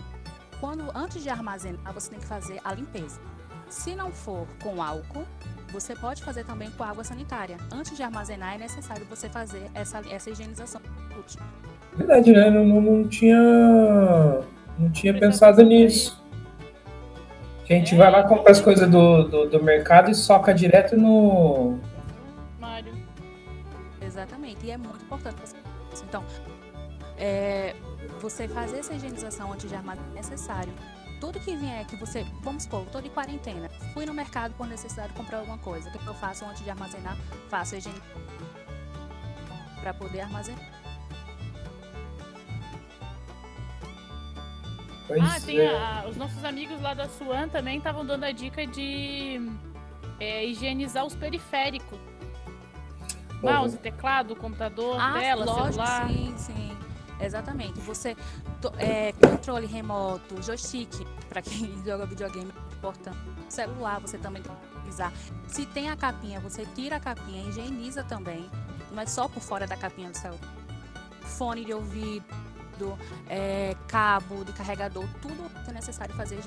quando 0.58 0.84
antes 0.94 1.22
de 1.22 1.28
armazenar, 1.28 1.92
você 1.92 2.08
tem 2.08 2.18
que 2.18 2.24
fazer 2.24 2.58
a 2.64 2.72
limpeza. 2.72 3.20
Se 3.68 3.94
não 3.94 4.10
for 4.10 4.46
com 4.62 4.82
álcool, 4.82 5.26
você 5.70 5.94
pode 5.94 6.22
fazer 6.24 6.44
também 6.44 6.70
com 6.70 6.82
água 6.82 7.04
sanitária. 7.04 7.58
Antes 7.70 7.94
de 7.98 8.02
armazenar, 8.02 8.54
é 8.54 8.58
necessário 8.58 9.04
você 9.10 9.28
fazer 9.28 9.70
essa, 9.74 10.00
essa 10.10 10.30
higienização. 10.30 10.80
Verdade, 11.94 12.32
né? 12.32 12.48
Não, 12.48 12.64
não, 12.64 12.80
não 12.80 13.08
tinha, 13.08 13.36
não 14.78 14.90
tinha 14.90 15.12
pensado 15.18 15.62
nisso. 15.62 16.15
A 17.68 17.72
gente 17.72 17.94
é, 17.94 17.98
vai 17.98 18.10
lá, 18.10 18.22
compra 18.22 18.52
as 18.52 18.60
coisas 18.60 18.88
do, 18.88 19.24
do, 19.24 19.48
do, 19.50 19.62
mercado 19.62 20.10
e 20.10 20.14
soca 20.14 20.54
direto 20.54 20.96
no. 20.96 21.78
Mário. 22.60 22.92
Exatamente, 24.00 24.66
e 24.66 24.70
é 24.70 24.76
muito 24.76 25.04
importante 25.04 25.36
você. 25.40 25.56
Então, 26.08 26.22
é, 27.18 27.74
você 28.20 28.46
fazer 28.46 28.78
essa 28.78 28.94
higienização 28.94 29.52
antes 29.52 29.68
de 29.68 29.74
armazenar 29.74 30.10
é 30.12 30.14
necessário 30.14 30.72
tudo 31.20 31.40
que 31.40 31.56
vier 31.56 31.84
que 31.86 31.96
você, 31.96 32.24
vamos 32.42 32.64
supor, 32.64 32.82
estou 32.82 33.00
de 33.00 33.08
quarentena, 33.08 33.68
fui 33.94 34.04
no 34.04 34.12
mercado 34.12 34.54
por 34.54 34.66
necessidade 34.66 35.08
de 35.08 35.14
comprar 35.14 35.38
alguma 35.38 35.58
coisa, 35.58 35.88
o 35.88 35.92
que 35.92 36.06
eu 36.06 36.14
faço 36.14 36.44
antes 36.44 36.62
de 36.62 36.70
armazenar? 36.70 37.16
Faço 37.48 37.74
a 37.74 37.78
higiene 37.78 38.00
para 39.80 39.94
poder 39.94 40.20
armazenar. 40.20 40.75
Pois 45.06 45.22
ah, 45.22 45.40
tem 45.40 45.60
é. 45.60 45.68
a, 45.68 46.06
os 46.08 46.16
nossos 46.16 46.42
amigos 46.44 46.80
lá 46.80 46.94
da 46.94 47.08
Suan 47.08 47.48
também 47.48 47.78
estavam 47.78 48.04
dando 48.04 48.24
a 48.24 48.32
dica 48.32 48.66
de 48.66 49.40
é, 50.18 50.44
higienizar 50.44 51.04
os 51.04 51.14
periféricos. 51.14 51.98
Mouse, 53.42 53.76
teclado, 53.76 54.34
computador, 54.34 54.96
ah, 54.98 55.18
tela, 55.18 55.44
lógico, 55.44 55.72
celular. 55.74 56.08
Sim, 56.08 56.34
sim. 56.36 56.78
Exatamente. 57.20 57.80
Você 57.80 58.16
é, 58.78 59.12
controle 59.12 59.66
remoto, 59.66 60.42
joystick, 60.42 60.90
para 61.28 61.40
quem 61.42 61.72
joga 61.84 62.06
videogame, 62.06 62.50
é 62.50 62.74
importante. 62.74 63.18
Celular, 63.48 64.00
você 64.00 64.18
também 64.18 64.42
tem 64.42 64.52
que 64.52 64.78
utilizar. 64.78 65.12
Se 65.46 65.64
tem 65.66 65.88
a 65.88 65.96
capinha, 65.96 66.40
você 66.40 66.66
tira 66.74 66.96
a 66.96 67.00
capinha, 67.00 67.48
higieniza 67.48 68.02
também. 68.02 68.50
Não 68.90 69.02
é 69.02 69.06
só 69.06 69.28
por 69.28 69.40
fora 69.40 69.66
da 69.66 69.76
capinha 69.76 70.10
do 70.10 70.16
celular. 70.16 70.54
Fone 71.22 71.64
de 71.64 71.72
ouvido, 71.72 72.24
é, 73.28 73.74
cabo 73.88 74.44
de 74.44 74.52
carregador, 74.52 75.04
tudo 75.20 75.50
que 75.64 75.70
é 75.70 75.72
necessário 75.72 76.14
fazer. 76.14 76.38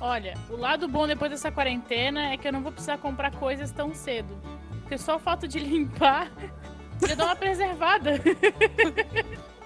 Olha, 0.00 0.34
o 0.50 0.56
lado 0.56 0.88
bom 0.88 1.06
depois 1.06 1.30
dessa 1.30 1.52
quarentena 1.52 2.32
é 2.32 2.36
que 2.36 2.48
eu 2.48 2.52
não 2.52 2.60
vou 2.60 2.72
precisar 2.72 2.98
comprar 2.98 3.30
coisas 3.32 3.70
tão 3.70 3.94
cedo. 3.94 4.36
Porque 4.80 4.98
só 4.98 5.16
o 5.16 5.18
fato 5.18 5.46
de 5.46 5.58
limpar 5.60 6.30
já 7.06 7.14
dá 7.14 7.24
uma 7.26 7.36
preservada. 7.36 8.20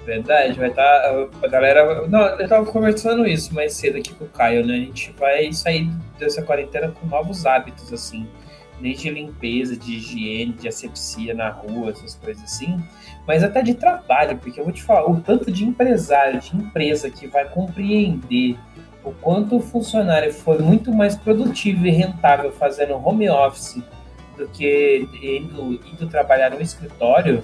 Verdade, 0.04 0.59
vai 0.59 0.68
estar. 0.68 0.84
Tá, 0.84 1.28
a 1.42 1.48
galera. 1.48 2.07
Não, 2.07 2.20
eu 2.38 2.48
tava 2.48 2.64
conversando 2.66 3.26
isso 3.26 3.52
mais 3.54 3.72
cedo 3.72 3.98
aqui 3.98 4.14
com 4.14 4.24
o 4.24 4.28
Caio, 4.28 4.64
né? 4.64 4.74
A 4.74 4.78
gente 4.78 5.11
vai 5.18 5.52
sair 5.52 5.90
dessa 6.18 6.42
quarentena 6.42 6.92
com 6.92 7.07
novos 7.07 7.44
hábitos, 7.44 7.92
assim. 7.92 8.28
Desde 8.80 9.10
limpeza, 9.10 9.76
de 9.76 9.96
higiene, 9.96 10.52
de 10.52 10.68
asepsia 10.68 11.34
na 11.34 11.50
rua, 11.50 11.90
essas 11.90 12.14
coisas 12.14 12.42
assim. 12.44 12.78
Mas 13.26 13.42
até 13.42 13.62
de 13.62 13.74
trabalho, 13.74 14.36
porque 14.38 14.60
eu 14.60 14.64
vou 14.64 14.72
te 14.72 14.82
falar, 14.82 15.10
o 15.10 15.20
tanto 15.20 15.50
de 15.50 15.64
empresário, 15.64 16.40
de 16.40 16.54
empresa 16.54 17.10
que 17.10 17.26
vai 17.26 17.48
compreender 17.48 18.58
o 19.02 19.12
quanto 19.12 19.56
o 19.56 19.60
funcionário 19.60 20.32
foi 20.32 20.58
muito 20.58 20.92
mais 20.92 21.16
produtivo 21.16 21.86
e 21.86 21.90
rentável 21.90 22.50
fazendo 22.52 22.94
home 22.94 23.30
office 23.30 23.80
do 24.36 24.48
que 24.48 25.08
indo, 25.22 25.74
indo 25.86 26.08
trabalhar 26.08 26.50
no 26.50 26.60
escritório, 26.60 27.42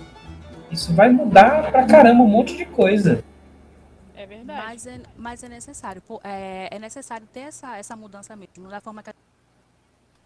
isso 0.71 0.93
vai 0.95 1.11
mudar 1.11 1.71
pra 1.71 1.87
caramba 1.87 2.23
um 2.23 2.29
monte 2.29 2.57
de 2.57 2.67
coisa. 2.67 3.25
É 4.15 4.27
verdade. 4.27 4.63
Mas 4.65 4.87
é, 4.87 5.01
mas 5.17 5.45
é 5.45 5.49
necessário. 5.49 6.03
É, 6.23 6.69
é 6.71 6.79
necessário 6.79 7.27
ter 7.33 7.41
essa, 7.41 7.77
essa 7.77 7.97
mudança 7.97 8.35
mesmo, 8.37 8.69
da 8.69 8.81
forma, 8.81 9.03
que 9.03 9.11
a, 9.11 9.15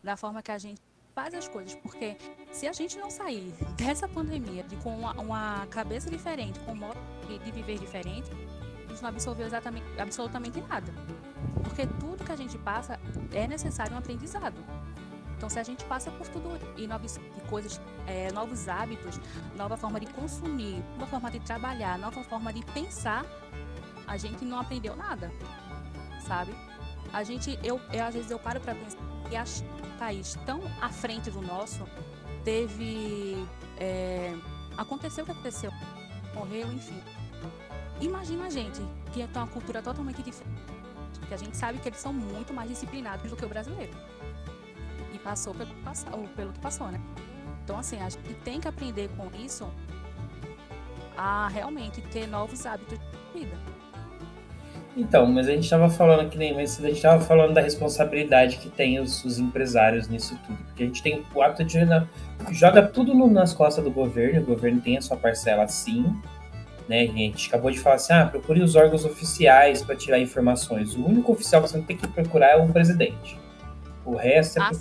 da 0.03 0.17
forma 0.17 0.43
que 0.43 0.53
a 0.53 0.59
gente 0.59 0.81
faz 1.17 1.33
as 1.35 1.49
coisas. 1.49 1.75
Porque 1.75 2.17
se 2.53 2.69
a 2.69 2.73
gente 2.73 2.99
não 2.99 3.11
sair 3.11 3.53
dessa 3.77 4.07
pandemia 4.07 4.63
de, 4.63 4.77
com 4.77 4.95
uma, 4.95 5.13
uma 5.15 5.67
cabeça 5.69 6.11
diferente, 6.11 6.61
com 6.61 6.73
um 6.73 6.77
modo 6.77 7.01
de, 7.27 7.39
de 7.39 7.51
viver 7.51 7.79
diferente, 7.79 8.31
a 8.85 8.89
gente 8.91 9.03
não 9.03 9.09
absorveu 9.09 9.47
exatamente, 9.47 9.87
absolutamente 9.99 10.61
nada. 10.61 10.93
Porque 11.65 11.87
tudo 11.87 12.23
que 12.23 12.31
a 12.31 12.37
gente 12.37 12.59
passa 12.59 13.01
é 13.33 13.49
necessário 13.49 13.95
um 13.95 13.99
aprendizado. 13.99 14.63
Então, 15.37 15.51
se 15.51 15.59
a 15.59 15.63
gente 15.63 15.85
passa 15.85 16.11
por 16.11 16.29
tudo 16.29 16.49
e 16.79 16.87
novas 16.87 17.19
coisas, 17.49 17.81
é, 18.07 18.33
novos 18.33 18.69
hábitos, 18.69 19.21
nova 19.55 19.77
forma 19.77 19.99
de 20.01 20.07
consumir, 20.07 20.83
nova 20.95 21.07
forma 21.07 21.31
de 21.31 21.41
trabalhar, 21.41 21.99
nova 21.99 22.23
forma 22.25 22.53
de 22.53 22.65
pensar, 22.73 23.25
a 24.07 24.17
gente 24.17 24.45
não 24.45 24.61
aprendeu 24.61 24.97
nada, 24.97 25.31
sabe? 26.27 26.55
A 27.13 27.23
gente, 27.23 27.59
eu, 27.63 27.81
eu 27.93 28.05
às 28.05 28.15
vezes 28.15 28.31
eu 28.31 28.39
paro 28.39 28.61
para 28.61 28.75
pensar 28.75 29.16
que 29.29 29.37
um 29.37 29.99
país 29.99 30.37
tão 30.45 30.61
à 30.81 30.89
frente 30.89 31.31
do 31.31 31.41
nosso 31.41 31.87
teve, 32.45 33.47
é, 33.79 34.35
aconteceu 34.77 35.25
o 35.25 35.27
que 35.27 35.33
aconteceu, 35.33 35.73
morreu, 36.35 36.73
enfim. 36.73 37.01
Imagina 38.01 38.47
a 38.47 38.51
gente 38.51 38.81
que 39.13 39.23
é 39.23 39.29
uma 39.35 39.47
cultura 39.47 39.83
totalmente 39.83 40.23
diferente, 40.23 40.63
que 41.27 41.35
a 41.35 41.37
gente 41.37 41.57
sabe 41.57 41.79
que 41.79 41.89
eles 41.89 41.99
são 41.99 42.13
muito 42.13 42.53
mais 42.53 42.69
disciplinados 42.69 43.31
do 43.31 43.37
que 43.37 43.45
o 43.45 43.49
brasileiro 43.49 43.93
passou 45.27 45.53
pelo, 45.53 46.29
pelo 46.37 46.53
que 46.53 46.61
passou, 46.61 46.87
né? 46.87 47.01
Então, 47.65 47.77
assim, 47.77 48.01
a 48.01 48.09
gente 48.09 48.33
tem 48.45 48.61
que 48.61 48.69
aprender 48.69 49.11
com 49.17 49.29
isso 49.37 49.69
a 51.17 51.49
realmente 51.49 52.01
ter 52.01 52.29
novos 52.29 52.65
hábitos. 52.65 52.97
Então, 54.97 55.27
mas 55.27 55.47
a 55.47 55.51
gente 55.51 55.65
estava 55.65 55.91
falando 55.91 56.31
que 56.31 56.39
nem 56.39 56.55
mas 56.55 56.79
a 56.79 56.87
gente 56.87 56.97
estava 56.97 57.23
falando 57.23 57.53
da 57.53 57.61
responsabilidade 57.61 58.57
que 58.57 58.71
tem 58.71 58.99
os, 58.99 59.23
os, 59.27 59.39
empresários 59.39 60.09
nisso 60.09 60.39
tudo, 60.47 60.57
porque 60.65 60.85
a 60.85 60.87
gente 60.87 61.03
tem 61.03 61.23
o 61.35 61.43
hábito 61.43 61.65
de 61.65 61.79
joga 62.51 62.83
tudo 62.83 63.15
no, 63.15 63.29
nas 63.29 63.53
costas 63.53 63.85
do 63.85 63.91
governo, 63.91 64.41
o 64.41 64.45
governo 64.45 64.81
tem 64.81 64.97
a 64.97 65.03
sua 65.03 65.19
parcela 65.19 65.69
sim, 65.69 66.17
né? 66.89 67.03
A 67.03 67.07
gente 67.07 67.49
acabou 67.49 67.71
de 67.71 67.79
falar 67.79 67.97
assim, 67.97 68.15
ah, 68.15 68.25
procure 68.25 68.63
os 68.63 68.75
órgãos 68.75 69.05
oficiais 69.05 69.83
para 69.83 69.95
tirar 69.97 70.19
informações. 70.19 70.95
O 70.95 71.05
único 71.05 71.31
oficial 71.33 71.61
que 71.63 71.69
você 71.69 71.83
tem 71.83 71.95
que 71.97 72.09
procurar 72.09 72.53
é 72.53 72.57
o 72.57 72.67
presidente. 72.69 73.39
O 74.05 74.15
resto 74.15 74.59
é. 74.59 74.63
Ah, 74.63 74.71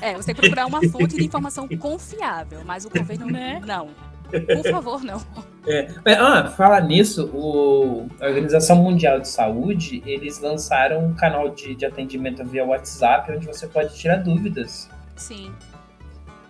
é, 0.00 0.14
você 0.14 0.26
tem 0.26 0.34
que 0.34 0.40
procurar 0.42 0.66
uma 0.66 0.80
fonte 0.88 1.16
de 1.16 1.24
informação 1.24 1.66
confiável, 1.66 2.60
mas 2.64 2.84
o 2.84 2.90
governo 2.90 3.26
né? 3.26 3.60
não. 3.66 3.88
Por 4.30 4.70
favor, 4.70 5.02
não. 5.02 5.20
É. 5.66 5.88
Ah, 6.14 6.50
falar 6.50 6.82
nisso, 6.82 7.30
o, 7.32 8.06
a 8.20 8.26
Organização 8.26 8.76
Mundial 8.76 9.20
de 9.20 9.28
Saúde, 9.28 10.02
eles 10.04 10.40
lançaram 10.40 11.06
um 11.06 11.14
canal 11.14 11.48
de, 11.48 11.74
de 11.74 11.86
atendimento 11.86 12.44
via 12.44 12.64
WhatsApp, 12.64 13.32
onde 13.32 13.46
você 13.46 13.66
pode 13.66 13.94
tirar 13.94 14.16
dúvidas. 14.16 14.90
Sim. 15.16 15.50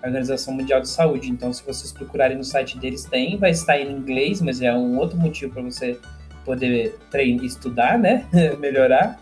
A 0.03 0.07
Organização 0.07 0.55
Mundial 0.55 0.81
de 0.81 0.89
Saúde. 0.89 1.31
Então, 1.31 1.53
se 1.53 1.65
vocês 1.65 1.93
procurarem 1.93 2.37
no 2.37 2.45
site 2.45 2.79
deles, 2.79 3.05
tem, 3.05 3.37
vai 3.37 3.51
estar 3.51 3.79
em 3.79 3.91
inglês, 3.91 4.41
mas 4.41 4.61
é 4.61 4.75
um 4.75 4.99
outro 4.99 5.17
motivo 5.17 5.53
para 5.53 5.63
você 5.63 5.99
poder 6.45 6.99
treinar, 7.11 7.45
estudar, 7.45 7.99
né? 7.99 8.27
Melhorar 8.59 9.19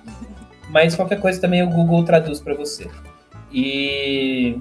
mas 0.72 0.96
qualquer 0.96 1.20
coisa 1.20 1.38
também 1.38 1.62
o 1.62 1.68
Google 1.68 2.02
traduz 2.02 2.40
para 2.40 2.54
você. 2.54 2.90
E 3.52 4.58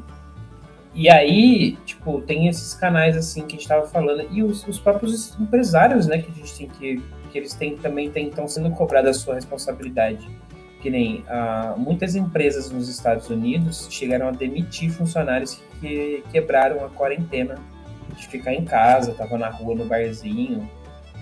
e 0.93 1.09
aí, 1.09 1.77
tipo, 1.85 2.21
tem 2.21 2.47
esses 2.47 2.73
canais 2.73 3.15
assim 3.15 3.41
que 3.41 3.47
a 3.47 3.51
gente 3.51 3.61
estava 3.61 3.87
falando 3.87 4.27
e 4.31 4.43
os, 4.43 4.67
os, 4.67 4.77
próprios 4.77 5.39
empresários, 5.39 6.05
né, 6.05 6.17
que 6.17 6.29
a 6.29 6.33
gente 6.33 6.57
tem 6.57 6.67
que 6.67 7.21
que 7.31 7.37
eles 7.37 7.53
têm 7.53 7.77
também 7.77 8.11
estão 8.13 8.47
sendo 8.47 8.69
cobrados 8.71 9.09
a 9.09 9.13
sua 9.13 9.35
responsabilidade. 9.35 10.29
Que 10.81 10.89
nem 10.89 11.23
ah, 11.29 11.75
muitas 11.77 12.15
empresas 12.15 12.69
nos 12.71 12.89
Estados 12.89 13.29
Unidos 13.29 13.87
chegaram 13.89 14.27
a 14.27 14.31
demitir 14.31 14.91
funcionários 14.91 15.61
que 15.79 16.23
quebraram 16.31 16.83
a 16.83 16.89
quarentena 16.89 17.55
de 18.17 18.27
ficar 18.27 18.53
em 18.53 18.65
casa, 18.65 19.13
tava 19.13 19.37
na 19.37 19.49
rua, 19.49 19.75
no 19.75 19.85
barzinho, 19.85 20.69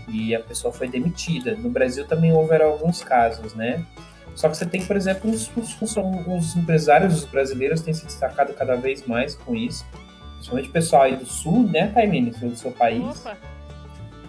e 0.08 0.34
a 0.34 0.40
pessoa 0.40 0.74
foi 0.74 0.88
demitida. 0.88 1.56
No 1.56 1.70
Brasil 1.70 2.08
também 2.08 2.34
houveram 2.34 2.68
alguns 2.68 3.04
casos, 3.04 3.54
né? 3.54 3.86
Só 4.36 4.50
que 4.50 4.58
você 4.58 4.66
tem, 4.66 4.86
por 4.86 4.96
exemplo, 4.96 5.30
os, 5.30 5.52
os, 5.56 5.78
os 5.82 6.56
empresários 6.56 7.26
brasileiros 7.26 7.82
têm 7.82 7.94
se 7.94 8.06
destacado 8.06 8.54
cada 8.54 8.76
vez 8.76 9.06
mais 9.06 9.36
com 9.36 9.56
isso. 9.56 9.86
Principalmente 10.36 10.70
o 10.70 10.72
pessoal 10.72 11.02
aí 11.04 11.16
do 11.16 11.26
sul, 11.26 11.64
né, 11.68 11.88
Taimene, 11.88 12.32
do 12.32 12.56
seu 12.56 12.72
país. 12.72 13.04
Opa. 13.20 13.38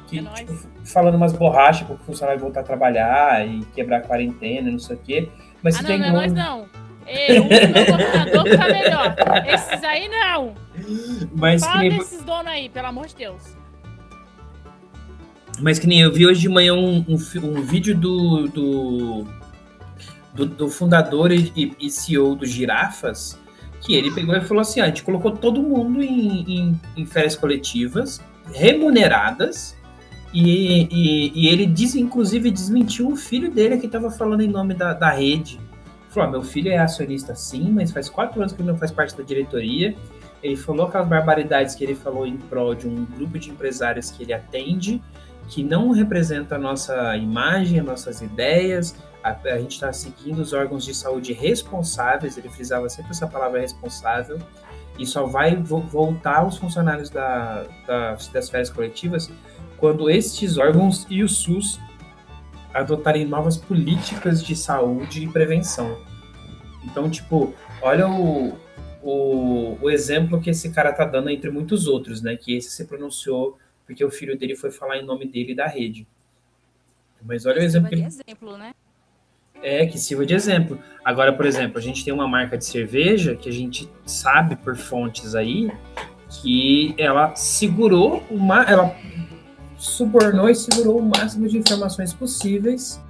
Que, 0.09 0.18
é 0.18 0.22
tipo, 0.22 0.53
falando 0.84 1.14
umas 1.14 1.32
borrachas 1.32 1.86
para 1.86 1.94
o 1.94 1.98
funcionário 1.98 2.40
voltar 2.40 2.61
a 2.61 2.64
trabalhar 2.64 3.46
e 3.46 3.64
quebrar 3.66 3.98
a 3.98 4.01
quarentena, 4.01 4.68
não 4.68 4.78
sei 4.78 4.96
o 4.96 4.98
quê. 4.98 5.28
Mas 5.62 5.76
ah, 5.76 5.82
não, 5.82 5.88
tem 5.88 5.98
não 6.01 6.07
é 6.07 6.12
nós 6.12 6.32
não. 6.32 6.66
Eu, 7.07 7.42
o 7.42 7.48
meu 7.48 7.86
computador 7.86 8.59
tá 8.59 8.68
melhor. 8.68 9.16
Esses 9.46 9.84
aí 9.84 10.09
não. 10.09 10.55
Mas 11.32 11.64
Fala 11.64 11.80
nem... 11.80 11.90
desses 11.90 12.22
donos 12.22 12.46
aí, 12.46 12.68
pelo 12.68 12.86
amor 12.88 13.07
de 13.07 13.16
Deus. 13.16 13.57
Mas 15.61 15.78
que 15.78 15.86
nem 15.86 16.01
eu 16.01 16.12
vi 16.12 16.26
hoje 16.26 16.40
de 16.40 16.48
manhã 16.48 16.74
um, 16.74 17.05
um, 17.09 17.16
um 17.44 17.62
vídeo 17.62 17.96
do, 17.96 18.48
do 18.48 19.26
do, 20.35 20.47
do 20.47 20.68
fundador 20.68 21.33
e, 21.33 21.74
e, 21.78 21.91
CEO 21.91 22.35
do 22.35 22.47
Girafas, 22.47 23.39
que 23.81 23.95
ele 23.95 24.11
pegou 24.12 24.37
e 24.37 24.41
falou 24.41 24.61
assim: 24.61 24.81
ah, 24.81 24.85
a 24.85 24.87
gente 24.87 25.03
colocou 25.03 25.33
todo 25.33 25.62
mundo 25.62 26.03
em, 26.03 26.43
em, 26.43 26.81
em 26.97 27.07
férias 27.07 27.35
coletivas, 27.35 28.20
remuneradas, 28.53 29.76
e, 30.33 30.87
e, 30.91 31.33
e, 31.35 31.49
ele 31.49 31.66
diz, 31.66 31.95
inclusive, 31.95 32.51
desmentiu 32.51 33.09
o 33.09 33.16
filho 33.16 33.51
dele 33.51 33.78
que 33.78 33.87
estava 33.87 34.11
falando 34.11 34.43
em 34.43 34.49
nome 34.49 34.74
da, 34.74 34.93
da 34.93 35.11
rede. 35.11 35.59
Falou: 36.09 36.28
ah, 36.28 36.33
meu 36.33 36.43
filho 36.43 36.70
é 36.70 36.78
acionista 36.78 37.35
sim, 37.35 37.70
mas 37.70 37.91
faz 37.91 38.09
quatro 38.09 38.41
anos 38.41 38.53
que 38.53 38.61
ele 38.61 38.70
não 38.70 38.78
faz 38.78 38.91
parte 38.91 39.16
da 39.16 39.22
diretoria. 39.22 39.97
Ele 40.43 40.57
falou 40.57 40.87
aquelas 40.87 41.07
barbaridades 41.07 41.74
que 41.74 41.85
ele 41.85 41.95
falou 41.95 42.26
em 42.26 42.37
prol 42.37 42.74
de 42.74 42.89
um 42.89 43.05
grupo 43.05 43.39
de 43.39 43.51
empresários 43.51 44.11
que 44.11 44.22
ele 44.22 44.33
atende, 44.33 45.03
que 45.51 45.64
não 45.64 45.90
representa 45.90 46.55
a 46.55 46.59
nossa 46.59 47.16
imagem, 47.16 47.80
as 47.80 47.84
nossas 47.84 48.22
ideias, 48.22 48.96
a, 49.22 49.36
a 49.44 49.59
gente 49.59 49.72
está 49.72 49.92
seguindo 49.92 50.38
os 50.38 50.53
órgãos 50.53 50.84
de 50.84 50.94
saúde 50.94 51.32
responsáveis, 51.32 52.38
ele 52.38 52.48
frisava 52.48 52.88
sempre 52.88 53.11
essa 53.11 53.26
palavra 53.26 53.61
responsável, 53.61 54.38
e 54.96 55.05
só 55.05 55.26
vai 55.26 55.57
vo 55.57 55.80
voltar 55.80 56.38
aos 56.38 56.57
funcionários 56.57 57.11
da, 57.11 57.64
da, 57.86 58.16
das 58.32 58.48
férias 58.48 58.70
coletivas 58.70 59.30
quando 59.76 60.09
estes 60.09 60.57
órgãos 60.57 61.07
e 61.11 61.22
o 61.22 61.28
SUS 61.28 61.80
adotarem 62.72 63.26
novas 63.26 63.57
políticas 63.57 64.44
de 64.44 64.55
saúde 64.55 65.24
e 65.24 65.28
prevenção. 65.28 65.98
Então, 66.84 67.11
tipo, 67.11 67.53
olha 67.82 68.07
o, 68.09 68.55
o, 69.03 69.78
o 69.80 69.90
exemplo 69.90 70.40
que 70.40 70.51
esse 70.51 70.70
cara 70.70 70.92
tá 70.92 71.05
dando 71.05 71.30
entre 71.30 71.51
muitos 71.51 71.88
outros, 71.88 72.22
né? 72.22 72.36
Que 72.36 72.57
esse 72.57 72.70
se 72.70 72.84
pronunciou 72.84 73.59
porque 73.91 74.05
o 74.05 74.11
filho 74.11 74.38
dele 74.38 74.55
foi 74.55 74.70
falar 74.70 74.99
em 74.99 75.05
nome 75.05 75.26
dele 75.26 75.53
da 75.53 75.66
rede. 75.66 76.07
Mas 77.20 77.45
olha 77.45 77.61
o 77.61 77.64
exemplo. 77.64 77.88
Que... 77.88 77.97
exemplo, 77.97 78.57
né? 78.57 78.72
É, 79.61 79.84
que 79.84 79.99
sirva 79.99 80.24
de 80.24 80.32
exemplo. 80.32 80.78
Agora, 81.05 81.32
por 81.32 81.45
exemplo, 81.45 81.76
a 81.76 81.82
gente 81.82 82.05
tem 82.05 82.14
uma 82.14 82.28
marca 82.28 82.57
de 82.57 82.64
cerveja 82.64 83.34
que 83.34 83.49
a 83.49 83.53
gente 83.53 83.91
sabe 84.07 84.55
por 84.55 84.76
fontes 84.76 85.34
aí 85.34 85.72
que 86.28 86.95
ela 86.97 87.34
segurou 87.34 88.22
uma. 88.30 88.62
Ela 88.62 88.97
subornou 89.76 90.49
e 90.49 90.55
segurou 90.55 91.01
o 91.01 91.03
máximo 91.03 91.49
de 91.49 91.59
informações 91.59 92.14
possíveis 92.14 93.03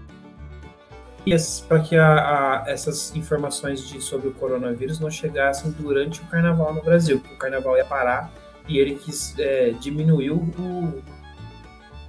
para 1.69 1.81
que 1.81 1.95
a, 1.95 2.15
a, 2.15 2.65
essas 2.71 3.15
informações 3.15 3.87
de, 3.87 4.01
sobre 4.01 4.29
o 4.29 4.33
coronavírus 4.33 4.99
não 4.99 5.11
chegassem 5.11 5.71
durante 5.73 6.23
o 6.23 6.27
carnaval 6.29 6.73
no 6.73 6.83
Brasil, 6.83 7.21
porque 7.21 7.35
o 7.35 7.39
carnaval 7.39 7.77
ia 7.77 7.85
parar 7.85 8.33
e 8.71 8.79
ele 8.79 8.95
quis 8.95 9.37
é, 9.37 9.71
diminuir 9.71 10.31
o, 10.31 11.03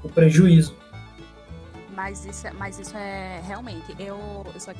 o 0.03 0.09
prejuízo. 0.09 0.78
Mas 1.95 2.24
isso, 2.24 2.47
é, 2.47 2.51
mas 2.51 2.80
isso 2.80 2.95
é 2.95 3.41
realmente. 3.45 3.95
Eu, 3.99 4.45
eu 4.53 4.59
só. 4.59 4.72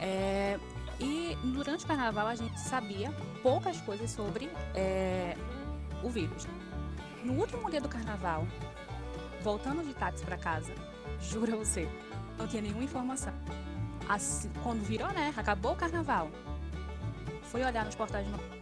É, 0.00 0.58
e 0.98 1.38
durante 1.44 1.84
o 1.84 1.88
carnaval 1.88 2.26
a 2.26 2.34
gente 2.34 2.58
sabia 2.58 3.12
poucas 3.40 3.80
coisas 3.82 4.10
sobre 4.10 4.50
é, 4.74 5.36
o 6.02 6.10
vírus. 6.10 6.48
No 7.22 7.34
último 7.34 7.70
dia 7.70 7.80
do 7.80 7.88
carnaval, 7.88 8.44
voltando 9.42 9.86
de 9.86 9.94
táxi 9.94 10.24
para 10.24 10.36
casa, 10.36 10.72
juro 11.22 11.56
você, 11.56 11.88
não 12.36 12.48
tinha 12.48 12.62
nenhuma 12.62 12.82
informação. 12.82 13.32
Assim, 14.08 14.50
quando 14.64 14.82
virou, 14.82 15.12
né? 15.12 15.32
Acabou 15.36 15.72
o 15.72 15.76
carnaval. 15.76 16.28
Fui 17.44 17.62
olhar 17.62 17.84
nos 17.84 17.94
portais 17.94 18.26
no 18.26 18.61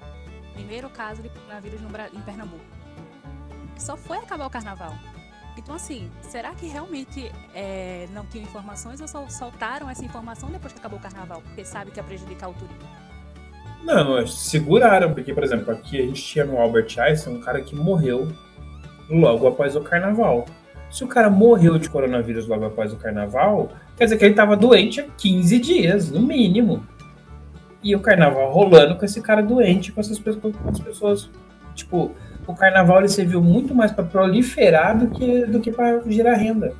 primeiro 0.60 0.90
caso 0.90 1.22
de 1.22 1.28
coronavírus 1.30 1.80
no, 1.80 1.88
em 1.88 2.22
Pernambuco. 2.22 2.64
Só 3.78 3.96
foi 3.96 4.18
acabar 4.18 4.46
o 4.46 4.50
carnaval. 4.50 4.94
Então, 5.56 5.74
assim, 5.74 6.10
será 6.22 6.54
que 6.54 6.66
realmente 6.66 7.30
é, 7.54 8.06
não 8.12 8.24
tinham 8.26 8.44
informações 8.44 9.00
ou 9.00 9.08
só 9.08 9.26
soltaram 9.28 9.90
essa 9.90 10.04
informação 10.04 10.50
depois 10.50 10.72
que 10.72 10.78
acabou 10.78 10.98
o 10.98 11.02
carnaval? 11.02 11.42
Porque 11.42 11.64
sabe 11.64 11.90
que 11.90 11.98
ia 11.98 12.04
prejudicar 12.04 12.50
o 12.50 12.54
turismo? 12.54 12.88
Não, 13.82 14.26
seguraram, 14.26 15.12
porque, 15.12 15.32
por 15.32 15.42
exemplo, 15.42 15.72
aqui 15.72 15.98
a 15.98 16.02
gente 16.02 16.22
tinha 16.22 16.44
no 16.44 16.58
Albert 16.58 16.94
Einstein 16.98 17.36
um 17.36 17.40
cara 17.40 17.60
que 17.62 17.74
morreu 17.74 18.28
logo 19.08 19.48
após 19.48 19.74
o 19.74 19.80
carnaval. 19.80 20.46
Se 20.90 21.02
o 21.02 21.08
cara 21.08 21.30
morreu 21.30 21.78
de 21.78 21.88
coronavírus 21.88 22.46
logo 22.46 22.64
após 22.66 22.92
o 22.92 22.96
carnaval, 22.96 23.70
quer 23.96 24.04
dizer 24.04 24.18
que 24.18 24.24
ele 24.24 24.32
estava 24.32 24.56
doente 24.56 25.00
há 25.00 25.04
15 25.04 25.58
dias, 25.58 26.10
no 26.10 26.20
mínimo. 26.20 26.86
E 27.82 27.96
o 27.96 28.00
carnaval 28.00 28.52
rolando 28.52 28.96
com 28.96 29.04
esse 29.04 29.20
cara 29.22 29.42
doente, 29.42 29.90
com 29.92 30.00
essas 30.00 30.18
pessoas, 30.18 30.54
com 30.54 30.68
as 30.68 30.80
pessoas 30.80 31.30
tipo, 31.74 32.14
o 32.46 32.54
carnaval 32.54 32.98
ele 32.98 33.08
serviu 33.08 33.42
muito 33.42 33.74
mais 33.74 33.92
para 33.92 34.04
proliferar 34.04 34.98
do 34.98 35.08
que, 35.10 35.46
do 35.46 35.60
que 35.60 35.70
para 35.70 36.00
gerar 36.10 36.34
renda. 36.34 36.74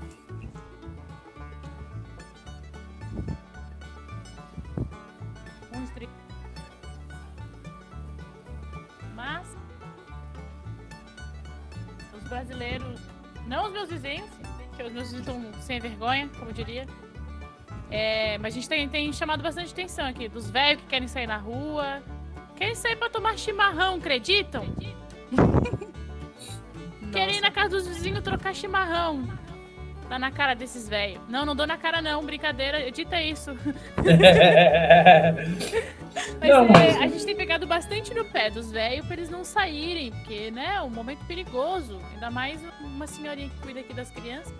Mas 9.14 9.46
os 12.16 12.28
brasileiros, 12.28 13.01
não 13.46 13.66
os 13.66 13.72
meus 13.72 13.88
vizinhos, 13.88 14.28
que 14.76 14.82
os 14.82 14.92
meus 14.92 15.11
vizinhos 15.11 15.26
estão 15.26 15.62
sem 15.62 15.80
vergonha, 15.80 16.28
como 16.38 16.53
diria. 16.53 16.86
É, 17.91 18.38
mas 18.38 18.55
a 18.55 18.57
gente 18.57 18.68
tem, 18.68 18.88
tem 18.88 19.12
chamado 19.12 19.43
bastante 19.43 19.72
atenção 19.72 20.07
aqui, 20.07 20.28
dos 20.28 20.49
velhos 20.51 20.80
que 20.82 20.88
querem 20.88 21.09
sair 21.09 21.26
na 21.26 21.36
rua, 21.36 22.03
querem 22.57 22.74
sair 22.74 22.97
para 22.97 23.11
tomar 23.11 23.36
chimarrão, 23.36 23.97
acreditam? 23.97 24.64
Querer 27.11 27.38
ir 27.38 27.41
na 27.41 27.51
casa 27.51 27.70
dos 27.70 27.88
vizinhos 27.88 28.22
trocar 28.22 28.55
chimarrão. 28.55 29.26
Tá 30.09 30.18
na 30.18 30.30
cara 30.30 30.55
desses 30.55 30.88
velhos. 30.88 31.20
Não, 31.28 31.45
não 31.47 31.55
dou 31.55 31.66
na 31.66 31.76
cara 31.78 32.03
não, 32.03 32.24
brincadeira, 32.24 32.84
edita 32.84 33.22
isso. 33.22 33.53
mas, 36.41 36.51
não, 36.51 36.64
é, 36.66 36.68
mas... 36.68 36.97
a 36.97 37.07
gente 37.07 37.24
tem 37.24 37.36
pegado 37.36 37.64
bastante 37.64 38.12
no 38.12 38.24
pé 38.24 38.51
dos 38.51 38.72
velhos 38.72 39.07
pra 39.07 39.16
eles 39.16 39.30
não 39.30 39.45
saírem, 39.45 40.11
porque, 40.11 40.51
né, 40.51 40.74
é 40.76 40.82
um 40.82 40.91
momento 40.91 41.24
perigoso. 41.26 42.01
Ainda 42.12 42.28
mais 42.28 42.61
uma 42.80 43.07
senhorinha 43.07 43.49
que 43.49 43.61
cuida 43.61 43.78
aqui 43.80 43.95
das 43.95 44.11
crianças, 44.11 44.53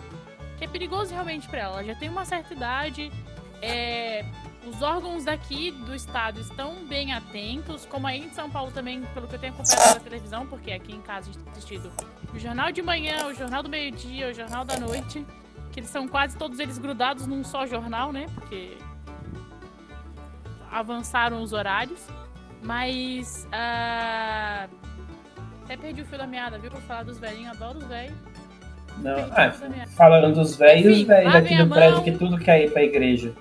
que 0.61 0.65
é 0.65 0.67
perigoso 0.67 1.11
realmente 1.11 1.47
pra 1.47 1.61
ela. 1.61 1.73
Ela 1.77 1.83
já 1.85 1.95
tem 1.95 2.07
uma 2.07 2.23
certa 2.23 2.53
idade, 2.53 3.11
é, 3.63 4.23
os 4.63 4.79
órgãos 4.83 5.25
daqui 5.25 5.71
do 5.71 5.95
estado 5.95 6.39
estão 6.39 6.85
bem 6.85 7.13
atentos, 7.13 7.83
como 7.87 8.05
aí 8.05 8.23
em 8.23 8.29
São 8.29 8.47
Paulo 8.47 8.71
também, 8.71 9.01
pelo 9.11 9.27
que 9.27 9.33
eu 9.33 9.39
tenho 9.39 9.53
acompanhado 9.53 9.95
na 9.95 9.99
televisão, 9.99 10.45
porque 10.45 10.71
aqui 10.71 10.93
em 10.93 11.01
casa 11.01 11.31
a 11.31 11.33
gente 11.33 11.43
tem 11.43 11.51
assistido 11.51 11.91
o 12.31 12.37
Jornal 12.37 12.71
de 12.71 12.83
Manhã, 12.83 13.25
o 13.25 13.33
Jornal 13.33 13.63
do 13.63 13.69
Meio-Dia, 13.69 14.29
o 14.29 14.33
Jornal 14.35 14.63
da 14.63 14.79
Noite, 14.79 15.25
que 15.71 15.79
eles 15.79 15.89
são 15.89 16.07
quase 16.07 16.37
todos 16.37 16.59
eles 16.59 16.77
grudados 16.77 17.25
num 17.25 17.43
só 17.43 17.65
jornal, 17.65 18.11
né? 18.11 18.27
Porque 18.35 18.77
avançaram 20.69 21.41
os 21.41 21.53
horários. 21.53 22.05
Mas. 22.61 23.47
Uh... 23.47 24.91
Até 25.63 25.75
perdi 25.77 26.01
o 26.01 26.05
fio 26.05 26.17
da 26.17 26.27
meada, 26.27 26.59
viu? 26.59 26.69
Pra 26.69 26.81
falar 26.81 27.03
dos 27.03 27.17
velhinhos, 27.17 27.51
adoro 27.51 27.79
os 27.79 27.85
velhos. 27.85 28.30
Não, 28.97 29.27
ah, 29.31 29.51
falando 29.95 30.35
dos 30.35 30.55
velhos, 30.55 31.01
velhos 31.01 31.35
aqui 31.35 31.57
do 31.57 31.67
prédio 31.67 32.03
que 32.03 32.11
tudo 32.11 32.37
quer 32.37 32.63
ir 32.63 32.71
pra 32.71 32.83
igreja. 32.83 33.33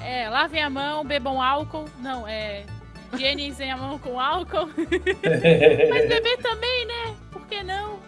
É, 0.00 0.28
lavem 0.28 0.62
a 0.62 0.70
mão, 0.70 1.04
bebam 1.04 1.40
álcool. 1.42 1.84
Não, 2.00 2.26
é. 2.26 2.64
Higienizem 3.12 3.70
a 3.70 3.76
mão 3.76 3.98
com 3.98 4.18
álcool. 4.20 4.68
Mas 4.76 6.08
beber 6.08 6.36
também, 6.38 6.86
né? 6.86 7.14
Por 7.30 7.46
que 7.46 7.62
não? 7.62 7.98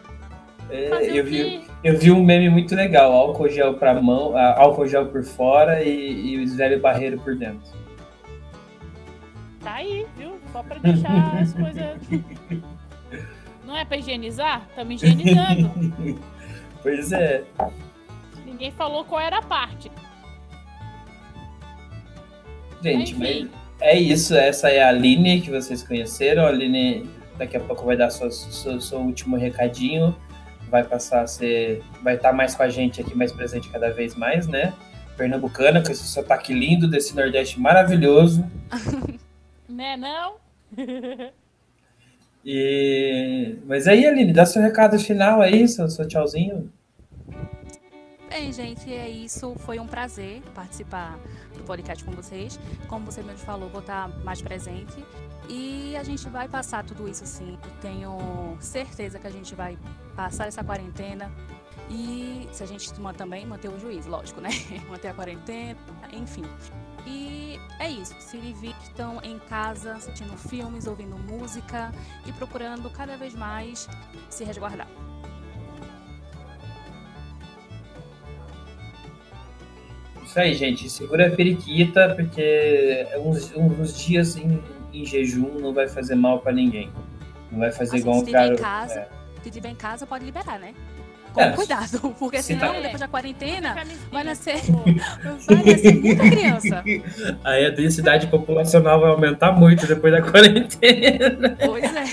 É, 0.70 1.18
eu, 1.18 1.24
vi, 1.24 1.64
eu 1.82 1.98
vi 1.98 2.10
um 2.10 2.22
meme 2.22 2.50
muito 2.50 2.74
legal: 2.74 3.12
álcool 3.12 3.48
gel 3.48 3.74
pra 3.74 4.00
mão, 4.00 4.36
álcool 4.36 4.86
gel 4.86 5.06
por 5.06 5.22
fora 5.22 5.82
e, 5.82 6.34
e 6.34 6.44
os 6.44 6.54
velhos 6.54 6.80
barreiro 6.80 7.18
por 7.20 7.34
dentro. 7.34 7.72
Tá 9.62 9.74
aí, 9.74 10.06
viu? 10.16 10.38
Só 10.52 10.62
pra 10.62 10.78
deixar 10.78 11.38
as 11.38 11.52
coisas. 11.54 11.98
Não 13.66 13.76
é 13.76 13.84
pra 13.84 13.98
higienizar? 13.98 14.66
Estamos 14.70 15.02
higienizando. 15.02 16.18
pois 16.82 17.12
é. 17.12 17.44
Ninguém 18.44 18.72
falou 18.72 19.04
qual 19.04 19.20
era 19.20 19.38
a 19.38 19.42
parte. 19.42 19.90
Gente, 22.82 23.14
mas 23.14 23.48
é 23.80 23.98
isso. 23.98 24.34
Essa 24.34 24.70
é 24.70 24.82
a 24.82 24.88
Aline 24.88 25.40
que 25.40 25.50
vocês 25.50 25.82
conheceram. 25.82 26.44
A 26.44 26.48
Aline 26.48 27.08
daqui 27.36 27.56
a 27.56 27.60
pouco 27.60 27.84
vai 27.84 27.96
dar 27.96 28.10
seu, 28.10 28.30
seu, 28.30 28.80
seu 28.80 28.98
último 28.98 29.36
recadinho. 29.36 30.16
Vai 30.70 30.84
passar 30.84 31.22
a 31.22 31.26
ser. 31.26 31.82
Vai 32.02 32.16
estar 32.16 32.32
mais 32.32 32.54
com 32.54 32.62
a 32.62 32.68
gente 32.68 33.00
aqui, 33.00 33.16
mais 33.16 33.32
presente 33.32 33.68
cada 33.70 33.90
vez 33.90 34.14
mais, 34.14 34.46
né? 34.46 34.74
Pernambucana, 35.16 35.82
com 35.82 35.90
esse 35.90 36.06
sotaque 36.06 36.52
lindo 36.52 36.88
desse 36.88 37.14
Nordeste 37.16 37.58
maravilhoso. 37.58 38.44
né, 39.68 39.96
não? 39.96 40.36
e... 42.50 43.56
Mas 43.66 43.86
aí, 43.86 44.06
Aline, 44.06 44.32
dá 44.32 44.46
seu 44.46 44.62
recado 44.62 44.98
final 44.98 45.42
aí, 45.42 45.68
seu, 45.68 45.86
seu 45.90 46.08
tchauzinho. 46.08 46.72
Bem, 48.30 48.50
gente, 48.54 48.90
é 48.90 49.06
isso. 49.06 49.54
Foi 49.58 49.78
um 49.78 49.86
prazer 49.86 50.40
participar 50.54 51.18
do 51.54 51.62
podcast 51.64 52.02
com 52.02 52.12
vocês. 52.12 52.58
Como 52.86 53.04
você 53.04 53.22
mesmo 53.22 53.40
falou, 53.40 53.68
vou 53.68 53.80
estar 53.80 54.08
mais 54.24 54.40
presente. 54.40 55.04
E 55.46 55.94
a 55.94 56.02
gente 56.02 56.26
vai 56.30 56.48
passar 56.48 56.84
tudo 56.84 57.06
isso 57.06 57.26
sim. 57.26 57.58
Eu 57.62 57.70
tenho 57.82 58.56
certeza 58.60 59.18
que 59.18 59.26
a 59.26 59.30
gente 59.30 59.54
vai 59.54 59.76
passar 60.16 60.48
essa 60.48 60.64
quarentena. 60.64 61.30
E 61.90 62.48
se 62.50 62.62
a 62.62 62.66
gente 62.66 62.90
também 63.16 63.44
manter 63.44 63.68
o 63.68 63.78
juízo, 63.78 64.08
lógico, 64.08 64.40
né? 64.40 64.48
manter 64.88 65.08
a 65.08 65.14
quarentena, 65.14 65.76
enfim. 66.12 66.44
E 67.08 67.58
é 67.78 67.88
isso. 67.90 68.14
Se 68.20 68.36
divirtam 68.38 69.18
em 69.22 69.38
casa, 69.38 69.94
assistindo 69.94 70.36
filmes, 70.36 70.86
ouvindo 70.86 71.16
música 71.16 71.90
e 72.26 72.32
procurando 72.32 72.90
cada 72.90 73.16
vez 73.16 73.34
mais 73.34 73.88
se 74.28 74.44
resguardar. 74.44 74.88
Isso 80.22 80.38
aí, 80.38 80.54
gente. 80.54 80.90
Segura 80.90 81.28
a 81.28 81.30
periquita, 81.30 82.14
porque 82.14 83.06
uns, 83.24 83.50
uns 83.56 83.98
dias 83.98 84.36
em, 84.36 84.62
em 84.92 85.04
jejum 85.06 85.58
não 85.58 85.72
vai 85.72 85.88
fazer 85.88 86.14
mal 86.14 86.40
para 86.40 86.52
ninguém. 86.52 86.92
Não 87.50 87.60
vai 87.60 87.72
fazer 87.72 87.96
Assim, 87.96 87.98
igual 87.98 88.24
se 88.24 88.30
cara. 88.30 88.52
em 88.52 88.56
casa, 88.56 89.00
é. 89.00 89.08
se 89.42 89.50
tiver 89.50 89.70
em 89.70 89.74
casa, 89.74 90.06
pode 90.06 90.26
liberar, 90.26 90.58
né? 90.58 90.74
Com 91.38 91.44
É, 91.44 91.52
cuidado, 91.52 92.14
porque 92.18 92.38
se 92.38 92.54
senão, 92.54 92.74
tá- 92.74 92.80
depois 92.80 93.00
da 93.00 93.06
quarentena, 93.08 93.76
vai 94.10 94.24
nascer- 94.24 94.60
por 94.60 94.84
favor. 94.84 94.84
vai 95.46 95.64
nascer 95.64 96.00
muita 96.00 96.28
criança. 96.30 96.84
Aí 97.44 97.66
a 97.66 97.70
densidade 97.70 98.26
populacional 98.26 99.00
vai 99.00 99.10
aumentar 99.10 99.52
muito 99.52 99.86
depois 99.86 100.12
da 100.12 100.20
quarentena. 100.20 101.56
Pois 101.64 101.94
é. 101.94 102.04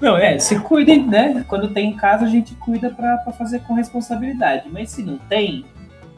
Não, 0.00 0.16
é, 0.16 0.38
se 0.38 0.58
cuidem, 0.60 1.06
né? 1.06 1.44
Quando 1.46 1.68
tem 1.74 1.90
em 1.90 1.96
casa, 1.96 2.24
a 2.24 2.28
gente 2.28 2.54
cuida 2.54 2.88
pra, 2.90 3.18
pra 3.18 3.32
fazer 3.34 3.58
com 3.60 3.74
responsabilidade. 3.74 4.68
Mas 4.72 4.90
se 4.90 5.02
não 5.02 5.18
tem, 5.18 5.66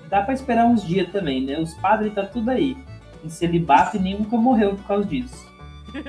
dá 0.09 0.23
pra 0.23 0.33
esperar 0.33 0.65
uns 0.67 0.87
dias 0.87 1.09
também, 1.11 1.45
né? 1.45 1.59
Os 1.59 1.75
padres 1.75 2.15
tá 2.15 2.23
tudo 2.25 2.51
aí. 2.51 2.77
Em 3.25 3.29
celibato 3.29 3.97
e 3.97 4.01
nem 4.01 4.17
nunca 4.19 4.37
morreu 4.37 4.77
por 4.77 4.87
causa 4.87 5.05
disso. 5.07 5.45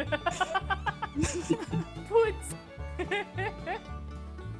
Putz, 2.07 2.55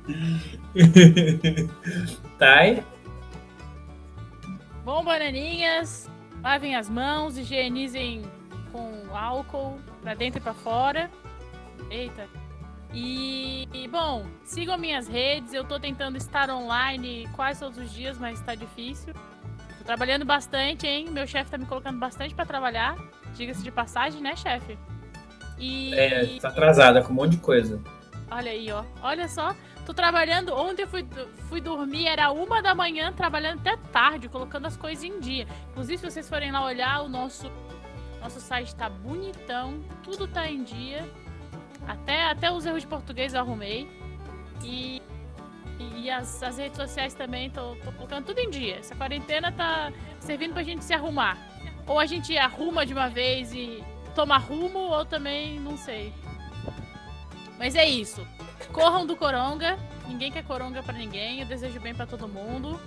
Thay? 2.38 2.84
bom, 4.84 5.04
bananinhas, 5.04 6.10
lavem 6.44 6.76
as 6.76 6.88
mãos, 6.88 7.38
higienizem 7.38 8.24
com 8.72 9.16
álcool 9.16 9.80
pra 10.02 10.14
dentro 10.14 10.40
e 10.40 10.44
pra 10.44 10.54
fora. 10.54 11.10
Eita. 11.90 12.28
E, 12.94 13.68
e, 13.74 13.88
bom, 13.88 14.26
sigam 14.44 14.78
minhas 14.78 15.08
redes. 15.08 15.54
Eu 15.54 15.66
tô 15.66 15.80
tentando 15.80 16.18
estar 16.18 16.50
online 16.50 17.28
quase 17.36 17.60
todos 17.60 17.78
os 17.78 17.92
dias, 17.92 18.18
mas 18.18 18.40
tá 18.42 18.56
difícil. 18.56 19.14
Tô 19.78 19.84
trabalhando 19.84 20.24
bastante, 20.24 20.88
hein? 20.88 21.10
Meu 21.10 21.28
chefe 21.28 21.52
tá 21.52 21.58
me 21.58 21.66
colocando 21.66 22.00
bastante 22.00 22.34
pra 22.34 22.46
trabalhar. 22.46 22.96
Diga-se 23.36 23.64
de 23.64 23.72
passagem, 23.72 24.22
né, 24.22 24.36
chefe? 24.36 24.78
E 25.58 25.94
É, 25.94 26.40
tá 26.40 26.50
atrasada 26.50 27.02
com 27.02 27.12
um 27.12 27.16
monte 27.16 27.32
de 27.32 27.38
coisa. 27.38 27.82
Olha 28.32 28.52
aí, 28.52 28.72
ó. 28.72 28.84
Olha 29.02 29.28
só. 29.28 29.54
Tô 29.86 29.94
trabalhando. 29.94 30.54
Ontem 30.54 30.88
fui, 30.88 31.06
fui 31.48 31.62
dormir, 31.62 32.08
era 32.08 32.32
uma 32.32 32.62
da 32.62 32.74
manhã, 32.74 33.14
trabalhando 33.14 33.60
até 33.60 33.78
tarde, 33.92 34.28
colocando 34.28 34.66
as 34.66 34.76
coisas 34.76 35.04
em 35.04 35.20
dia. 35.20 35.48
Inclusive, 35.70 36.00
se 36.00 36.12
vocês 36.12 36.28
forem 36.28 36.52
lá 36.52 36.66
olhar, 36.66 37.04
o 37.04 37.08
nosso, 37.08 37.52
nosso 38.20 38.40
site 38.40 38.76
tá 38.76 38.90
bonitão. 38.90 39.80
Tudo 40.04 40.28
tá 40.28 40.50
em 40.50 40.64
dia. 40.64 41.08
Até, 41.88 42.24
até 42.24 42.52
os 42.52 42.66
erros 42.66 42.82
de 42.82 42.88
português 42.88 43.36
eu 43.36 43.42
arrumei. 43.42 43.88
E, 44.64 45.02
e 45.98 46.10
as, 46.10 46.42
as 46.42 46.58
redes 46.58 46.78
sociais 46.78 47.14
também, 47.14 47.52
tô, 47.52 47.76
tô 47.76 47.92
colocando 47.92 48.26
tudo 48.26 48.40
em 48.40 48.50
dia. 48.50 48.78
Essa 48.78 48.96
quarentena 48.96 49.52
tá 49.52 49.94
servindo 50.20 50.54
pra 50.54 50.64
gente 50.64 50.84
se 50.84 50.94
arrumar. 50.94 51.38
Ou 51.86 52.00
a 52.00 52.08
gente 52.08 52.36
arruma 52.36 52.88
de 52.88 52.94
uma 52.94 53.08
vez 53.08 53.54
e 53.54 53.84
toma 54.16 54.40
rumo, 54.40 54.80
ou 54.80 55.06
também 55.06 55.60
não 55.60 55.78
sei. 55.78 56.12
Mas 57.60 57.76
é 57.76 57.86
isso. 57.86 58.26
Corram 58.76 59.06
do 59.06 59.16
Coronga. 59.16 59.78
Ninguém 60.06 60.30
quer 60.30 60.44
Coronga 60.44 60.84
pra 60.84 60.94
ninguém. 60.94 61.40
Eu 61.40 61.48
desejo 61.48 61.80
bem 61.80 61.96
pra 61.96 62.06
todo 62.06 62.28
mundo. 62.28 62.78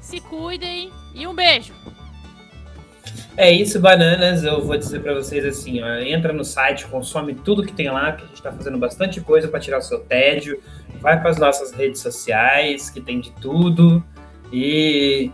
Se 0.00 0.20
cuidem 0.20 0.92
e 1.12 1.26
um 1.26 1.34
beijo. 1.34 1.74
É 3.36 3.50
isso, 3.50 3.80
bananas. 3.80 4.44
Eu 4.44 4.64
vou 4.64 4.78
dizer 4.78 5.02
pra 5.02 5.12
vocês 5.12 5.44
assim, 5.44 5.82
ó, 5.82 5.96
entra 5.96 6.32
no 6.32 6.44
site, 6.44 6.86
consome 6.86 7.34
tudo 7.34 7.66
que 7.66 7.72
tem 7.72 7.90
lá, 7.90 8.12
que 8.12 8.24
a 8.24 8.26
gente 8.28 8.40
tá 8.40 8.52
fazendo 8.52 8.78
bastante 8.78 9.20
coisa 9.20 9.48
pra 9.48 9.58
tirar 9.58 9.78
o 9.78 9.82
seu 9.82 9.98
tédio. 9.98 10.62
Vai 11.00 11.20
pras 11.20 11.36
nossas 11.36 11.72
redes 11.72 12.00
sociais, 12.00 12.88
que 12.88 13.00
tem 13.00 13.20
de 13.20 13.32
tudo. 13.32 14.04
E, 14.52 15.32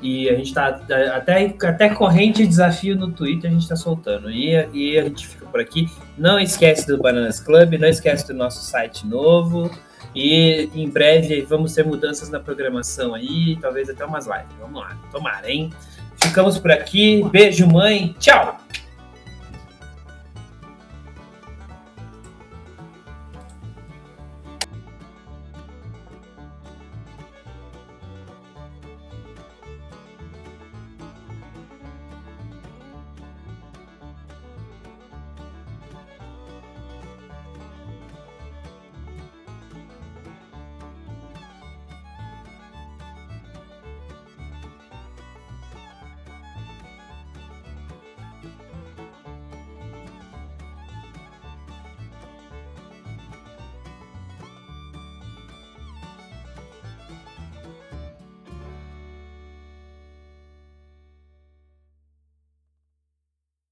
e 0.00 0.30
a 0.30 0.36
gente 0.36 0.54
tá 0.54 0.80
até, 1.16 1.48
até 1.48 1.88
corrente 1.88 2.38
de 2.42 2.46
desafio 2.46 2.94
no 2.94 3.10
Twitter 3.10 3.50
a 3.50 3.52
gente 3.52 3.68
tá 3.68 3.74
soltando. 3.74 4.30
E, 4.30 4.54
e 4.72 4.96
a 4.96 5.02
gente 5.02 5.26
por 5.48 5.60
aqui. 5.60 5.90
Não 6.16 6.38
esquece 6.38 6.86
do 6.86 6.98
Bananas 6.98 7.40
Club, 7.40 7.74
não 7.74 7.88
esquece 7.88 8.26
do 8.26 8.34
nosso 8.34 8.62
site 8.62 9.06
novo. 9.06 9.70
E 10.14 10.70
em 10.74 10.88
breve 10.88 11.42
vamos 11.42 11.74
ter 11.74 11.84
mudanças 11.84 12.30
na 12.30 12.40
programação 12.40 13.14
aí, 13.14 13.56
talvez 13.60 13.88
até 13.90 14.04
umas 14.04 14.26
lives. 14.26 14.56
Vamos 14.60 14.80
lá, 14.80 14.96
tomara, 15.10 15.50
hein? 15.50 15.70
Ficamos 16.22 16.58
por 16.58 16.72
aqui. 16.72 17.24
Beijo, 17.30 17.66
mãe. 17.66 18.14
Tchau! 18.18 18.58